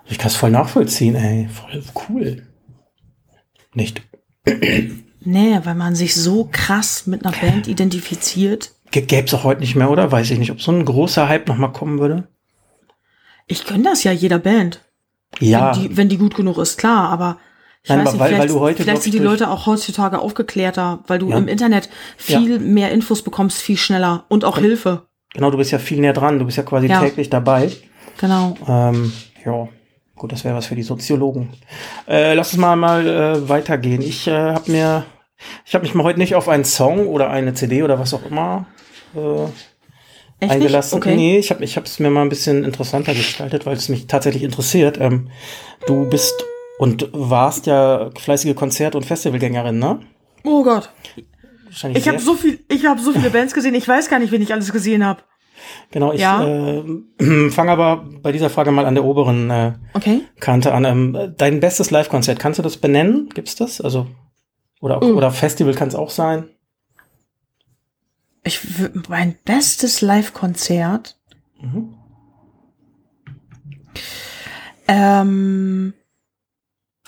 Ich 0.07 0.19
kann 0.19 0.29
es 0.29 0.37
voll 0.37 0.51
nachvollziehen, 0.51 1.15
ey. 1.15 1.49
Voll 1.49 1.83
cool. 2.09 2.47
Nicht. 3.73 4.03
Nee, 5.21 5.59
weil 5.65 5.75
man 5.75 5.95
sich 5.95 6.15
so 6.15 6.49
krass 6.53 7.07
mit 7.07 7.25
einer 7.25 7.35
Band 7.37 7.67
identifiziert. 7.67 8.73
Gäbe 8.91 9.25
es 9.27 9.35
auch 9.35 9.43
heute 9.45 9.61
nicht 9.63 9.75
mehr, 9.75 9.91
oder? 9.91 10.13
Weiß 10.13 10.31
ich 10.31 10.39
nicht, 10.39 10.51
ob 10.53 10.61
so 10.61 10.71
ein 10.71 10.85
großer 10.85 11.29
Hype 11.29 11.49
noch 11.49 11.57
mal 11.57 11.69
kommen 11.73 11.99
würde. 11.99 12.29
Ich 13.47 13.65
gönne 13.67 13.83
das 13.85 14.05
ja 14.05 14.13
jeder 14.13 14.39
Band. 14.39 14.81
Ja, 15.41 15.75
Wenn 15.75 15.83
die, 15.83 15.97
wenn 15.97 16.09
die 16.09 16.19
gut 16.19 16.35
genug 16.37 16.59
ist, 16.59 16.77
klar, 16.79 17.09
aber 17.09 17.39
ich 17.85 17.91
Nein, 17.91 17.99
weiß 18.01 18.13
nicht, 18.13 18.21
weil- 18.21 18.29
vielleicht, 18.29 18.41
weil 18.41 18.49
du 18.49 18.61
heute, 18.61 18.83
vielleicht 18.83 19.03
sind 19.03 19.15
die 19.15 19.19
Leute 19.21 19.49
auch 19.51 19.67
heutzutage 19.67 20.19
aufgeklärter, 20.19 21.01
weil 21.07 21.19
du 21.19 21.31
Ja. 21.31 21.37
im 21.39 21.47
Internet 21.49 21.89
viel 22.17 22.59
mehr 22.59 22.91
Infos 22.91 23.23
bekommst, 23.23 23.61
viel 23.63 23.77
schneller 23.77 24.25
und 24.29 24.45
auch 24.45 24.59
Hilfe. 24.59 25.03
genau, 25.35 25.51
du 25.51 25.59
bist 25.59 25.71
ja 25.71 25.79
viel 25.79 26.01
näher 26.01 26.13
dran. 26.15 26.39
Du 26.39 26.45
bist 26.47 26.57
ja 26.57 26.63
quasi 26.65 26.87
Ja. 26.89 27.01
täglich 27.01 27.29
dabei. 27.31 27.71
Genau. 28.19 28.57
Ähm, 28.67 29.13
ja, 29.45 29.69
gut, 30.17 30.33
das 30.33 30.45
wäre 30.45 30.55
was 30.57 30.67
für 30.67 30.77
die 30.77 30.83
Soziologen. 30.83 31.51
Äh, 32.09 32.35
lass 32.35 32.53
uns 32.53 32.61
mal 32.61 32.75
mal 32.77 33.07
äh, 33.07 33.49
weitergehen. 33.49 34.01
Ich 34.01 34.27
äh, 34.29 34.33
habe 34.33 34.71
mir, 34.71 35.05
ich 35.67 35.75
habe 35.75 35.83
mich 35.85 35.95
mal 35.95 36.05
heute 36.05 36.19
nicht 36.21 36.35
auf 36.37 36.49
einen 36.49 36.65
Song 36.65 37.07
oder 37.09 37.29
eine 37.31 37.53
CD 37.55 37.83
oder 37.83 37.99
was 37.99 38.15
auch 38.15 38.25
immer 38.25 38.67
äh, 39.15 39.45
Echt 40.41 40.53
eingelassen. 40.53 40.97
nicht? 41.01 41.07
Okay. 41.07 41.17
Nee, 41.17 41.39
ich 41.39 41.51
habe 41.51 41.63
ich 41.65 41.77
es 41.77 41.99
mir 41.99 42.11
mal 42.11 42.23
ein 42.23 42.29
bisschen 42.31 42.65
interessanter 42.65 43.13
gestaltet, 43.15 43.67
weil 43.67 43.77
es 43.77 43.89
mich 43.89 44.07
tatsächlich 44.07 44.43
interessiert. 44.43 44.99
Ähm, 45.01 45.29
du 45.87 46.09
bist 46.09 46.33
Und 46.79 47.09
warst 47.13 47.67
ja 47.67 48.11
fleißige 48.19 48.55
Konzert- 48.55 48.95
und 48.97 49.07
Festivalgängerin, 49.07 49.79
ne? 49.79 50.01
Oh 50.45 50.63
Gott. 50.65 50.91
Wahrscheinlich 51.67 52.03
Ich 52.03 52.09
habe 52.09 52.19
so 52.19 52.35
viel, 52.35 52.61
ich 52.69 52.85
habe 52.87 53.01
so 53.01 53.13
viele 53.13 53.31
Bands 53.31 53.55
gesehen. 53.55 53.75
Ich 53.75 53.87
weiß 53.87 54.09
gar 54.09 54.19
nicht, 54.19 54.33
wen 54.33 54.43
ich 54.43 54.53
alles 54.53 54.73
gesehen 54.73 55.05
habe. 55.05 55.23
Genau, 55.93 56.13
ich 56.13 56.21
Ja. 56.21 56.45
äh, 56.45 56.83
fange 57.51 57.71
aber 57.73 58.05
bei 58.23 58.33
dieser 58.33 58.51
Frage 58.51 58.71
mal 58.73 58.87
an 58.87 58.95
der 58.95 59.05
oberen 59.05 59.51
äh, 59.51 59.73
Okay. 59.95 60.23
Kante 60.41 60.75
an. 60.75 60.85
Ähm, 60.85 61.35
dein 61.37 61.61
bestes 61.61 61.91
Live-Konzert, 61.91 62.39
kannst 62.41 62.59
du 62.59 62.63
das 62.63 62.77
benennen? 62.77 63.29
Gibt's 63.33 63.55
das? 63.55 63.81
Also 63.81 64.07
oder 64.81 64.99
Mm. 65.03 65.17
oder 65.17 65.31
Festival 65.31 65.75
kann 65.75 65.89
es 65.89 65.95
auch 65.95 66.11
sein. 66.11 66.49
Ich 68.43 68.61
mein 69.09 69.37
bestes 69.45 70.03
Live-Konzert. 70.03 71.17
Mhm. 71.63 71.95
Ähm, 74.87 75.95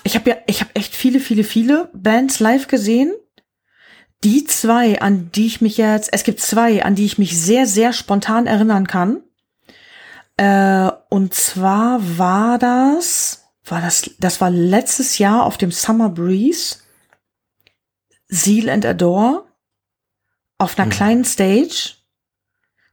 ich 0.07 0.15
habe 0.15 0.29
ja, 0.29 0.37
ich 0.47 0.61
habe 0.61 0.73
echt 0.73 0.95
viele, 0.95 1.19
viele, 1.19 1.43
viele 1.43 1.89
Bands 1.93 2.39
live 2.39 2.67
gesehen. 2.67 3.13
Die 4.23 4.45
zwei, 4.45 5.01
an 5.01 5.31
die 5.31 5.45
ich 5.45 5.61
mich 5.61 5.77
jetzt, 5.77 6.11
es 6.11 6.23
gibt 6.23 6.39
zwei, 6.39 6.83
an 6.83 6.95
die 6.95 7.05
ich 7.05 7.17
mich 7.17 7.37
sehr, 7.39 7.67
sehr 7.67 7.91
spontan 7.93 8.47
erinnern 8.47 8.87
kann. 8.87 9.21
Äh, 10.37 10.91
und 11.09 11.33
zwar 11.33 11.99
war 12.17 12.57
das, 12.57 13.49
war 13.65 13.81
das, 13.81 14.09
das 14.17 14.39
war 14.39 14.49
letztes 14.49 15.17
Jahr 15.17 15.45
auf 15.45 15.57
dem 15.57 15.71
Summer 15.71 16.09
Breeze. 16.09 16.77
Seal 18.29 18.69
and 18.69 18.85
Adore. 18.85 19.45
Auf 20.57 20.79
einer 20.79 20.85
Hm. 20.85 20.91
kleinen 20.91 21.25
Stage. 21.25 21.95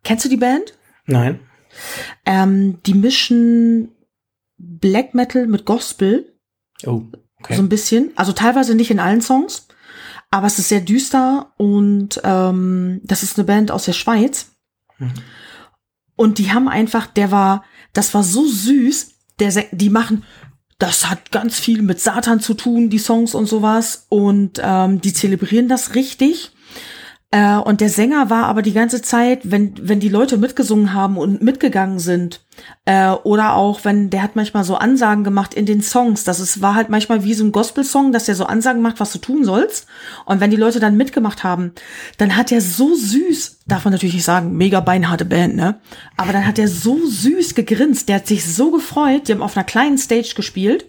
Kennst 0.03 0.25
du 0.25 0.29
die 0.29 0.37
Band? 0.37 0.75
Nein. 1.07 1.41
Ähm, 2.27 2.83
die 2.85 2.95
mischen 2.95 3.95
Black 4.59 5.15
Metal 5.15 5.47
mit 5.47 5.65
Gospel, 5.65 6.34
Oh, 6.87 7.03
okay. 7.41 7.57
so 7.57 7.63
ein 7.63 7.69
bisschen. 7.69 8.11
Also 8.17 8.33
teilweise 8.33 8.75
nicht 8.75 8.91
in 8.91 9.01
allen 9.01 9.23
Songs, 9.23 9.67
aber 10.31 10.47
es 10.47 10.59
ist 10.59 10.69
sehr 10.69 10.81
düster 10.81 11.53
und 11.57 12.21
ähm, 12.25 13.01
das 13.05 13.23
ist 13.23 13.39
eine 13.39 13.45
Band 13.45 13.71
aus 13.71 13.85
der 13.85 13.93
Schweiz. 13.93 14.53
Mhm. 14.99 15.13
Und 16.17 16.39
die 16.39 16.53
haben 16.53 16.69
einfach, 16.69 17.07
der 17.07 17.31
war, 17.31 17.65
das 17.93 18.15
war 18.15 18.23
so 18.23 18.47
süß, 18.47 19.15
der, 19.39 19.65
die 19.73 19.91
machen, 19.91 20.25
das 20.79 21.09
hat 21.09 21.33
ganz 21.33 21.59
viel 21.59 21.83
mit 21.83 22.01
Satan 22.01 22.41
zu 22.41 22.55
tun, 22.55 22.91
die 22.91 22.99
Songs 22.99 23.35
und 23.35 23.47
sowas. 23.47 24.07
Und 24.09 24.61
ähm, 24.63 25.01
die 25.01 25.13
zelebrieren 25.13 25.69
das 25.69 25.95
richtig. 25.95 26.53
Äh, 27.35 27.57
und 27.57 27.81
der 27.81 27.89
Sänger 27.89 28.31
war 28.31 28.47
aber 28.47 28.63
die 28.63 28.73
ganze 28.73 29.03
Zeit, 29.03 29.41
wenn, 29.51 29.75
wenn 29.83 29.99
die 29.99 30.09
Leute 30.09 30.39
mitgesungen 30.39 30.93
haben 30.93 31.17
und 31.17 31.43
mitgegangen 31.43 31.99
sind, 31.99 32.45
äh, 32.85 33.11
oder 33.11 33.55
auch 33.55 33.85
wenn, 33.85 34.09
der 34.09 34.23
hat 34.23 34.37
manchmal 34.37 34.63
so 34.63 34.77
Ansagen 34.77 35.25
gemacht 35.25 35.53
in 35.53 35.67
den 35.67 35.83
Songs. 35.83 36.23
Das 36.23 36.39
ist, 36.39 36.63
war 36.63 36.77
halt 36.77 36.91
manchmal 36.91 37.25
wie 37.25 37.35
so 37.35 37.45
ein 37.45 37.51
Gospel-Song, 37.51 38.13
dass 38.13 38.27
der 38.27 38.37
so 38.37 38.47
Ansagen 38.47 38.83
macht, 38.83 39.01
was 39.01 39.11
du 39.11 39.19
tun 39.19 39.45
sollst. 39.45 39.89
Und 40.27 40.39
wenn 40.39 40.53
die 40.53 40.57
Leute 40.57 40.79
dann 40.79 40.97
mitgemacht 40.97 41.43
haben, 41.43 41.73
dann 42.19 42.37
hat 42.37 42.53
er 42.53 42.61
so 42.61 42.95
süß, 42.95 43.63
darf 43.67 43.85
man 43.85 43.91
natürlich 43.91 44.15
nicht 44.15 44.25
sagen, 44.25 44.57
mega 44.57 44.79
beinharte 44.79 45.25
Band, 45.25 45.57
ne? 45.57 45.81
Aber 46.17 46.33
dann 46.33 46.47
hat 46.47 46.61
er 46.61 46.69
so 46.69 47.05
süß 47.05 47.57
gegrinst, 47.57 48.09
der 48.09 48.17
hat 48.17 48.29
sich 48.29 48.47
so 48.47 48.71
gefreut, 48.71 49.27
die 49.27 49.33
haben 49.33 49.43
auf 49.43 49.57
einer 49.57 49.65
kleinen 49.65 49.99
Stage 49.99 50.35
gespielt. 50.37 50.89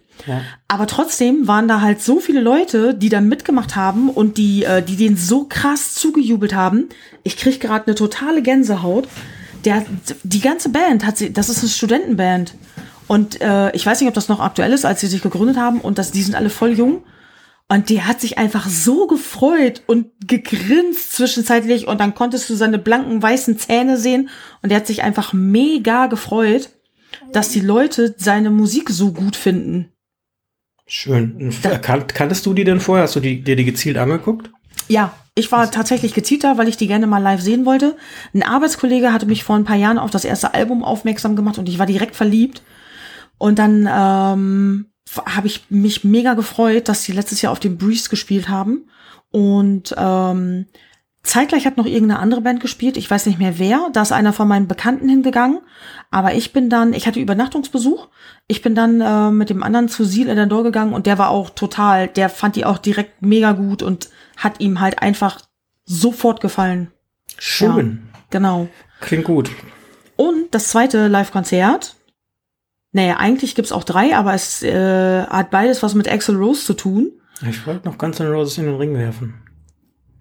Aber 0.68 0.88
trotzdem 0.88 1.48
waren 1.48 1.68
da 1.68 1.82
halt 1.82 2.02
so 2.02 2.20
viele 2.20 2.42
Leute, 2.42 2.94
die 2.94 3.10
dann 3.10 3.28
mitgemacht 3.28 3.76
haben 3.76 4.10
und 4.10 4.38
die, 4.38 4.64
äh, 4.64 4.82
die 4.82 4.96
den 4.96 5.18
so 5.18 5.46
krass 5.46 5.94
zugejubelt 5.94 6.56
haben. 6.56 6.90
Ich 7.24 7.38
krieg 7.38 7.60
gerade 7.60 7.88
eine 7.88 7.96
totale 7.96 8.42
Gänsehaut. 8.42 9.08
Der, 9.66 9.86
die 10.24 10.42
ganze 10.42 10.70
Band 10.70 11.06
hat 11.06 11.18
sie, 11.18 11.34
das 11.34 11.50
ist 11.50 11.60
eine 11.60 11.70
Studentenband. 11.70 12.56
Und 13.08 13.42
äh, 13.42 13.72
ich 13.76 13.86
weiß 13.86 14.00
nicht, 14.00 14.08
ob 14.08 14.16
das 14.16 14.30
noch 14.30 14.40
aktuell 14.40 14.74
ist, 14.74 14.86
als 14.86 15.02
sie 15.02 15.08
sich 15.08 15.22
gegründet 15.22 15.58
haben 15.58 15.80
und 15.82 15.98
das, 15.98 16.12
die 16.12 16.24
sind 16.24 16.36
alle 16.36 16.50
voll 16.50 16.72
jung. 16.72 17.04
Und 17.68 17.90
der 17.90 18.08
hat 18.08 18.22
sich 18.22 18.38
einfach 18.38 18.70
so 18.70 19.08
gefreut 19.08 19.82
und 19.88 20.08
gegrinst 20.28 21.14
zwischenzeitlich 21.14 21.88
und 21.88 22.00
dann 22.00 22.14
konntest 22.14 22.48
du 22.50 22.56
seine 22.56 22.78
blanken 22.78 23.22
weißen 23.22 23.58
Zähne 23.58 23.98
sehen 23.98 24.30
und 24.62 24.70
der 24.70 24.78
hat 24.78 24.88
sich 24.88 25.02
einfach 25.02 25.34
mega 25.34 26.06
gefreut, 26.06 26.70
dass 27.32 27.50
die 27.50 27.62
Leute 27.62 28.14
seine 28.18 28.52
Musik 28.52 28.92
so 28.92 29.12
gut 29.12 29.36
finden. 29.36 29.92
Schön. 30.88 31.52
Kan 31.82 32.08
kanntest 32.08 32.46
du 32.46 32.54
die 32.54 32.64
denn 32.64 32.80
vorher? 32.80 33.06
Hast 33.06 33.16
du 33.16 33.20
die, 33.20 33.42
dir 33.42 33.56
die 33.56 33.66
gezielt 33.66 33.98
angeguckt? 33.98 34.52
Ja, 34.88 35.14
ich 35.34 35.52
war 35.52 35.70
tatsächlich 35.72 36.14
gezielter, 36.14 36.58
weil 36.58 36.68
ich 36.68 36.78
die 36.78 36.88
gerne 36.88 37.08
mal 37.08 37.22
live 37.22 37.42
sehen 37.42 37.66
wollte. 37.66 37.98
Ein 38.34 38.44
Arbeitskollege 38.44 39.12
hatte 39.12 39.26
mich 39.26 39.44
vor 39.44 39.56
ein 39.56 39.66
paar 39.66 39.76
Jahren 39.76 39.98
auf 39.98 40.12
das 40.12 40.26
erste 40.26 40.54
Album 40.54 40.84
aufmerksam 40.84 41.36
gemacht 41.36 41.58
und 41.58 41.68
ich 41.68 41.80
war 41.80 41.86
direkt 41.86 42.16
verliebt. 42.16 42.62
Und 43.38 43.60
dann 43.60 43.90
ähm, 43.92 44.86
habe 45.26 45.48
ich 45.48 45.66
mich 45.70 46.04
mega 46.04 46.36
gefreut, 46.36 46.88
dass 46.88 47.04
sie 47.04 47.12
letztes 47.12 47.42
Jahr 47.42 47.52
auf 47.52 47.60
dem 47.60 47.78
Breeze 47.78 48.10
gespielt 48.10 48.48
haben. 48.48 48.90
Und 49.32 49.94
ähm, 49.98 50.68
zeitgleich 51.26 51.66
hat 51.66 51.78
noch 51.78 51.86
irgendeine 51.86 52.20
andere 52.20 52.42
Band 52.42 52.60
gespielt. 52.60 52.98
Ich 52.98 53.10
weiß 53.10 53.26
nicht 53.26 53.40
mehr 53.40 53.60
wer. 53.60 53.90
Da 53.92 54.02
ist 54.02 54.12
einer 54.12 54.34
von 54.34 54.48
meinen 54.48 54.68
Bekannten 54.68 55.10
hingegangen. 55.10 55.60
Aber 56.12 56.34
ich 56.34 56.54
bin 56.54 56.70
dann, 56.70 56.94
ich 56.94 57.08
hatte 57.08 57.20
Übernachtungsbesuch. 57.20 58.08
Ich 58.48 58.62
bin 58.62 58.76
dann 58.76 59.02
äh, 59.02 59.32
mit 59.32 59.50
dem 59.50 59.64
anderen 59.64 59.90
zu 59.90 60.06
Seal 60.06 60.30
in 60.30 60.36
der 60.36 60.46
Door 60.46 60.64
gegangen 60.64 60.94
und 60.94 61.06
der 61.06 61.18
war 61.18 61.30
auch 61.30 61.50
total, 61.50 62.08
der 62.08 62.30
fand 62.30 62.56
die 62.56 62.66
auch 62.66 62.78
direkt 62.78 63.22
mega 63.22 63.54
gut 63.54 63.82
und 63.82 64.10
hat 64.38 64.60
ihm 64.60 64.80
halt 64.80 65.02
einfach 65.02 65.42
sofort 65.84 66.42
gefallen. 66.42 66.92
Schön. 67.38 68.08
Genau. 68.30 68.68
Klingt 69.02 69.26
gut. 69.26 69.52
Und 70.16 70.54
das 70.54 70.70
zweite 70.70 71.08
Live-Konzert. 71.08 71.96
Naja, 72.92 73.18
eigentlich 73.18 73.56
gibt's 73.56 73.74
auch 73.74 73.84
drei, 73.84 74.16
aber 74.16 74.34
es 74.34 74.64
äh, 74.64 75.24
hat 75.26 75.52
beides 75.52 75.84
was 75.84 75.96
mit 75.96 76.10
Axel 76.10 76.38
Rose 76.38 76.64
zu 76.64 76.74
tun. 76.74 77.12
Ich 77.48 77.68
wollte 77.68 77.88
noch 77.88 77.98
Guns 77.98 78.20
N' 78.22 78.32
Roses 78.32 78.58
in 78.58 78.66
den 78.66 78.76
Ring 78.76 78.94
werfen. 78.94 79.45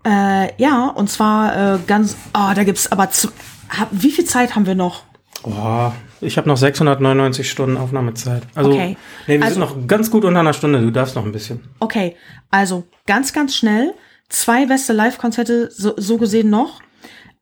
Äh, 0.06 0.52
ja, 0.62 0.88
und 0.88 1.08
zwar 1.10 1.74
äh, 1.74 1.78
ganz, 1.86 2.16
ah, 2.32 2.54
da 2.54 2.64
gibt's 2.64 2.90
aber 2.92 3.10
zu, 3.10 3.28
hab, 3.70 3.88
wie 3.90 4.10
viel 4.10 4.24
Zeit 4.26 4.54
haben 4.54 4.66
wir 4.66 4.74
noch? 4.74 5.02
Oh, 5.44 5.90
ich 6.20 6.36
habe 6.38 6.48
noch 6.48 6.56
699 6.56 7.50
Stunden 7.50 7.76
Aufnahmezeit. 7.76 8.42
Also, 8.54 8.70
Okay. 8.72 8.96
nee, 9.26 9.38
wir 9.38 9.44
Also- 9.44 9.60
sind 9.60 9.60
noch 9.60 9.86
ganz 9.86 10.10
gut 10.10 10.24
unter 10.24 10.40
einer 10.40 10.52
Stunde. 10.52 10.80
Du 10.80 10.90
darfst 10.90 11.16
noch 11.16 11.24
ein 11.24 11.32
bisschen. 11.32 11.60
Okay, 11.80 12.16
also 12.50 12.84
ganz, 13.06 13.32
ganz 13.32 13.54
schnell. 13.54 13.94
Zwei 14.28 14.66
beste 14.66 14.92
Live-Konzerte 14.92 15.70
so, 15.70 15.94
so 15.96 16.16
gesehen 16.18 16.50
noch. 16.50 16.80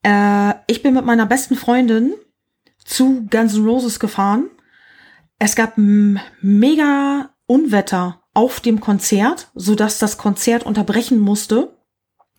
Äh, 0.04 0.54
ich 0.66 0.82
bin 0.82 0.94
mit 0.94 1.04
meiner 1.04 1.26
besten 1.26 1.54
Freundin 1.56 2.14
zu 2.84 3.26
Guns 3.30 3.54
N' 3.54 3.64
Roses 3.64 4.00
gefahren. 4.00 4.50
Es 5.38 5.54
gab 5.56 5.74
mega 5.76 7.30
Unwetter 7.46 8.20
auf 8.34 8.60
dem 8.60 8.80
Konzert, 8.80 9.50
sodass 9.54 9.98
das 9.98 10.18
Konzert 10.18 10.64
unterbrechen 10.64 11.18
musste. 11.18 11.76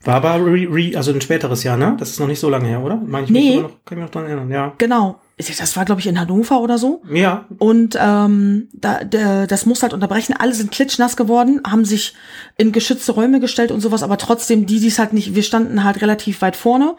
War 0.04 0.16
aber 0.16 0.36
re, 0.46 0.68
re, 0.70 0.92
also 0.96 1.12
ein 1.12 1.22
späteres 1.22 1.64
Jahr, 1.64 1.78
ne? 1.78 1.96
Das 1.98 2.10
ist 2.10 2.20
noch 2.20 2.28
nicht 2.28 2.40
so 2.40 2.50
lange 2.50 2.68
her, 2.68 2.82
oder? 2.84 2.98
Meine 2.98 3.26
ich 3.26 3.32
Nee. 3.32 3.56
noch, 3.62 3.70
kann 3.86 3.98
ich 3.98 3.98
mich 3.98 4.04
noch 4.04 4.10
dran 4.10 4.26
erinnern, 4.26 4.50
ja. 4.52 4.74
Genau. 4.78 5.20
Das 5.38 5.76
war, 5.76 5.84
glaube 5.86 6.00
ich, 6.00 6.08
in 6.08 6.20
Hannover 6.20 6.62
oder 6.62 6.78
so. 6.78 7.02
Ja, 7.12 7.46
Und 7.58 7.98
ähm, 8.00 8.70
da, 8.74 9.04
da, 9.04 9.48
das 9.48 9.66
muss 9.66 9.82
halt 9.82 9.94
unterbrechen. 9.94 10.36
Alle 10.38 10.54
sind 10.54 10.72
klitschnass 10.72 11.18
geworden, 11.18 11.62
haben 11.66 11.86
sich 11.86 12.14
in 12.58 12.72
geschützte 12.72 13.14
Räume 13.14 13.40
gestellt 13.40 13.72
und 13.72 13.82
sowas, 13.82 14.04
aber 14.04 14.18
trotzdem, 14.18 14.66
die, 14.66 14.80
die 14.80 14.88
es 14.88 15.00
halt 15.00 15.12
nicht, 15.14 15.34
wir 15.36 15.44
standen 15.44 15.84
halt 15.84 16.02
relativ 16.02 16.42
weit 16.42 16.56
vorne 16.56 16.96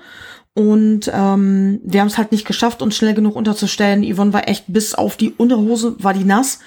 und 0.54 1.10
ähm, 1.14 1.80
wir 1.84 2.00
haben 2.00 2.08
es 2.08 2.18
halt 2.18 2.32
nicht 2.32 2.46
geschafft, 2.46 2.82
uns 2.82 2.96
schnell 2.96 3.14
genug 3.14 3.36
unterzustellen. 3.36 4.02
Yvonne 4.04 4.32
war 4.32 4.48
echt 4.48 4.64
bis 4.68 4.94
auf 4.94 5.16
die 5.16 5.32
Unterhose, 5.32 5.94
war 5.98 6.12
die 6.14 6.24
nass. 6.24 6.58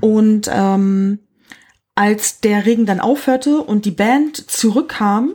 Und 0.00 0.48
ähm, 0.52 1.18
als 1.94 2.40
der 2.40 2.64
Regen 2.64 2.86
dann 2.86 3.00
aufhörte 3.00 3.58
und 3.58 3.84
die 3.84 3.90
Band 3.90 4.36
zurückkam, 4.50 5.34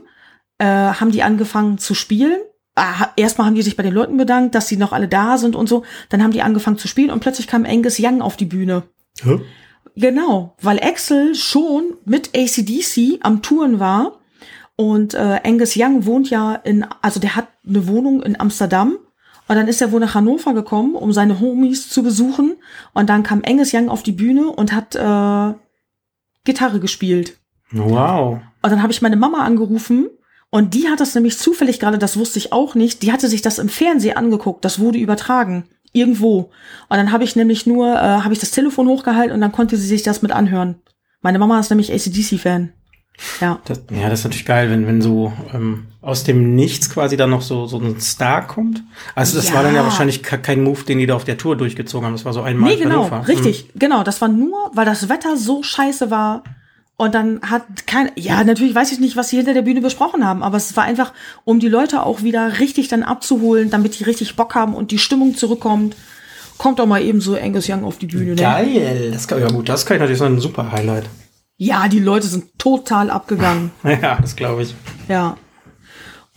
äh, 0.58 0.64
haben 0.64 1.10
die 1.10 1.22
angefangen 1.22 1.78
zu 1.78 1.94
spielen. 1.94 2.38
Ah, 2.76 3.08
Erstmal 3.16 3.46
haben 3.46 3.54
die 3.54 3.62
sich 3.62 3.76
bei 3.76 3.82
den 3.82 3.94
Leuten 3.94 4.16
bedankt, 4.16 4.54
dass 4.54 4.66
sie 4.66 4.76
noch 4.76 4.92
alle 4.92 5.08
da 5.08 5.38
sind 5.38 5.54
und 5.54 5.68
so. 5.68 5.84
Dann 6.08 6.22
haben 6.22 6.32
die 6.32 6.42
angefangen 6.42 6.78
zu 6.78 6.88
spielen 6.88 7.10
und 7.10 7.20
plötzlich 7.20 7.46
kam 7.46 7.64
Angus 7.64 7.98
Young 8.00 8.20
auf 8.20 8.36
die 8.36 8.46
Bühne. 8.46 8.82
Hä? 9.22 9.40
Genau, 9.96 10.56
weil 10.60 10.80
Axel 10.82 11.36
schon 11.36 11.94
mit 12.04 12.30
ACDC 12.36 13.20
am 13.20 13.42
Touren 13.42 13.78
war 13.78 14.18
und 14.76 15.14
äh, 15.14 15.40
Angus 15.44 15.74
Young 15.76 16.04
wohnt 16.04 16.30
ja 16.30 16.56
in, 16.56 16.84
also 17.00 17.20
der 17.20 17.36
hat 17.36 17.46
eine 17.66 17.86
Wohnung 17.86 18.22
in 18.22 18.38
Amsterdam 18.40 18.98
und 19.46 19.54
dann 19.54 19.68
ist 19.68 19.80
er 19.80 19.92
wohl 19.92 20.00
nach 20.00 20.16
Hannover 20.16 20.52
gekommen, 20.52 20.96
um 20.96 21.12
seine 21.12 21.38
Homies 21.38 21.90
zu 21.90 22.02
besuchen 22.02 22.56
und 22.92 23.08
dann 23.08 23.22
kam 23.22 23.42
Angus 23.46 23.72
Young 23.72 23.88
auf 23.88 24.02
die 24.02 24.12
Bühne 24.12 24.48
und 24.48 24.72
hat 24.72 24.96
äh, 24.96 25.56
Gitarre 26.42 26.80
gespielt. 26.80 27.38
Wow. 27.70 28.40
Und 28.62 28.70
dann 28.70 28.82
habe 28.82 28.92
ich 28.92 29.00
meine 29.00 29.16
Mama 29.16 29.44
angerufen 29.44 30.08
und 30.54 30.72
die 30.74 30.88
hat 30.88 31.00
das 31.00 31.14
nämlich 31.16 31.36
zufällig 31.38 31.80
gerade, 31.80 31.98
das 31.98 32.16
wusste 32.16 32.38
ich 32.38 32.52
auch 32.52 32.74
nicht, 32.76 33.02
die 33.02 33.10
hatte 33.12 33.28
sich 33.28 33.42
das 33.42 33.58
im 33.58 33.68
Fernsehen 33.68 34.16
angeguckt, 34.16 34.64
das 34.64 34.78
wurde 34.78 34.98
übertragen. 34.98 35.64
Irgendwo. 35.92 36.50
Und 36.88 36.96
dann 36.96 37.10
habe 37.12 37.24
ich 37.24 37.34
nämlich 37.36 37.66
nur, 37.66 37.88
äh, 37.94 37.98
habe 38.22 38.32
ich 38.32 38.38
das 38.40 38.50
Telefon 38.52 38.86
hochgehalten 38.88 39.32
und 39.34 39.40
dann 39.40 39.52
konnte 39.52 39.76
sie 39.76 39.86
sich 39.86 40.02
das 40.04 40.22
mit 40.22 40.30
anhören. 40.32 40.76
Meine 41.22 41.38
Mama 41.38 41.58
ist 41.58 41.70
nämlich 41.70 41.92
ACDC-Fan. 41.92 42.72
Ja. 43.40 43.60
Das, 43.64 43.82
ja, 43.90 44.08
das 44.10 44.20
ist 44.20 44.24
natürlich 44.24 44.44
geil, 44.46 44.70
wenn, 44.70 44.86
wenn 44.88 45.00
so 45.02 45.32
ähm, 45.52 45.86
aus 46.02 46.24
dem 46.24 46.54
Nichts 46.56 46.90
quasi 46.90 47.16
dann 47.16 47.30
noch 47.30 47.42
so, 47.42 47.66
so 47.66 47.78
ein 47.78 48.00
Star 48.00 48.46
kommt. 48.46 48.82
Also 49.14 49.36
das 49.36 49.48
Ja. 49.48 49.54
war 49.54 49.62
dann 49.64 49.74
ja 49.74 49.82
wahrscheinlich 49.84 50.22
ke- 50.22 50.38
kein 50.38 50.62
Move, 50.64 50.82
den 50.84 50.98
die 50.98 51.06
da 51.06 51.14
auf 51.14 51.24
der 51.24 51.36
Tour 51.38 51.56
durchgezogen 51.56 52.06
haben. 52.06 52.14
Das 52.14 52.24
war 52.24 52.32
so 52.32 52.42
einmal 52.42 52.70
Nee, 52.70 52.76
genau, 52.82 53.06
richtig, 53.28 53.70
genau. 53.76 54.02
Das 54.04 54.20
war 54.20 54.28
nur, 54.28 54.70
weil 54.74 54.84
das 54.86 55.08
Wetter 55.08 55.36
so 55.36 55.62
scheiße 55.62 56.10
war. 56.10 56.42
Und 56.96 57.14
dann 57.14 57.40
hat 57.42 57.86
kein, 57.86 58.10
ja, 58.14 58.44
natürlich 58.44 58.74
weiß 58.74 58.92
ich 58.92 59.00
nicht, 59.00 59.16
was 59.16 59.28
sie 59.28 59.36
hinter 59.36 59.52
der 59.52 59.62
Bühne 59.62 59.80
besprochen 59.80 60.24
haben, 60.24 60.44
aber 60.44 60.56
es 60.56 60.76
war 60.76 60.84
einfach, 60.84 61.12
um 61.44 61.58
die 61.58 61.68
Leute 61.68 62.04
auch 62.04 62.22
wieder 62.22 62.60
richtig 62.60 62.86
dann 62.86 63.02
abzuholen, 63.02 63.68
damit 63.70 63.98
die 63.98 64.04
richtig 64.04 64.36
Bock 64.36 64.54
haben 64.54 64.74
und 64.74 64.92
die 64.92 64.98
Stimmung 64.98 65.36
zurückkommt. 65.36 65.96
Kommt 66.56 66.78
doch 66.78 66.86
mal 66.86 67.02
eben 67.02 67.20
so 67.20 67.36
Angus 67.36 67.68
Young 67.68 67.84
auf 67.84 67.98
die 67.98 68.06
Bühne, 68.06 68.30
ne? 68.30 68.36
Geil. 68.36 69.10
Das 69.12 69.26
kann, 69.26 69.40
ja 69.40 69.48
gut, 69.48 69.68
das 69.68 69.84
kann 69.84 69.96
ich 69.96 70.00
natürlich 70.00 70.18
so 70.18 70.24
ein 70.24 70.38
super 70.38 70.70
Highlight. 70.70 71.06
Ja, 71.56 71.88
die 71.88 71.98
Leute 71.98 72.28
sind 72.28 72.58
total 72.58 73.10
abgegangen. 73.10 73.72
Ja, 73.84 74.18
das 74.20 74.36
glaube 74.36 74.62
ich. 74.62 74.74
Ja. 75.08 75.36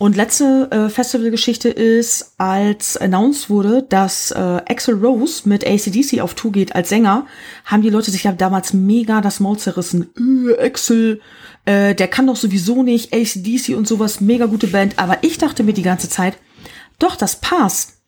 Und 0.00 0.14
letzte 0.14 0.70
äh, 0.70 0.88
Festivalgeschichte 0.90 1.68
ist, 1.68 2.34
als 2.38 2.96
announced 2.96 3.50
wurde, 3.50 3.82
dass 3.82 4.30
äh, 4.30 4.38
Axel 4.38 4.94
Rose 4.94 5.48
mit 5.48 5.66
ACDC 5.66 6.20
auf 6.20 6.34
Tour 6.34 6.52
geht 6.52 6.76
als 6.76 6.88
Sänger, 6.88 7.26
haben 7.64 7.82
die 7.82 7.90
Leute 7.90 8.12
sich 8.12 8.22
ja 8.22 8.30
damals 8.30 8.72
mega 8.72 9.20
das 9.20 9.40
Maul 9.40 9.58
zerrissen. 9.58 10.08
Äh, 10.16 10.64
Axel, 10.64 11.20
äh, 11.64 11.96
der 11.96 12.06
kann 12.06 12.28
doch 12.28 12.36
sowieso 12.36 12.84
nicht, 12.84 13.12
ACDC 13.12 13.76
und 13.76 13.88
sowas, 13.88 14.20
mega 14.20 14.46
gute 14.46 14.68
Band. 14.68 15.00
Aber 15.00 15.18
ich 15.22 15.36
dachte 15.36 15.64
mir 15.64 15.74
die 15.74 15.82
ganze 15.82 16.08
Zeit, 16.08 16.38
doch, 17.00 17.16
das 17.16 17.40
passt. 17.40 18.00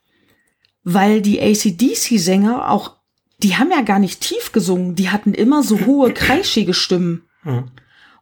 Weil 0.84 1.20
die 1.20 1.42
ACDC-Sänger 1.42 2.70
auch, 2.70 2.98
die 3.42 3.56
haben 3.56 3.72
ja 3.72 3.82
gar 3.82 3.98
nicht 3.98 4.20
tief 4.20 4.52
gesungen, 4.52 4.94
die 4.94 5.10
hatten 5.10 5.34
immer 5.34 5.64
so 5.64 5.86
hohe, 5.86 6.14
kreischige 6.14 6.72
Stimmen. 6.72 7.24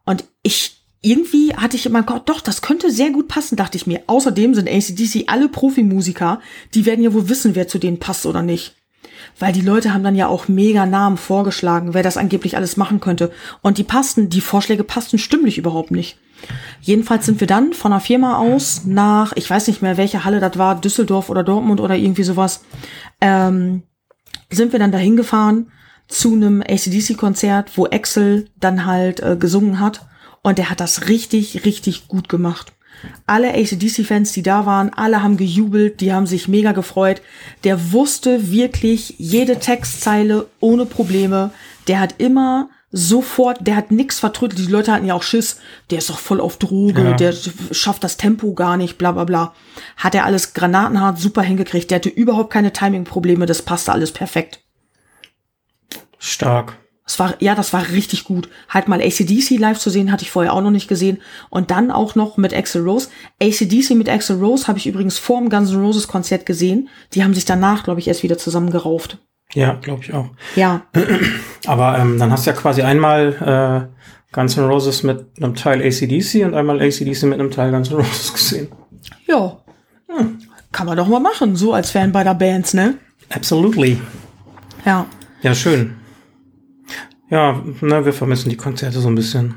Und 0.06 0.24
ich, 0.42 0.77
irgendwie 1.00 1.54
hatte 1.54 1.76
ich 1.76 1.86
immer 1.86 2.02
Gott, 2.02 2.28
doch, 2.28 2.40
das 2.40 2.60
könnte 2.60 2.90
sehr 2.90 3.10
gut 3.10 3.28
passen, 3.28 3.56
dachte 3.56 3.76
ich 3.76 3.86
mir. 3.86 4.02
Außerdem 4.06 4.54
sind 4.54 4.68
ACDC 4.68 5.24
alle 5.28 5.48
Profimusiker, 5.48 6.40
die 6.74 6.86
werden 6.86 7.04
ja 7.04 7.12
wohl 7.12 7.28
wissen, 7.28 7.54
wer 7.54 7.68
zu 7.68 7.78
denen 7.78 7.98
passt 7.98 8.26
oder 8.26 8.42
nicht. 8.42 8.74
Weil 9.38 9.52
die 9.52 9.60
Leute 9.60 9.94
haben 9.94 10.02
dann 10.02 10.16
ja 10.16 10.26
auch 10.26 10.48
mega 10.48 10.86
Namen 10.86 11.16
vorgeschlagen, 11.16 11.94
wer 11.94 12.02
das 12.02 12.16
angeblich 12.16 12.56
alles 12.56 12.76
machen 12.76 13.00
könnte. 13.00 13.30
Und 13.62 13.78
die 13.78 13.84
passten, 13.84 14.28
die 14.28 14.40
Vorschläge 14.40 14.84
passten 14.84 15.18
stimmlich 15.18 15.58
überhaupt 15.58 15.90
nicht. 15.90 16.18
Jedenfalls 16.80 17.26
sind 17.26 17.40
wir 17.40 17.46
dann 17.46 17.72
von 17.72 17.90
der 17.90 18.00
Firma 18.00 18.38
aus 18.38 18.82
nach, 18.84 19.32
ich 19.34 19.48
weiß 19.48 19.66
nicht 19.68 19.82
mehr, 19.82 19.96
welche 19.96 20.24
Halle 20.24 20.40
das 20.40 20.58
war, 20.58 20.80
Düsseldorf 20.80 21.30
oder 21.30 21.42
Dortmund 21.42 21.80
oder 21.80 21.96
irgendwie 21.96 22.22
sowas, 22.22 22.64
ähm, 23.20 23.82
sind 24.50 24.72
wir 24.72 24.78
dann 24.78 24.92
dahin 24.92 25.16
gefahren 25.16 25.70
zu 26.06 26.32
einem 26.32 26.62
ACDC-Konzert, 26.62 27.76
wo 27.76 27.86
Axel 27.86 28.48
dann 28.58 28.86
halt 28.86 29.20
äh, 29.20 29.36
gesungen 29.36 29.80
hat. 29.80 30.06
Und 30.42 30.58
der 30.58 30.70
hat 30.70 30.80
das 30.80 31.08
richtig, 31.08 31.64
richtig 31.64 32.08
gut 32.08 32.28
gemacht. 32.28 32.72
Alle 33.26 33.54
ACDC-Fans, 33.54 34.32
die 34.32 34.42
da 34.42 34.66
waren, 34.66 34.92
alle 34.92 35.22
haben 35.22 35.36
gejubelt, 35.36 36.00
die 36.00 36.12
haben 36.12 36.26
sich 36.26 36.48
mega 36.48 36.72
gefreut. 36.72 37.22
Der 37.64 37.92
wusste 37.92 38.50
wirklich 38.50 39.14
jede 39.18 39.58
Textzeile 39.60 40.48
ohne 40.60 40.84
Probleme. 40.84 41.52
Der 41.86 42.00
hat 42.00 42.16
immer 42.18 42.70
sofort, 42.90 43.66
der 43.66 43.76
hat 43.76 43.90
nix 43.92 44.18
vertrödelt. 44.18 44.58
Die 44.66 44.72
Leute 44.72 44.92
hatten 44.92 45.06
ja 45.06 45.14
auch 45.14 45.22
Schiss. 45.22 45.60
Der 45.90 45.98
ist 45.98 46.10
doch 46.10 46.18
voll 46.18 46.40
auf 46.40 46.56
Droge, 46.56 47.02
Ja. 47.04 47.12
der 47.12 47.32
schafft 47.70 48.02
das 48.02 48.16
Tempo 48.16 48.54
gar 48.54 48.76
nicht, 48.76 48.98
bla 48.98 49.12
bla 49.12 49.24
bla. 49.24 49.54
Hat 49.96 50.14
er 50.14 50.24
alles 50.24 50.54
granatenhart 50.54 51.18
super 51.18 51.42
hingekriegt. 51.42 51.90
Der 51.90 51.96
hatte 51.96 52.08
überhaupt 52.08 52.50
keine 52.52 52.72
Timing-Probleme, 52.72 53.46
das 53.46 53.62
passte 53.62 53.92
alles 53.92 54.10
perfekt. 54.12 54.60
Stark. 56.18 56.78
Es 57.08 57.18
war, 57.18 57.34
ja, 57.40 57.54
das 57.54 57.72
war 57.72 57.88
richtig 57.88 58.24
gut. 58.24 58.50
Halt 58.68 58.86
mal 58.86 59.00
ACDC 59.00 59.58
live 59.58 59.78
zu 59.78 59.88
sehen, 59.88 60.12
hatte 60.12 60.24
ich 60.24 60.30
vorher 60.30 60.52
auch 60.52 60.60
noch 60.60 60.70
nicht 60.70 60.88
gesehen. 60.88 61.22
Und 61.48 61.70
dann 61.70 61.90
auch 61.90 62.14
noch 62.14 62.36
mit 62.36 62.52
Axel 62.52 62.82
Rose. 62.82 63.08
ACDC 63.42 63.94
mit 63.94 64.10
Axel 64.10 64.36
Rose 64.36 64.68
habe 64.68 64.78
ich 64.78 64.86
übrigens 64.86 65.16
vor 65.16 65.40
dem 65.40 65.48
Guns 65.48 65.70
N' 65.72 65.80
Roses 65.80 66.06
Konzert 66.06 66.44
gesehen. 66.44 66.90
Die 67.14 67.24
haben 67.24 67.32
sich 67.32 67.46
danach, 67.46 67.82
glaube 67.82 68.00
ich, 68.00 68.08
erst 68.08 68.22
wieder 68.24 68.36
zusammengerauft. 68.36 69.16
Ja, 69.54 69.72
glaube 69.80 70.02
ich 70.02 70.12
auch. 70.12 70.26
Ja, 70.54 70.82
Aber 71.66 71.98
ähm, 71.98 72.18
dann 72.18 72.30
hast 72.30 72.46
du 72.46 72.50
ja 72.50 72.56
quasi 72.56 72.82
einmal 72.82 73.88
äh, 73.90 74.34
Guns 74.34 74.58
N' 74.58 74.66
Roses 74.66 75.02
mit 75.02 75.24
einem 75.38 75.54
Teil 75.54 75.80
ACDC 75.80 76.44
und 76.44 76.52
einmal 76.54 76.82
ACDC 76.82 77.22
mit 77.22 77.40
einem 77.40 77.50
Teil 77.50 77.70
Guns 77.70 77.88
N' 77.88 77.96
Roses 77.96 78.34
gesehen. 78.34 78.68
ja. 79.26 79.56
Hm. 80.08 80.38
Kann 80.72 80.86
man 80.86 80.98
doch 80.98 81.08
mal 81.08 81.20
machen, 81.20 81.56
so 81.56 81.72
als 81.72 81.90
Fan 81.90 82.12
beider 82.12 82.34
Bands, 82.34 82.74
ne? 82.74 82.98
Absolutely. 83.30 83.98
Ja. 84.84 85.06
Ja, 85.40 85.54
schön. 85.54 85.96
Ja, 87.30 87.62
na, 87.80 88.04
wir 88.04 88.12
vermissen 88.12 88.48
die 88.50 88.56
Konzerte 88.56 89.00
so 89.00 89.08
ein 89.08 89.14
bisschen. 89.14 89.54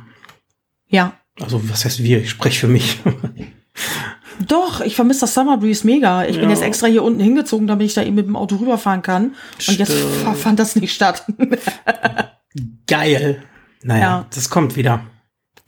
Ja. 0.88 1.14
Also, 1.40 1.62
was 1.70 1.86
heißt 1.86 2.04
wir? 2.04 2.20
Ich 2.20 2.30
spreche 2.30 2.60
für 2.62 2.68
mich. 2.68 3.00
Doch, 4.48 4.82
ich 4.82 4.96
vermisse 4.96 5.22
das 5.22 5.34
Summer 5.34 5.58
Breeze 5.58 5.86
mega. 5.86 6.26
Ich 6.26 6.36
bin 6.36 6.46
Ja. 6.46 6.50
jetzt 6.50 6.64
extra 6.64 6.88
hier 6.88 7.04
unten 7.04 7.20
hingezogen, 7.22 7.68
damit 7.68 7.86
ich 7.88 7.94
da 7.94 8.02
eben 8.04 8.16
mit 8.16 8.26
dem 8.28 8.36
Auto 8.36 8.56
rüberfahren 8.56 9.02
kann. 9.04 9.36
Und 9.68 9.78
jetzt 9.78 9.92
Stimmt. 9.94 10.12
fa- 10.24 10.34
fand 10.34 10.60
das 10.60 10.76
nicht 10.76 10.94
statt. 10.94 11.26
Geil. 12.88 13.44
Naja, 13.84 14.02
Ja. 14.02 14.26
das 14.34 14.50
kommt 14.50 14.76
wieder. 14.76 15.06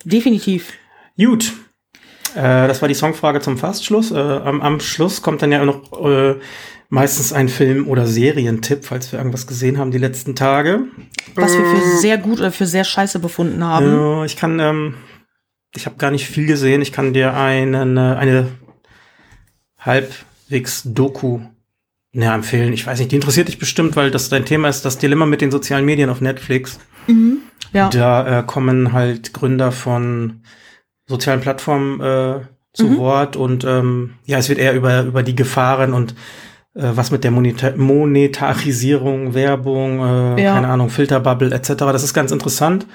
Definitiv. 0.03 0.73
Gut. 1.17 1.53
Äh, 2.35 2.67
das 2.67 2.81
war 2.81 2.87
die 2.89 2.95
Songfrage 2.95 3.39
zum 3.41 3.57
Fastschluss. 3.57 4.11
Äh, 4.11 4.17
am, 4.17 4.61
am 4.61 4.79
Schluss 4.79 5.21
kommt 5.21 5.41
dann 5.41 5.51
ja 5.51 5.63
noch 5.63 5.91
äh, 6.05 6.35
meistens 6.93 7.33
ein 7.33 7.49
Film- 7.49 7.87
oder 7.87 8.05
Serientipp, 8.05 8.85
falls 8.85 9.11
wir 9.11 9.17
irgendwas 9.17 9.47
gesehen 9.47 9.79
haben 9.79 9.89
die 9.89 9.97
letzten 9.97 10.35
Tage. 10.35 10.83
Was 11.33 11.57
wir 11.57 11.65
für 11.65 11.97
sehr 11.97 12.19
gut 12.19 12.37
oder 12.37 12.51
für 12.51 12.67
sehr 12.67 12.83
scheiße 12.83 13.17
befunden 13.17 13.63
haben. 13.63 13.87
Ja, 13.87 14.25
ich 14.25 14.37
kann, 14.37 14.59
ähm, 14.59 14.93
ich 15.75 15.87
habe 15.87 15.95
gar 15.97 16.11
nicht 16.11 16.27
viel 16.27 16.45
gesehen. 16.45 16.83
Ich 16.83 16.91
kann 16.91 17.13
dir 17.13 17.33
einen, 17.33 17.97
äh, 17.97 17.99
eine 17.99 18.49
halbwegs 19.79 20.83
Doku 20.85 21.39
ja, 22.11 22.35
empfehlen. 22.35 22.73
Ich 22.73 22.85
weiß 22.85 22.99
nicht, 22.99 23.11
die 23.11 23.15
interessiert 23.15 23.47
dich 23.47 23.57
bestimmt, 23.57 23.95
weil 23.95 24.11
das 24.11 24.29
dein 24.29 24.45
Thema 24.45 24.69
ist, 24.69 24.85
das 24.85 24.99
Dilemma 24.99 25.25
mit 25.25 25.41
den 25.41 25.49
sozialen 25.49 25.85
Medien 25.85 26.11
auf 26.11 26.21
Netflix. 26.21 26.79
Ja. 27.73 27.89
Da 27.89 28.39
äh, 28.39 28.43
kommen 28.43 28.93
halt 28.93 29.33
Gründer 29.33 29.71
von 29.71 30.43
sozialen 31.07 31.41
Plattformen 31.41 31.99
äh, 32.01 32.41
zu 32.71 32.85
Mhm. 32.85 32.97
Wort 32.97 33.35
und 33.35 33.63
ähm, 33.63 34.13
ja, 34.25 34.37
es 34.37 34.47
wird 34.49 34.59
eher 34.59 34.75
über, 34.75 35.01
über 35.01 35.23
die 35.23 35.35
Gefahren 35.35 35.93
und 35.93 36.13
äh, 36.75 36.91
was 36.95 37.11
mit 37.11 37.23
der 37.23 37.31
Moneta 37.31 37.71
Monetarisierung, 37.75 39.33
Werbung, 39.33 39.99
äh, 40.37 40.43
Ja. 40.43 40.53
keine 40.55 40.67
Ahnung, 40.69 40.89
Filterbubble 40.89 41.53
etc. 41.53 41.69
Das 41.77 42.03
ist 42.03 42.13
ganz 42.13 42.31
interessant. 42.31 42.85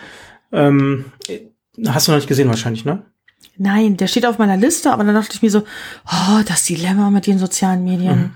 Ähm, 0.52 1.06
hast 1.86 2.06
du 2.08 2.12
noch 2.12 2.18
nicht 2.18 2.28
gesehen 2.28 2.48
wahrscheinlich, 2.48 2.84
ne? 2.84 3.02
Nein, 3.56 3.96
der 3.96 4.06
steht 4.06 4.26
auf 4.26 4.38
meiner 4.38 4.56
Liste, 4.56 4.92
aber 4.92 5.04
dann 5.04 5.14
dachte 5.14 5.30
ich 5.34 5.42
mir 5.42 5.50
so, 5.50 5.60
oh, 6.06 6.40
das 6.46 6.64
Dilemma 6.64 7.10
mit 7.10 7.26
den 7.26 7.38
sozialen 7.38 7.84
Medien. 7.84 8.32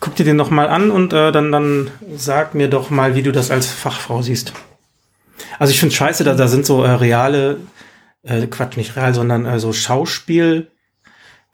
Guck 0.00 0.14
dir 0.16 0.24
den 0.24 0.36
noch 0.36 0.50
mal 0.50 0.68
an 0.68 0.90
und 0.90 1.12
äh, 1.12 1.32
dann, 1.32 1.50
dann 1.50 1.90
sag 2.16 2.54
mir 2.54 2.68
doch 2.68 2.90
mal, 2.90 3.14
wie 3.14 3.22
du 3.22 3.32
das 3.32 3.50
als 3.50 3.66
Fachfrau 3.66 4.22
siehst. 4.22 4.52
Also 5.58 5.70
ich 5.72 5.80
finde 5.80 5.94
scheiße, 5.94 6.22
da, 6.24 6.34
da 6.34 6.48
sind 6.48 6.66
so 6.66 6.82
äh, 6.84 6.90
reale, 6.90 7.58
äh, 8.22 8.46
Quatsch, 8.46 8.76
nicht 8.76 8.96
real, 8.96 9.14
sondern 9.14 9.46
äh, 9.46 9.58
so 9.58 9.72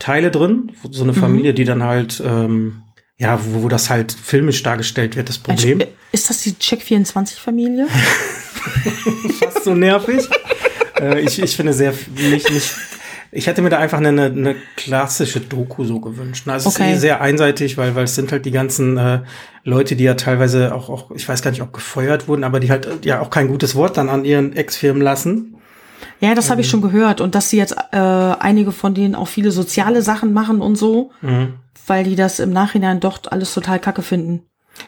Schauspielteile 0.02 0.30
drin. 0.30 0.72
So 0.90 1.04
eine 1.04 1.14
Familie, 1.14 1.54
die 1.54 1.64
dann 1.64 1.82
halt, 1.82 2.22
ähm, 2.24 2.82
ja, 3.18 3.38
wo, 3.44 3.62
wo 3.64 3.68
das 3.68 3.88
halt 3.90 4.12
filmisch 4.12 4.62
dargestellt 4.62 5.16
wird, 5.16 5.28
das 5.28 5.38
Problem. 5.38 5.82
Ist 6.10 6.28
das 6.28 6.42
die 6.42 6.52
Check24-Familie? 6.52 7.86
Fast 9.40 9.64
so 9.64 9.74
nervig. 9.74 10.28
äh, 11.00 11.20
ich, 11.20 11.40
ich 11.40 11.56
finde 11.56 11.72
sehr, 11.72 11.94
nicht, 12.16 12.50
nicht, 12.50 12.74
ich 13.30 13.46
hätte 13.46 13.62
mir 13.62 13.70
da 13.70 13.78
einfach 13.78 13.98
eine, 13.98 14.24
eine 14.24 14.56
klassische 14.76 15.40
Doku 15.40 15.84
so 15.84 16.00
gewünscht. 16.00 16.46
Also 16.48 16.68
es 16.68 16.74
Okay. 16.76 16.90
ist 16.92 16.96
eh 16.98 17.00
sehr 17.00 17.20
einseitig, 17.20 17.76
weil, 17.78 17.94
weil 17.94 18.04
es 18.04 18.14
sind 18.14 18.32
halt 18.32 18.44
die 18.44 18.50
ganzen 18.50 18.96
äh, 18.98 19.20
Leute, 19.64 19.94
die 19.96 20.04
ja 20.04 20.14
teilweise 20.14 20.74
auch, 20.74 20.90
auch, 20.90 21.10
ich 21.12 21.28
weiß 21.28 21.42
gar 21.42 21.52
nicht, 21.52 21.62
ob 21.62 21.72
gefeuert 21.72 22.26
wurden, 22.28 22.44
aber 22.44 22.58
die 22.60 22.70
halt 22.70 23.04
ja 23.04 23.20
auch 23.20 23.30
kein 23.30 23.48
gutes 23.48 23.74
Wort 23.76 23.96
dann 23.96 24.08
an 24.08 24.24
ihren 24.24 24.54
Ex-Firmen 24.54 25.00
lassen. 25.02 25.56
Ja, 26.22 26.34
das 26.34 26.50
habe 26.50 26.60
ich 26.60 26.68
schon 26.70 26.82
gehört. 26.82 27.20
Und 27.20 27.34
dass 27.34 27.50
sie 27.50 27.56
jetzt 27.58 27.74
äh, 27.90 27.96
einige 27.96 28.70
von 28.72 28.94
denen 28.94 29.14
auch 29.14 29.26
viele 29.28 29.50
soziale 29.50 30.02
Sachen 30.02 30.32
machen 30.32 30.60
und 30.60 30.76
so, 30.76 31.10
Mhm. 31.20 31.54
weil 31.86 32.04
die 32.04 32.14
das 32.16 32.38
im 32.38 32.52
Nachhinein 32.52 33.00
doch 33.00 33.18
alles 33.30 33.52
total 33.52 33.80
kacke 33.80 34.02
finden. 34.02 34.42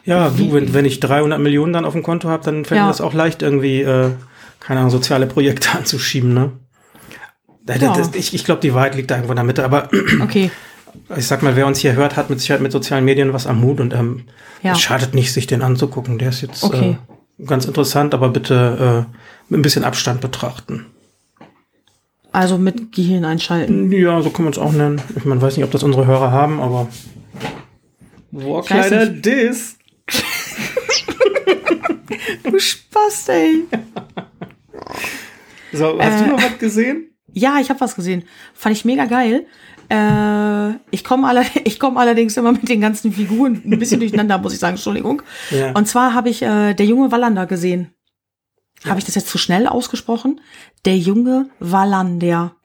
Ja, 0.05 0.29
du, 0.29 0.53
wenn, 0.53 0.73
wenn 0.73 0.85
ich 0.85 0.99
300 1.01 1.39
Millionen 1.39 1.73
dann 1.73 1.85
auf 1.85 1.93
dem 1.93 2.03
Konto 2.03 2.29
habe, 2.29 2.43
dann 2.43 2.63
fällt 2.65 2.77
Ja. 2.79 2.85
mir 2.85 2.89
das 2.91 3.01
auch 3.01 3.13
leicht 3.13 3.41
irgendwie, 3.41 3.81
äh, 3.81 4.11
keine 4.59 4.79
Ahnung, 4.79 4.91
soziale 4.91 5.27
Projekte 5.27 5.69
anzuschieben, 5.77 6.33
ne? 6.33 6.53
Da- 7.65 7.75
Ja. 7.75 7.93
das- 7.93 8.15
Ich, 8.15 8.33
ich 8.33 8.45
glaube, 8.45 8.61
die 8.61 8.73
Wahrheit 8.73 8.95
liegt 8.95 9.11
da 9.11 9.15
irgendwo 9.15 9.33
in 9.33 9.37
der 9.37 9.43
Mitte, 9.45 9.63
aber 9.65 9.89
Okay. 10.21 10.51
ich 11.17 11.27
sag 11.27 11.43
mal, 11.43 11.55
wer 11.57 11.67
uns 11.67 11.79
hier 11.79 11.93
hört, 11.93 12.15
hat 12.15 12.29
mit 12.29 12.39
Sicherheit 12.39 12.61
mit 12.61 12.71
sozialen 12.71 13.03
Medien 13.03 13.33
was 13.33 13.45
am 13.45 13.61
Hut 13.61 13.79
und 13.81 13.93
ähm, 13.93 14.23
Ja. 14.63 14.71
es 14.71 14.79
schadet 14.81 15.13
nicht, 15.13 15.33
sich 15.33 15.47
den 15.47 15.61
anzugucken. 15.61 16.17
Der 16.17 16.29
ist 16.29 16.41
jetzt 16.41 16.63
Okay. 16.63 16.97
äh, 17.39 17.45
ganz 17.45 17.65
interessant, 17.65 18.13
aber 18.13 18.29
bitte 18.29 19.05
äh, 19.09 19.15
mit 19.49 19.59
ein 19.59 19.63
bisschen 19.63 19.83
Abstand 19.83 20.21
betrachten. 20.21 20.85
Also 22.35 22.57
mit 22.57 22.91
Gehirn 22.91 23.23
einschalten. 23.23 23.89
Ja, 23.93 24.21
so 24.21 24.29
kann 24.29 24.43
man 24.43 24.51
es 24.51 24.59
auch 24.59 24.73
nennen. 24.73 25.01
Ich 25.15 25.23
man 25.23 25.41
weiß 25.41 25.55
nicht, 25.55 25.63
ob 25.63 25.71
das 25.71 25.83
unsere 25.83 26.05
Hörer 26.05 26.31
haben, 26.31 26.59
aber 26.59 26.89
Boah, 28.31 28.61
kleiner. 28.63 29.05
Diss. 29.05 29.77
Du 32.43 32.59
Spaß, 32.59 33.29
ey. 33.29 33.63
So, 35.73 35.97
hast 35.99 36.21
Äh, 36.21 36.23
du 36.25 36.31
noch 36.31 36.43
was 36.43 36.57
gesehen? 36.59 37.09
Ja, 37.33 37.57
ich 37.61 37.69
habe 37.69 37.79
was 37.81 37.95
gesehen. 37.95 38.23
Fand 38.53 38.75
ich 38.75 38.85
mega 38.85 39.05
geil. 39.05 39.45
Äh, 39.89 40.75
ich 40.91 41.03
komme 41.03 41.27
aller 41.27 41.43
ich 41.63 41.79
komm 41.79 41.97
allerdings 41.97 42.35
immer 42.37 42.51
mit 42.51 42.67
den 42.67 42.81
ganzen 42.81 43.11
Figuren 43.11 43.61
ein 43.65 43.79
bisschen 43.79 43.99
durcheinander, 43.99 44.37
muss 44.37 44.53
ich 44.53 44.59
sagen, 44.59 44.75
Entschuldigung. 44.75 45.21
Ja. 45.51 45.71
Und 45.71 45.87
zwar 45.87 46.13
habe 46.13 46.29
ich 46.29 46.41
äh, 46.41 46.73
der 46.73 46.85
junge 46.85 47.11
Wallander 47.11 47.45
gesehen. 47.45 47.91
Habe 48.83 48.99
ich 48.99 49.05
das 49.05 49.15
jetzt 49.15 49.29
zu 49.29 49.37
schnell 49.37 49.67
ausgesprochen? 49.67 50.41
Der 50.83 50.97
junge 50.97 51.49
Wallander. 51.59 52.55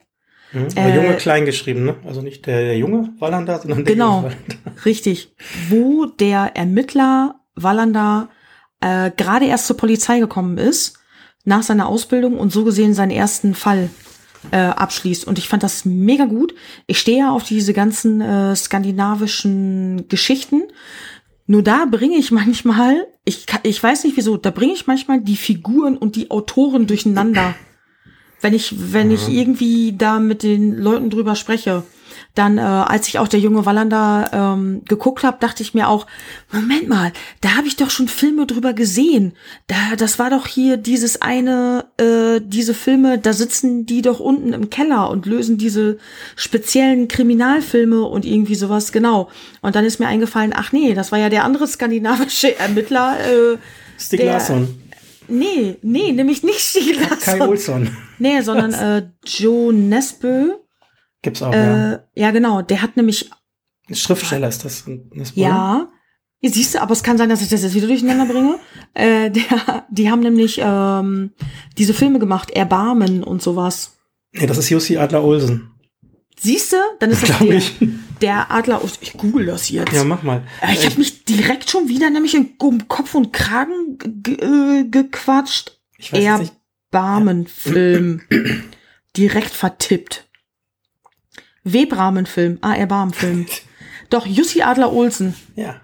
Hm? 0.50 0.66
Aber 0.76 0.86
äh, 0.86 0.96
Junge 0.96 1.16
klein 1.16 1.44
geschrieben, 1.46 1.84
ne? 1.84 1.96
Also 2.04 2.22
nicht 2.22 2.46
der, 2.46 2.61
der 2.61 2.76
Junge 2.76 3.11
Wallander, 3.18 3.58
sondern 3.61 3.84
der 3.84 3.94
Genau. 3.94 4.16
Junge 4.16 4.24
Wallander. 4.24 4.56
Richtig. 4.84 5.32
Wo 5.68 6.06
der 6.06 6.56
Ermittler 6.56 7.40
Wallander 7.54 8.28
äh, 8.80 9.11
gerade 9.16 9.46
erst 9.46 9.66
zur 9.66 9.76
Polizei 9.76 10.18
gekommen 10.18 10.58
ist, 10.58 10.98
nach 11.44 11.62
seiner 11.62 11.88
Ausbildung 11.88 12.38
und 12.38 12.52
so 12.52 12.64
gesehen 12.64 12.94
seinen 12.94 13.11
ersten 13.12 13.54
Fall 13.54 13.90
äh, 14.50 14.56
abschließt. 14.56 15.26
Und 15.26 15.38
ich 15.38 15.48
fand 15.48 15.62
das 15.62 15.84
mega 15.84 16.24
gut. 16.24 16.54
Ich 16.86 16.98
stehe 16.98 17.18
ja 17.18 17.30
auf 17.30 17.44
diese 17.44 17.72
ganzen 17.72 18.20
äh, 18.20 18.54
skandinavischen 18.56 20.08
Geschichten. 20.08 20.62
Nur 21.46 21.62
da 21.62 21.84
bringe 21.90 22.16
ich 22.16 22.30
manchmal, 22.30 23.06
ich, 23.25 23.47
ich 23.62 23.83
weiß 23.83 24.05
nicht 24.05 24.16
wieso, 24.16 24.37
da 24.37 24.51
bringe 24.51 24.73
ich 24.73 24.87
manchmal 24.87 25.21
die 25.21 25.37
Figuren 25.37 25.97
und 25.97 26.16
die 26.16 26.31
Autoren 26.31 26.87
durcheinander. 26.87 27.55
Wenn 28.41 28.55
ich, 28.55 28.93
wenn 28.93 29.11
ich 29.11 29.29
irgendwie 29.29 29.95
da 29.97 30.18
mit 30.18 30.43
den 30.43 30.77
Leuten 30.77 31.11
drüber 31.11 31.37
spreche, 31.37 31.83
dann, 32.35 32.59
äh, 32.59 32.61
als 32.61 33.09
ich 33.09 33.18
auch 33.18 33.26
der 33.28 33.41
junge 33.41 33.66
Wallander 33.66 34.31
ähm, 34.33 34.83
geguckt 34.87 35.24
habe, 35.24 35.39
dachte 35.41 35.62
ich 35.62 35.74
mir 35.74 35.89
auch, 35.89 36.07
Moment 36.53 36.89
mal, 36.89 37.12
da 37.41 37.57
habe 37.57 37.66
ich 37.66 37.76
doch 37.76 37.91
schon 37.91 38.07
Filme 38.09 38.47
drüber 38.47 38.72
gesehen. 38.72 39.33
Da, 39.66 39.97
das 39.97 40.18
war 40.18 40.31
doch 40.31 40.47
hier 40.47 40.76
dieses 40.76 41.20
eine, 41.22 41.87
äh, 41.99 42.41
diese 42.45 42.72
Filme, 42.74 43.18
da 43.18 43.33
sitzen 43.33 43.85
die 43.85 44.01
doch 44.03 44.20
unten 44.20 44.53
im 44.53 44.70
Keller 44.70 45.11
und 45.11 45.26
lösen 45.26 45.59
diese 45.59 45.99
speziellen 46.37 47.09
Kriminalfilme 47.09 48.03
und 48.03 48.24
irgendwie 48.24 48.55
sowas, 48.55 48.93
genau. 48.93 49.28
Und 49.61 49.74
dann 49.74 49.85
ist 49.85 49.99
mir 49.99 50.07
eingefallen, 50.07 50.53
ach 50.55 50.72
nee, 50.72 50.95
das 50.95 51.11
war 51.12 51.18
ja 51.18 51.28
der 51.31 51.45
andere 51.45 51.66
skandinavische 51.66 52.57
Ermittler. 52.59 53.16
Äh, 53.20 53.57
Stieg 53.99 54.20
Der- 54.20 54.33
Larsson. 54.33 54.68
nee, 55.28 55.76
nee, 55.83 56.12
nämlich 56.12 56.43
nicht 56.43 56.61
Stieg 56.61 56.97
Kai 57.20 57.39
Larsson. 57.39 57.41
Olsson. 57.49 57.97
Nee, 58.18 58.41
sondern 58.43 58.72
äh, 58.72 59.03
Joe 59.26 59.72
Nesbø. 59.72 60.53
Gibt's 61.23 61.43
auch, 61.43 61.53
ja. 61.53 61.93
Äh, 61.95 61.99
ja, 62.14 62.31
genau. 62.31 62.62
Der 62.62 62.83
hat 62.83 62.97
nämlich, 62.97 63.31
Schriftsteller 63.93 64.49
ist 64.49 64.64
das. 64.64 64.85
das 65.14 65.33
ja, 65.35 65.89
ja, 66.41 66.51
siehst 66.51 66.75
du, 66.75 66.81
aber 66.83 66.93
es 66.93 67.03
kann 67.03 67.18
sein, 67.18 67.29
dass 67.29 67.43
ich 67.43 67.49
das 67.49 67.62
jetzt 67.62 67.75
wieder 67.75 67.87
durcheinander 67.89 68.25
bringe. 68.27 68.59
Äh, 68.95 69.31
der, 69.31 69.87
die 69.91 70.11
haben 70.11 70.21
nämlich 70.21 70.59
ähm, 70.62 71.33
diese 71.77 71.93
Filme 71.93 72.18
gemacht, 72.18 72.51
Erbarmen 72.51 73.23
und 73.23 73.43
sowas. 73.43 73.99
Nee, 74.33 74.47
das 74.47 74.59
ist 74.59 74.71
Jussi 74.71 74.97
Adler 74.97 75.23
Olsen. 75.25 75.71
Siehst 76.39 76.73
du? 76.73 76.77
Dann 77.01 77.11
ist 77.11 77.23
das 77.23 77.29
Glaube 77.37 77.49
der, 77.49 77.57
ich. 77.59 77.73
der 78.23 78.51
Adler. 78.51 78.83
aus- 78.83 78.97
Ich 79.03 79.12
google 79.12 79.45
das 79.45 79.68
jetzt. 79.68 79.93
Ja, 79.93 80.05
mach 80.05 80.23
mal. 80.23 80.43
Äh, 80.62 80.73
ich 80.73 80.87
habe 80.87 80.97
mich 80.97 81.25
direkt 81.27 81.68
schon 81.68 81.89
wieder 81.89 82.09
nämlich 82.09 82.35
in 82.35 82.53
um 82.59 82.89
Kopf 82.89 83.14
und 83.14 83.33
Kragen 83.35 83.99
ge 83.99 84.37
äh, 84.37 84.85
gequatscht. 84.85 85.79
Ich 85.99 86.12
weiß. 86.14 86.51
Erbarmenfilm. 86.93 88.23
direkt 89.16 89.51
vertippt. 89.51 90.30
Webrahmenfilm. 91.64 92.58
Ah, 92.62 92.74
Erbarmenfilm. 92.74 93.46
Doch, 94.11 94.26
Jussi 94.26 94.62
Adler 94.62 94.92
Olsen. 94.92 95.34
Ja. 95.56 95.76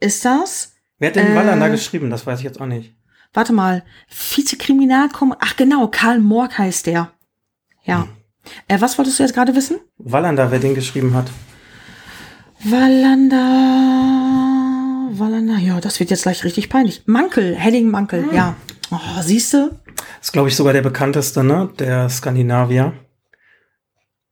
Ist 0.00 0.24
das? 0.24 0.72
Wer 0.98 1.08
hat 1.10 1.16
den 1.16 1.32
Äh, 1.32 1.36
Wallander 1.36 1.70
geschrieben? 1.70 2.10
Das 2.10 2.26
weiß 2.26 2.38
ich 2.38 2.44
jetzt 2.44 2.60
auch 2.60 2.66
nicht. 2.66 2.94
Warte 3.32 3.52
mal. 3.52 3.82
Vizekriminalkom. 4.08 5.34
Ach 5.40 5.56
genau, 5.56 5.88
Karl 5.88 6.20
Morg 6.20 6.56
heißt 6.56 6.86
der. 6.86 7.10
Ja. 7.84 8.06
Äh, 8.68 8.80
was 8.80 8.96
wolltest 8.98 9.18
du 9.18 9.22
jetzt 9.24 9.34
gerade 9.34 9.56
wissen? 9.56 9.78
Wallander, 9.98 10.50
wer 10.50 10.58
den 10.60 10.74
geschrieben 10.74 11.14
hat. 11.14 11.26
Wallander. 12.62 13.38
Wallander. 15.18 15.58
Ja, 15.58 15.80
das 15.80 16.00
wird 16.00 16.10
jetzt 16.10 16.22
gleich 16.22 16.44
richtig 16.44 16.68
peinlich. 16.68 17.02
Mankel. 17.06 17.54
Henning 17.56 17.90
Mankel. 17.90 18.26
Ja. 18.32 18.54
Oh, 18.90 19.22
siehste? 19.22 19.80
Ist, 20.20 20.32
glaube 20.32 20.48
ich, 20.48 20.56
sogar 20.56 20.72
der 20.72 20.82
bekannteste, 20.82 21.44
ne? 21.44 21.70
Der 21.78 22.08
Skandinavier. 22.08 22.92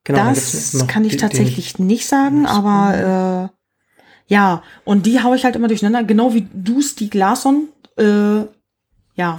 Genau, 0.05 0.29
das 0.31 0.85
kann 0.89 1.05
ich 1.05 1.13
die- 1.13 1.17
tatsächlich 1.19 1.79
nicht 1.79 2.07
sagen, 2.07 2.47
aber 2.47 3.51
äh, 3.53 4.33
ja, 4.33 4.63
und 4.85 5.07
die 5.07 5.23
hau 5.23 5.35
ich 5.35 5.45
halt 5.45 5.57
immer 5.57 5.69
durcheinander, 5.69 6.03
genau 6.05 6.35
wie 6.35 6.49
du, 6.53 6.81
Stieg 6.81 7.15
Larsson. 7.15 7.69
Äh, 7.99 8.45
ja. 9.15 9.39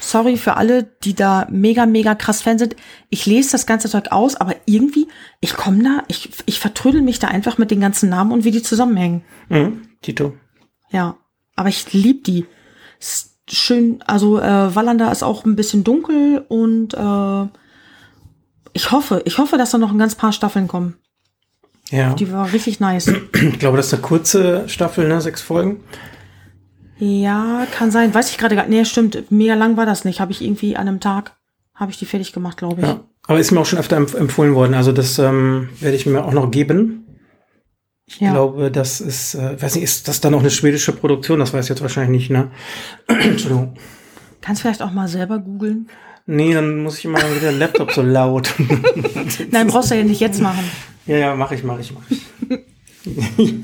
Sorry 0.00 0.36
für 0.36 0.56
alle, 0.56 0.82
die 1.02 1.14
da 1.14 1.46
mega, 1.50 1.86
mega 1.86 2.14
krass 2.14 2.42
Fan 2.42 2.58
sind. 2.58 2.76
Ich 3.08 3.24
lese 3.24 3.52
das 3.52 3.64
ganze 3.66 3.88
Zeug 3.88 4.12
aus, 4.12 4.36
aber 4.36 4.54
irgendwie, 4.66 5.08
ich 5.40 5.54
komme 5.56 5.82
da, 5.82 6.02
ich, 6.08 6.28
ich 6.44 6.60
vertrödel 6.60 7.00
mich 7.00 7.18
da 7.18 7.28
einfach 7.28 7.56
mit 7.56 7.70
den 7.70 7.80
ganzen 7.80 8.10
Namen 8.10 8.30
und 8.32 8.44
wie 8.44 8.50
die 8.50 8.62
zusammenhängen. 8.62 9.24
Den, 9.48 9.62
mhm, 9.62 9.88
Tito. 10.02 10.34
Ja, 10.90 11.16
aber 11.56 11.70
ich 11.70 11.90
lieb 11.94 12.24
die. 12.24 12.44
Ist 13.00 13.38
schön, 13.50 14.02
also 14.06 14.38
äh, 14.38 14.74
Wallander 14.74 15.10
ist 15.10 15.22
auch 15.22 15.46
ein 15.46 15.56
bisschen 15.56 15.84
dunkel 15.84 16.44
und 16.48 16.92
äh, 16.92 17.46
ich 18.74 18.90
hoffe, 18.92 19.22
ich 19.24 19.38
hoffe, 19.38 19.56
dass 19.56 19.70
da 19.70 19.78
noch 19.78 19.90
ein 19.90 19.98
ganz 19.98 20.14
paar 20.14 20.32
Staffeln 20.32 20.68
kommen. 20.68 20.94
Ja. 21.90 22.14
Die 22.14 22.30
war 22.32 22.52
richtig 22.52 22.80
nice. 22.80 23.08
Ich 23.32 23.58
glaube, 23.58 23.76
das 23.76 23.86
ist 23.86 23.94
eine 23.94 24.02
kurze 24.02 24.68
Staffel, 24.68 25.08
ne? 25.08 25.20
Sechs 25.20 25.40
Folgen. 25.42 25.80
ja, 26.98 27.66
kann 27.76 27.90
sein. 27.90 28.14
Weiß 28.14 28.30
ich 28.30 28.38
gerade 28.38 28.56
gar 28.56 28.66
Nee, 28.66 28.84
stimmt. 28.84 29.30
Mega 29.30 29.54
lang 29.54 29.76
war 29.76 29.86
das 29.86 30.04
nicht. 30.04 30.20
Habe 30.20 30.32
ich 30.32 30.42
irgendwie 30.42 30.76
an 30.76 30.88
einem 30.88 31.00
Tag, 31.00 31.36
habe 31.74 31.90
ich 31.90 31.98
die 31.98 32.06
fertig 32.06 32.32
gemacht, 32.32 32.56
glaube 32.56 32.80
ich. 32.82 32.86
Ja. 32.86 33.00
Aber 33.26 33.38
ist 33.40 33.50
mir 33.52 33.60
auch 33.60 33.66
schon 33.66 33.78
öfter 33.78 33.96
empf 33.96 34.14
empfohlen 34.14 34.54
worden. 34.54 34.74
Also 34.74 34.92
das 34.92 35.18
ähm, 35.18 35.68
werde 35.80 35.96
ich 35.96 36.06
mir 36.06 36.24
auch 36.24 36.32
noch 36.32 36.50
geben. 36.50 37.00
Ich 38.06 38.20
Ja. 38.20 38.32
glaube, 38.32 38.70
das 38.70 39.00
ist, 39.00 39.34
äh, 39.34 39.60
weiß 39.60 39.74
nicht, 39.76 39.84
ist 39.84 40.08
das 40.08 40.20
dann 40.20 40.34
auch 40.34 40.40
eine 40.40 40.50
schwedische 40.50 40.92
Produktion? 40.92 41.38
Das 41.38 41.52
weiß 41.54 41.64
ich 41.64 41.70
jetzt 41.70 41.80
wahrscheinlich 41.82 42.20
nicht, 42.20 42.30
ne? 42.30 42.50
Entschuldigung. 43.08 43.74
Kannst 44.42 44.60
vielleicht 44.62 44.82
auch 44.82 44.90
mal 44.92 45.08
selber 45.08 45.38
googeln. 45.38 45.88
Nee, 46.26 46.54
dann 46.54 46.82
muss 46.82 46.98
ich 46.98 47.04
immer 47.04 47.18
wieder 47.18 47.52
Laptop 47.52 47.92
so 47.92 48.02
laut. 48.02 48.54
Nein, 49.50 49.66
brauchst 49.66 49.90
du 49.90 49.94
ja 49.96 50.04
nicht 50.04 50.20
jetzt 50.20 50.40
machen. 50.40 50.64
ja, 51.06 51.16
ja, 51.16 51.34
mach 51.34 51.52
ich, 51.52 51.62
mach 51.62 51.78
ich, 51.78 51.92
mach 51.92 52.02
ich. 52.10 52.22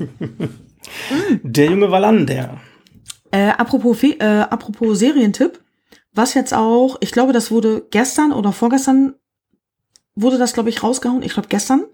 Der 1.43 1.65
junge 1.65 1.89
Wallander. 1.89 2.59
Äh, 3.31 3.49
apropos, 3.49 4.03
äh, 4.03 4.23
apropos 4.23 4.99
Serientipp, 4.99 5.59
was 6.13 6.33
jetzt 6.33 6.53
auch, 6.53 6.97
ich 6.99 7.11
glaube, 7.11 7.33
das 7.33 7.49
wurde 7.49 7.87
gestern 7.89 8.31
oder 8.31 8.51
vorgestern 8.51 9.15
wurde 10.15 10.37
das, 10.37 10.53
glaube 10.53 10.69
ich, 10.69 10.83
rausgehauen. 10.83 11.23
Ich 11.23 11.33
glaube, 11.33 11.47
gestern. 11.47 11.85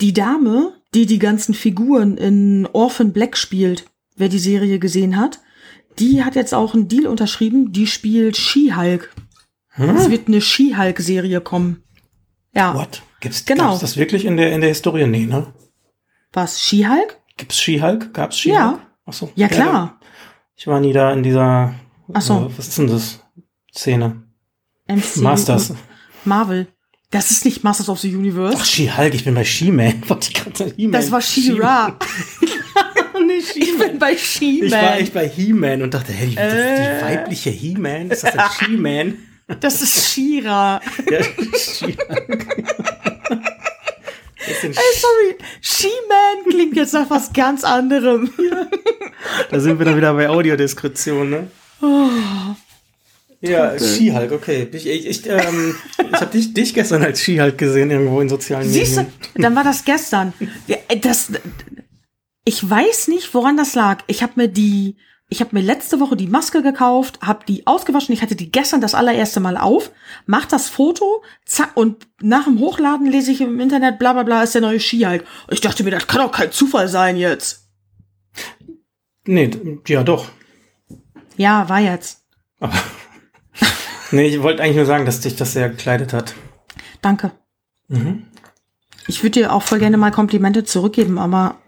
Die 0.00 0.12
Dame, 0.12 0.72
die 0.94 1.06
die 1.06 1.18
ganzen 1.18 1.54
Figuren 1.54 2.16
in 2.16 2.68
Orphan 2.72 3.12
Black 3.12 3.36
spielt, 3.36 3.84
wer 4.16 4.28
die 4.28 4.38
Serie 4.38 4.78
gesehen 4.78 5.16
hat, 5.16 5.40
die 5.98 6.24
hat 6.24 6.36
jetzt 6.36 6.54
auch 6.54 6.74
einen 6.74 6.88
Deal 6.88 7.06
unterschrieben. 7.06 7.72
Die 7.72 7.86
spielt 7.86 8.36
She-Hulk. 8.36 9.10
Es 9.78 10.10
wird 10.10 10.28
eine 10.28 10.40
She-Hulk-Serie 10.40 11.40
kommen. 11.40 11.82
Ja. 12.54 12.74
What? 12.74 13.02
Gibt's, 13.20 13.44
Genau. 13.44 13.68
gab's 13.70 13.80
das 13.80 13.96
wirklich 13.96 14.24
in 14.24 14.36
der, 14.36 14.52
in 14.52 14.60
der 14.60 14.68
Historie? 14.70 15.06
Nee, 15.06 15.26
ne? 15.26 15.52
Was? 16.32 16.60
She-Hulk? 16.62 17.16
Gibt's 17.36 17.58
She-Hulk? 17.60 18.12
Gab's 18.14 18.38
She-Hulk? 18.38 18.58
Ja. 18.58 18.78
Ach 19.06 19.12
so. 19.12 19.30
Ja, 19.34 19.48
klar. 19.48 19.98
ich 20.56 20.66
war 20.66 20.80
nie 20.80 20.92
da 20.92 21.12
in 21.12 21.22
dieser, 21.22 21.74
Ach 22.12 22.20
so. 22.22 22.34
äh, 22.52 22.58
was 22.58 22.68
ist 22.68 22.78
denn 22.78 22.88
das? 22.88 23.20
Szene. 23.74 24.22
MCU 24.88 25.20
Masters. 25.22 25.72
Marvel. 26.24 26.66
Das 27.10 27.30
ist 27.30 27.44
nicht 27.44 27.64
Masters 27.64 27.88
of 27.88 28.00
the 28.00 28.14
Universe. 28.14 28.56
Ach, 28.60 28.64
She-Hulk, 28.64 29.14
ich 29.14 29.24
bin 29.24 29.34
bei 29.34 29.44
She-Man. 29.44 30.02
He-Man. 30.76 30.92
das 30.92 31.10
war 31.10 31.20
She-Ra. 31.22 31.98
nee, 33.26 33.34
Ich 33.38 33.78
bin 33.78 33.98
bei 33.98 34.12
Ich 34.12 34.18
war 34.18 34.18
She-Man. 34.18 34.98
echt 34.98 35.14
bei 35.14 35.28
He-Man 35.28 35.82
und 35.82 35.94
dachte, 35.94 36.12
hey, 36.12 36.28
die, 36.30 36.36
Äh. 36.36 36.98
die 37.00 37.04
weibliche 37.04 37.50
He-Man? 37.50 38.10
Ist 38.10 38.24
das 38.24 38.36
ein 38.36 38.50
She-Man? 38.58 39.14
Das 39.60 39.80
ist 39.82 40.08
She-Ra. 40.10 40.80
ja, 41.10 41.22
She-Hulk. 41.22 42.46
Das 44.38 44.48
ist 44.56 44.64
ein 44.64 44.72
Ey, 44.72 45.00
sorry. 45.00 45.36
She-Man 45.60 46.50
klingt 46.50 46.76
jetzt 46.76 46.92
nach 46.94 47.08
was 47.10 47.32
ganz 47.32 47.64
anderem. 47.64 48.30
Da 49.50 49.60
sind 49.60 49.78
wir 49.78 49.84
dann 49.86 49.96
wieder 49.96 50.14
bei 50.14 50.28
Audiodiskretion, 50.28 51.30
ne? 51.30 51.50
Ja, 53.40 53.78
She-Hulk, 53.78 54.32
okay. 54.32 54.68
Ich, 54.72 54.86
ich, 54.86 55.06
ich, 55.06 55.26
ähm, 55.28 55.74
ich 55.98 56.12
habe 56.20 56.26
dich, 56.32 56.52
dich 56.54 56.74
gestern 56.74 57.02
als 57.02 57.20
She-Hulk 57.22 57.56
gesehen 57.56 57.90
irgendwo 57.90 58.20
in 58.20 58.28
sozialen 58.28 58.68
Siehst 58.68 58.96
du, 58.96 59.00
Medien. 59.02 59.12
dann 59.36 59.54
war 59.56 59.64
das 59.64 59.84
gestern. 59.84 60.32
Ja, 60.66 60.76
das, 61.00 61.32
ich 62.44 62.68
weiß 62.68 63.08
nicht, 63.08 63.32
woran 63.34 63.56
das 63.56 63.74
lag. 63.74 64.02
Ich 64.08 64.22
habe 64.22 64.32
mir 64.36 64.48
die, 64.48 64.96
ich 65.28 65.40
habe 65.40 65.54
mir 65.54 65.62
letzte 65.62 66.00
Woche 66.00 66.16
die 66.16 66.26
Maske 66.26 66.62
gekauft, 66.62 67.20
habe 67.20 67.44
die 67.46 67.66
ausgewaschen. 67.66 68.14
Ich 68.14 68.22
hatte 68.22 68.36
die 68.36 68.50
gestern 68.50 68.80
das 68.80 68.94
allererste 68.94 69.40
Mal 69.40 69.56
auf, 69.56 69.90
mach 70.26 70.46
das 70.46 70.68
Foto, 70.68 71.22
zack, 71.44 71.76
und 71.76 72.06
nach 72.20 72.44
dem 72.44 72.58
Hochladen 72.58 73.06
lese 73.06 73.32
ich 73.32 73.40
im 73.40 73.60
Internet, 73.60 73.98
bla 73.98 74.14
bla 74.14 74.22
bla, 74.22 74.42
ist 74.42 74.54
der 74.54 74.62
neue 74.62 74.80
She-Hulk. 74.80 75.24
Und 75.46 75.52
ich 75.52 75.60
dachte 75.60 75.84
mir, 75.84 75.90
das 75.90 76.06
kann 76.06 76.22
doch 76.22 76.32
kein 76.32 76.50
Zufall 76.50 76.88
sein 76.88 77.16
jetzt. 77.16 77.68
Nee, 79.26 79.50
ja 79.86 80.02
doch. 80.02 80.28
Ja, 81.36 81.68
war 81.68 81.80
jetzt. 81.80 82.24
Aber 82.58 82.72
Nee, 84.10 84.28
ich 84.28 84.42
wollte 84.42 84.62
eigentlich 84.62 84.76
nur 84.76 84.86
sagen, 84.86 85.04
dass 85.04 85.20
dich 85.20 85.36
das 85.36 85.52
sehr 85.52 85.68
gekleidet 85.68 86.12
hat. 86.12 86.34
Danke. 87.02 87.32
Mhm. 87.88 88.26
Ich 89.06 89.22
würde 89.22 89.40
dir 89.40 89.52
auch 89.52 89.62
voll 89.62 89.78
gerne 89.78 89.96
mal 89.96 90.10
Komplimente 90.10 90.64
zurückgeben, 90.64 91.18
aber 91.18 91.60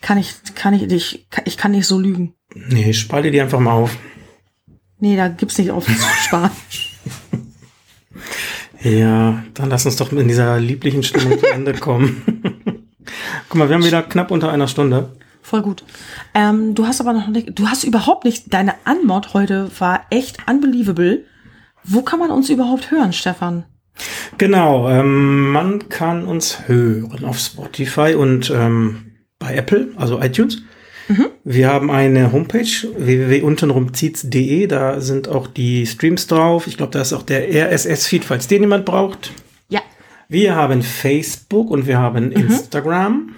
kann 0.00 0.18
ich, 0.18 0.34
kann 0.54 0.74
ich 0.74 0.86
dich, 0.88 1.26
ich 1.44 1.56
kann 1.56 1.72
nicht 1.72 1.86
so 1.86 1.98
lügen. 1.98 2.35
Nee, 2.68 2.92
spalte 2.92 3.30
die 3.30 3.40
einfach 3.40 3.60
mal 3.60 3.72
auf. 3.72 3.96
Nee, 4.98 5.16
da 5.16 5.28
gibt's 5.28 5.58
nicht 5.58 5.70
auf 5.70 5.86
sparen. 6.24 6.50
Ja, 8.82 9.42
dann 9.54 9.70
lass 9.70 9.84
uns 9.84 9.96
doch 9.96 10.12
in 10.12 10.28
dieser 10.28 10.60
lieblichen 10.60 11.02
Stimmung 11.02 11.40
zu 11.40 11.46
Ende 11.46 11.72
kommen. 11.72 12.22
Guck 13.48 13.58
mal, 13.58 13.68
wir 13.68 13.74
haben 13.74 13.84
wieder 13.84 14.02
knapp 14.02 14.30
unter 14.30 14.52
einer 14.52 14.68
Stunde. 14.68 15.16
Voll 15.42 15.62
gut. 15.62 15.84
Ähm, 16.34 16.74
du 16.74 16.86
hast 16.86 17.00
aber 17.00 17.12
noch 17.12 17.26
nicht, 17.26 17.58
du 17.58 17.68
hast 17.68 17.82
überhaupt 17.82 18.24
nicht, 18.24 18.52
deine 18.52 18.74
Anmod 18.84 19.34
heute 19.34 19.70
war 19.78 20.06
echt 20.10 20.38
unbelievable. 20.48 21.24
Wo 21.82 22.02
kann 22.02 22.20
man 22.20 22.30
uns 22.30 22.48
überhaupt 22.48 22.90
hören, 22.90 23.12
Stefan? 23.12 23.64
Genau, 24.38 24.88
ähm, 24.88 25.50
man 25.50 25.88
kann 25.88 26.24
uns 26.24 26.68
hören 26.68 27.24
auf 27.24 27.38
Spotify 27.38 28.14
und 28.14 28.50
ähm, 28.50 29.16
bei 29.38 29.54
Apple, 29.54 29.88
also 29.96 30.20
iTunes. 30.20 30.62
Wir 31.44 31.68
haben 31.68 31.90
eine 31.90 32.32
Homepage 32.32 32.64
www.untenrumzieht's.de, 32.64 34.66
da 34.66 35.00
sind 35.00 35.28
auch 35.28 35.46
die 35.46 35.86
Streams 35.86 36.26
drauf. 36.26 36.66
Ich 36.66 36.76
glaube, 36.76 36.92
da 36.92 37.00
ist 37.00 37.12
auch 37.12 37.22
der 37.22 37.48
RSS-Feed, 37.48 38.24
falls 38.24 38.48
den 38.48 38.62
jemand 38.62 38.84
braucht. 38.84 39.32
Ja. 39.68 39.80
Wir 40.28 40.56
haben 40.56 40.82
Facebook 40.82 41.70
und 41.70 41.86
wir 41.86 41.98
haben 41.98 42.32
Instagram. 42.32 43.36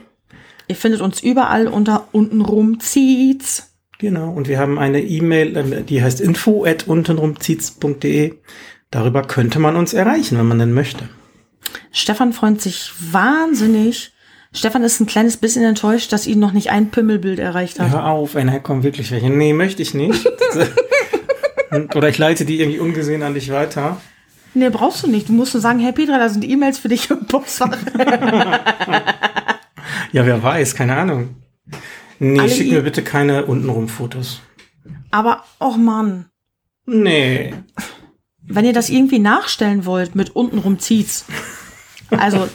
Ihr 0.69 0.77
findet 0.77 1.01
uns 1.01 1.23
überall 1.23 1.67
unter 1.67 2.09
untenrum 2.13 2.81
zieht's. 2.81 3.75
Genau, 3.99 4.31
und 4.31 4.49
wir 4.49 4.59
haben 4.59 4.79
eine 4.79 5.03
E-Mail, 5.03 5.57
ähm, 5.57 5.87
die 5.87 6.03
heißt 6.03 6.21
info 6.21 6.65
at 6.65 6.87
untenrumzieht's.de. 6.87 8.35
Darüber 8.91 9.23
könnte 9.23 9.59
man 9.59 9.77
uns 9.77 9.93
erreichen, 9.93 10.39
wenn 10.39 10.47
man 10.47 10.61
denn 10.61 10.73
möchte. 10.73 11.09
Stefan 11.93 12.33
freut 12.33 12.61
sich 12.61 12.93
wahnsinnig. 13.01 14.13
Stefan 14.53 14.83
ist 14.83 14.99
ein 15.01 15.07
kleines 15.07 15.37
bisschen 15.37 15.63
enttäuscht, 15.65 16.13
dass 16.13 16.27
ihn 16.27 16.39
noch 16.39 16.53
nicht 16.53 16.71
ein 16.71 16.91
Pimmelbild 16.91 17.39
erreicht 17.39 17.79
hat. 17.79 17.91
Hör 17.91 18.07
auf, 18.07 18.35
einer 18.35 18.61
kommt 18.61 18.83
wirklich 18.83 19.11
welche. 19.11 19.29
Nee, 19.31 19.53
möchte 19.53 19.83
ich 19.83 19.95
nicht. 19.95 20.27
Oder 21.95 22.09
ich 22.09 22.17
leite 22.19 22.45
die 22.47 22.61
irgendwie 22.61 22.79
ungesehen 22.81 23.23
an 23.23 23.35
dich 23.35 23.53
weiter. 23.53 24.01
Nee, 24.55 24.71
brauchst 24.71 25.03
du 25.03 25.07
nicht. 25.07 25.29
Du 25.29 25.35
musst 25.35 25.53
nur 25.53 25.61
sagen, 25.61 25.79
hey 25.81 25.93
Petra, 25.93 26.19
da 26.19 26.29
sind 26.31 26.45
E-Mails 26.49 26.79
für 26.79 26.89
dich 26.89 27.11
im 27.11 27.27
Postfach. 27.27 27.77
Ja, 30.13 30.25
wer 30.25 30.43
weiß, 30.43 30.75
keine 30.75 30.97
Ahnung. 30.97 31.37
Nee, 32.19 32.41
Alle 32.41 32.49
schick 32.51 32.71
mir 32.73 32.83
bitte 32.83 33.03
keine 33.03 33.45
untenrum 33.47 33.89
Fotos. 33.89 34.41
Aber, 35.11 35.45
och 35.61 35.77
Mann, 35.77 36.27
Nee. 36.87 37.53
wenn 38.43 38.65
ihr 38.65 38.73
das 38.73 38.89
irgendwie 38.89 39.19
nachstellen 39.19 39.85
wollt 39.85 40.15
mit 40.15 40.35
untenrum 40.35 40.79
zieht's, 40.79 41.27
also 42.11 42.49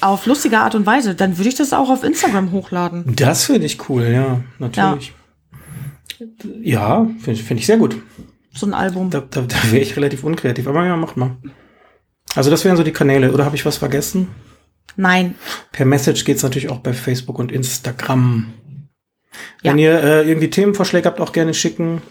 auf 0.00 0.26
lustige 0.26 0.58
Art 0.58 0.74
und 0.74 0.86
Weise, 0.86 1.14
dann 1.14 1.38
würde 1.38 1.48
ich 1.48 1.54
das 1.54 1.72
auch 1.72 1.90
auf 1.90 2.04
Instagram 2.04 2.52
hochladen. 2.52 3.04
Das 3.16 3.44
finde 3.44 3.66
ich 3.66 3.88
cool, 3.88 4.04
ja, 4.04 4.40
natürlich. 4.58 5.12
Ja, 6.62 7.06
finde 7.18 7.32
ich, 7.32 7.42
find 7.42 7.60
ich 7.60 7.66
sehr 7.66 7.78
gut. 7.78 7.96
So 8.52 8.66
ein 8.66 8.74
Album. 8.74 9.10
Da, 9.10 9.20
da, 9.20 9.42
da 9.42 9.56
wäre 9.70 9.82
ich 9.82 9.96
relativ 9.96 10.24
unkreativ, 10.24 10.66
aber 10.66 10.84
ja, 10.84 10.96
macht 10.96 11.16
mal. 11.16 11.36
Also 12.34 12.50
das 12.50 12.64
wären 12.64 12.76
so 12.76 12.82
die 12.82 12.92
Kanäle. 12.92 13.32
Oder 13.32 13.44
habe 13.44 13.56
ich 13.56 13.64
was 13.64 13.76
vergessen? 13.76 14.28
Nein. 14.96 15.34
Per 15.72 15.86
Message 15.86 16.24
geht's 16.24 16.42
natürlich 16.42 16.68
auch 16.68 16.78
bei 16.78 16.92
Facebook 16.92 17.38
und 17.38 17.52
Instagram. 17.52 18.52
Ja. 19.62 19.72
Wenn 19.72 19.78
ihr 19.78 20.02
äh, 20.02 20.28
irgendwie 20.28 20.50
Themenvorschläge 20.50 21.08
habt, 21.08 21.20
auch 21.20 21.32
gerne 21.32 21.54
schicken. 21.54 22.02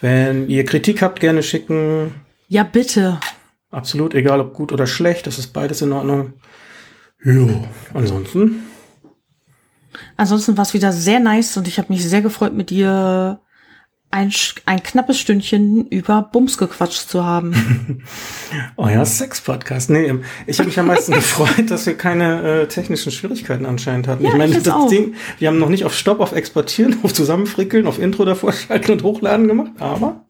Wenn 0.00 0.48
ihr 0.48 0.64
Kritik 0.64 1.02
habt, 1.02 1.20
gerne 1.20 1.42
schicken. 1.42 2.14
Ja, 2.48 2.64
bitte. 2.64 3.18
Absolut, 3.70 4.14
egal 4.14 4.40
ob 4.40 4.52
gut 4.52 4.72
oder 4.72 4.86
schlecht, 4.86 5.26
das 5.26 5.38
ist 5.38 5.48
beides 5.48 5.80
in 5.80 5.92
Ordnung. 5.92 6.34
Jo, 7.24 7.64
ansonsten. 7.94 8.64
Ansonsten 10.16 10.56
war 10.56 10.62
es 10.62 10.74
wieder 10.74 10.92
sehr 10.92 11.20
nice 11.20 11.56
und 11.56 11.68
ich 11.68 11.78
habe 11.78 11.92
mich 11.92 12.04
sehr 12.04 12.22
gefreut, 12.22 12.54
mit 12.54 12.70
dir 12.70 13.40
ein, 14.10 14.30
ein 14.66 14.82
knappes 14.82 15.18
Stündchen 15.18 15.88
über 15.88 16.22
Bums 16.22 16.58
gequatscht 16.58 17.08
zu 17.08 17.24
haben. 17.24 18.02
Euer 18.76 19.06
Sex-Podcast. 19.06 19.88
Nee, 19.88 20.06
ähm, 20.06 20.24
ich 20.46 20.58
habe 20.58 20.68
mich 20.68 20.78
am 20.78 20.86
meisten 20.86 21.12
gefreut, 21.14 21.70
dass 21.70 21.86
wir 21.86 21.94
keine 21.96 22.62
äh, 22.62 22.68
technischen 22.68 23.10
Schwierigkeiten 23.10 23.64
anscheinend 23.64 24.08
hatten. 24.08 24.22
Ja, 24.24 24.30
ich 24.30 24.36
meine, 24.36 24.56
ich 24.56 24.62
das 24.62 24.74
auch. 24.74 24.88
Ding, 24.88 25.14
wir 25.38 25.48
haben 25.48 25.58
noch 25.58 25.70
nicht 25.70 25.84
auf 25.84 25.94
Stopp, 25.96 26.20
auf 26.20 26.32
Exportieren, 26.32 26.98
auf 27.02 27.14
Zusammenfrickeln, 27.14 27.86
auf 27.86 27.98
Intro 27.98 28.24
davor 28.24 28.52
schalten 28.52 28.92
und 28.92 29.02
hochladen 29.02 29.48
gemacht, 29.48 29.72
aber 29.78 30.26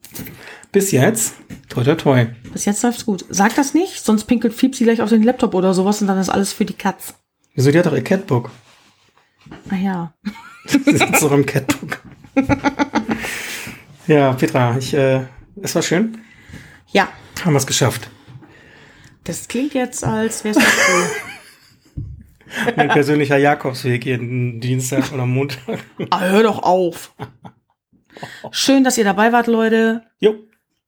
bis 0.73 0.91
jetzt, 0.91 1.35
toi 1.69 1.83
toi 1.83 1.95
toi. 1.95 2.25
Bis 2.51 2.65
jetzt 2.65 2.83
läuft's 2.83 3.05
gut. 3.05 3.23
Sag 3.29 3.55
das 3.55 3.73
nicht, 3.73 4.03
sonst 4.03 4.25
pinkelt 4.25 4.53
Fiepsi 4.53 4.83
gleich 4.83 5.01
auf 5.01 5.09
den 5.09 5.23
Laptop 5.23 5.53
oder 5.53 5.73
sowas 5.73 6.01
und 6.01 6.07
dann 6.07 6.17
ist 6.17 6.29
alles 6.29 6.51
für 6.51 6.65
die 6.65 6.73
Katz. 6.73 7.13
Wieso, 7.55 7.71
die 7.71 7.79
hat 7.79 7.85
doch 7.85 7.93
ihr 7.93 8.03
Catbook. 8.03 8.49
Ah 9.69 9.75
ja. 9.75 10.13
Sie 10.65 10.79
sitzt 10.79 11.21
doch 11.21 11.31
im 11.31 11.45
Catbook. 11.45 12.01
ja, 14.07 14.33
Petra, 14.33 14.77
ich, 14.77 14.93
äh, 14.93 15.21
es 15.61 15.75
war 15.75 15.83
schön. 15.83 16.17
Ja. 16.91 17.07
Haben 17.45 17.53
wir 17.53 17.59
es 17.59 17.67
geschafft. 17.67 18.09
Das 19.23 19.47
klingt 19.47 19.73
jetzt, 19.73 20.03
als 20.03 20.43
wär's 20.43 20.57
doch 20.57 20.63
so. 20.63 22.01
Mein 22.75 22.89
persönlicher 22.89 23.37
Jakobsweg 23.37 24.05
jeden 24.05 24.59
Dienstag 24.59 25.11
oder 25.13 25.25
Montag. 25.25 25.79
ah, 26.09 26.21
hör 26.21 26.43
doch 26.43 26.63
auf. 26.63 27.13
Schön, 28.51 28.83
dass 28.83 28.97
ihr 28.97 29.03
dabei 29.03 29.31
wart, 29.31 29.47
Leute. 29.47 30.03
Jo. 30.19 30.35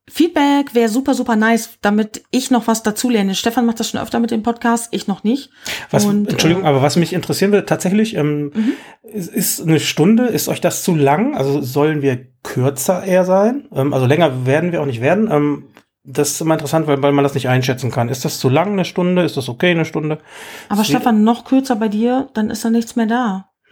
Feedback 0.07 0.75
wäre 0.75 0.87
super, 0.89 1.15
super 1.15 1.35
nice, 1.35 1.71
damit 1.81 2.23
ich 2.29 2.51
noch 2.51 2.67
was 2.67 2.83
dazulerne. 2.83 3.33
Stefan 3.33 3.65
macht 3.65 3.79
das 3.79 3.89
schon 3.89 3.99
öfter 3.99 4.19
mit 4.19 4.29
dem 4.29 4.43
Podcast, 4.43 4.89
ich 4.91 5.07
noch 5.07 5.23
nicht. 5.23 5.49
Was, 5.89 6.05
Und, 6.05 6.29
Entschuldigung, 6.29 6.63
äh, 6.63 6.67
aber 6.67 6.81
was 6.83 6.95
mich 6.95 7.11
interessieren 7.13 7.51
würde, 7.51 7.65
tatsächlich, 7.65 8.15
ähm, 8.15 8.51
ist, 9.03 9.33
ist 9.33 9.61
eine 9.61 9.79
Stunde, 9.79 10.25
ist 10.27 10.47
euch 10.47 10.61
das 10.61 10.83
zu 10.83 10.93
lang? 10.95 11.35
Also 11.35 11.59
sollen 11.61 12.01
wir 12.03 12.27
kürzer 12.43 13.03
eher 13.03 13.25
sein? 13.25 13.67
Ähm, 13.73 13.93
also 13.93 14.05
länger 14.05 14.45
werden 14.45 14.71
wir 14.71 14.81
auch 14.81 14.85
nicht 14.85 15.01
werden. 15.01 15.29
Ähm, 15.31 15.63
das 16.03 16.31
ist 16.33 16.41
immer 16.41 16.53
interessant, 16.53 16.85
weil, 16.85 17.01
weil 17.01 17.11
man 17.13 17.23
das 17.23 17.33
nicht 17.33 17.49
einschätzen 17.49 17.89
kann. 17.89 18.09
Ist 18.09 18.25
das 18.25 18.37
zu 18.39 18.47
lang, 18.47 18.73
eine 18.73 18.85
Stunde? 18.85 19.23
Ist 19.23 19.37
das 19.37 19.49
okay, 19.49 19.71
eine 19.71 19.85
Stunde? 19.85 20.19
Aber 20.69 20.83
Sie- 20.83 20.91
Stefan, 20.91 21.23
noch 21.23 21.45
kürzer 21.45 21.77
bei 21.77 21.87
dir, 21.87 22.29
dann 22.35 22.51
ist 22.51 22.63
da 22.63 22.69
nichts 22.69 22.95
mehr 22.95 23.07
da. 23.07 23.49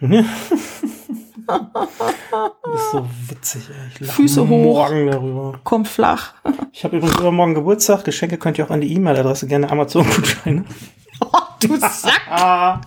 Du 2.64 2.72
bist 2.72 2.90
so 2.90 3.06
witzig, 3.28 3.62
ey. 3.68 4.04
Ich 4.06 4.10
Füße 4.10 4.42
hoch. 4.42 4.48
morgen 4.48 5.06
darüber. 5.06 5.60
Kommt 5.64 5.88
flach. 5.88 6.34
Ich 6.72 6.84
habe 6.84 6.96
übrigens 6.96 7.18
übermorgen 7.18 7.54
Geburtstag. 7.54 8.04
Geschenke 8.04 8.38
könnt 8.38 8.58
ihr 8.58 8.66
auch 8.66 8.70
an 8.70 8.80
die 8.80 8.92
E-Mail-Adresse 8.94 9.46
gerne 9.46 9.70
Amazon-Gutscheine. 9.70 10.64
du 11.60 11.76
Sack. 11.76 12.80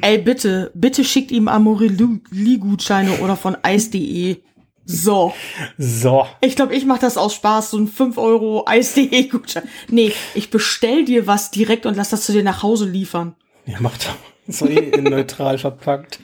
Ey, 0.00 0.18
bitte, 0.18 0.70
bitte 0.74 1.04
schickt 1.04 1.30
ihm 1.30 1.48
Amorelie-Gutscheine 1.48 3.18
oder 3.18 3.36
von 3.36 3.56
Eis.de. 3.62 4.38
So. 4.84 5.34
So. 5.76 6.26
Ich 6.40 6.54
glaube, 6.54 6.74
ich 6.74 6.86
mache 6.86 7.00
das 7.00 7.18
aus 7.18 7.34
Spaß, 7.34 7.72
so 7.72 7.78
ein 7.78 7.88
5 7.88 8.18
Euro 8.18 8.64
Eis.de-Gutschein. 8.66 9.64
Nee, 9.90 10.12
ich 10.34 10.50
bestell 10.50 11.04
dir 11.04 11.26
was 11.26 11.50
direkt 11.50 11.86
und 11.86 11.96
lass 11.96 12.10
das 12.10 12.24
zu 12.24 12.32
dir 12.32 12.44
nach 12.44 12.62
Hause 12.62 12.88
liefern. 12.88 13.34
Ja, 13.66 13.80
macht 13.80 14.06
doch. 14.06 14.14
Ist 14.46 14.62
doch 14.62 14.68
eh 14.68 15.00
neutral 15.00 15.58
verpackt. 15.58 16.20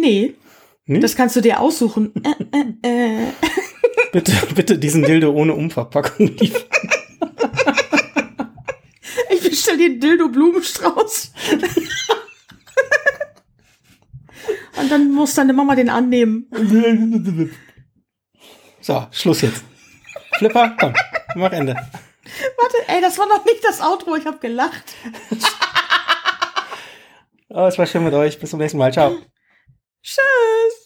Nee, 0.00 0.34
Nee? 0.86 0.98
das 1.00 1.14
kannst 1.14 1.36
du 1.36 1.40
dir 1.40 1.60
aussuchen. 1.60 2.12
Äh, 2.24 2.88
äh, 2.88 3.22
äh. 3.22 3.26
Bitte, 4.12 4.32
bitte 4.54 4.78
diesen 4.78 5.02
Dildo 5.04 5.30
ohne 5.30 5.54
Umverpackung 5.54 6.26
liefern. 6.36 6.62
Ich 9.30 9.42
bestell 9.48 9.76
dir 9.76 9.86
einen 9.86 10.00
Dildo-Blumenstrauß. 10.00 11.32
und 14.80 14.90
dann 14.90 15.12
muss 15.12 15.34
deine 15.34 15.52
Mama 15.52 15.76
den 15.76 15.90
annehmen. 15.90 16.46
So, 18.80 19.06
Schluss 19.12 19.42
jetzt. 19.42 19.62
Flipper, 20.38 20.74
komm, 20.80 20.94
mach 21.36 21.52
Ende. 21.52 21.74
Warte, 21.74 22.76
ey, 22.88 23.00
das 23.00 23.18
war 23.18 23.28
noch 23.28 23.44
nicht 23.44 23.62
das 23.64 23.80
Outro, 23.80 24.16
ich 24.16 24.26
habe 24.26 24.38
gelacht. 24.38 24.94
Oh, 27.52 27.66
es 27.66 27.76
war 27.78 27.86
schön 27.86 28.04
mit 28.04 28.14
euch. 28.14 28.38
Bis 28.38 28.50
zum 28.50 28.60
nächsten 28.60 28.78
Mal. 28.78 28.92
Ciao. 28.92 29.18
Tschüss. 30.02 30.79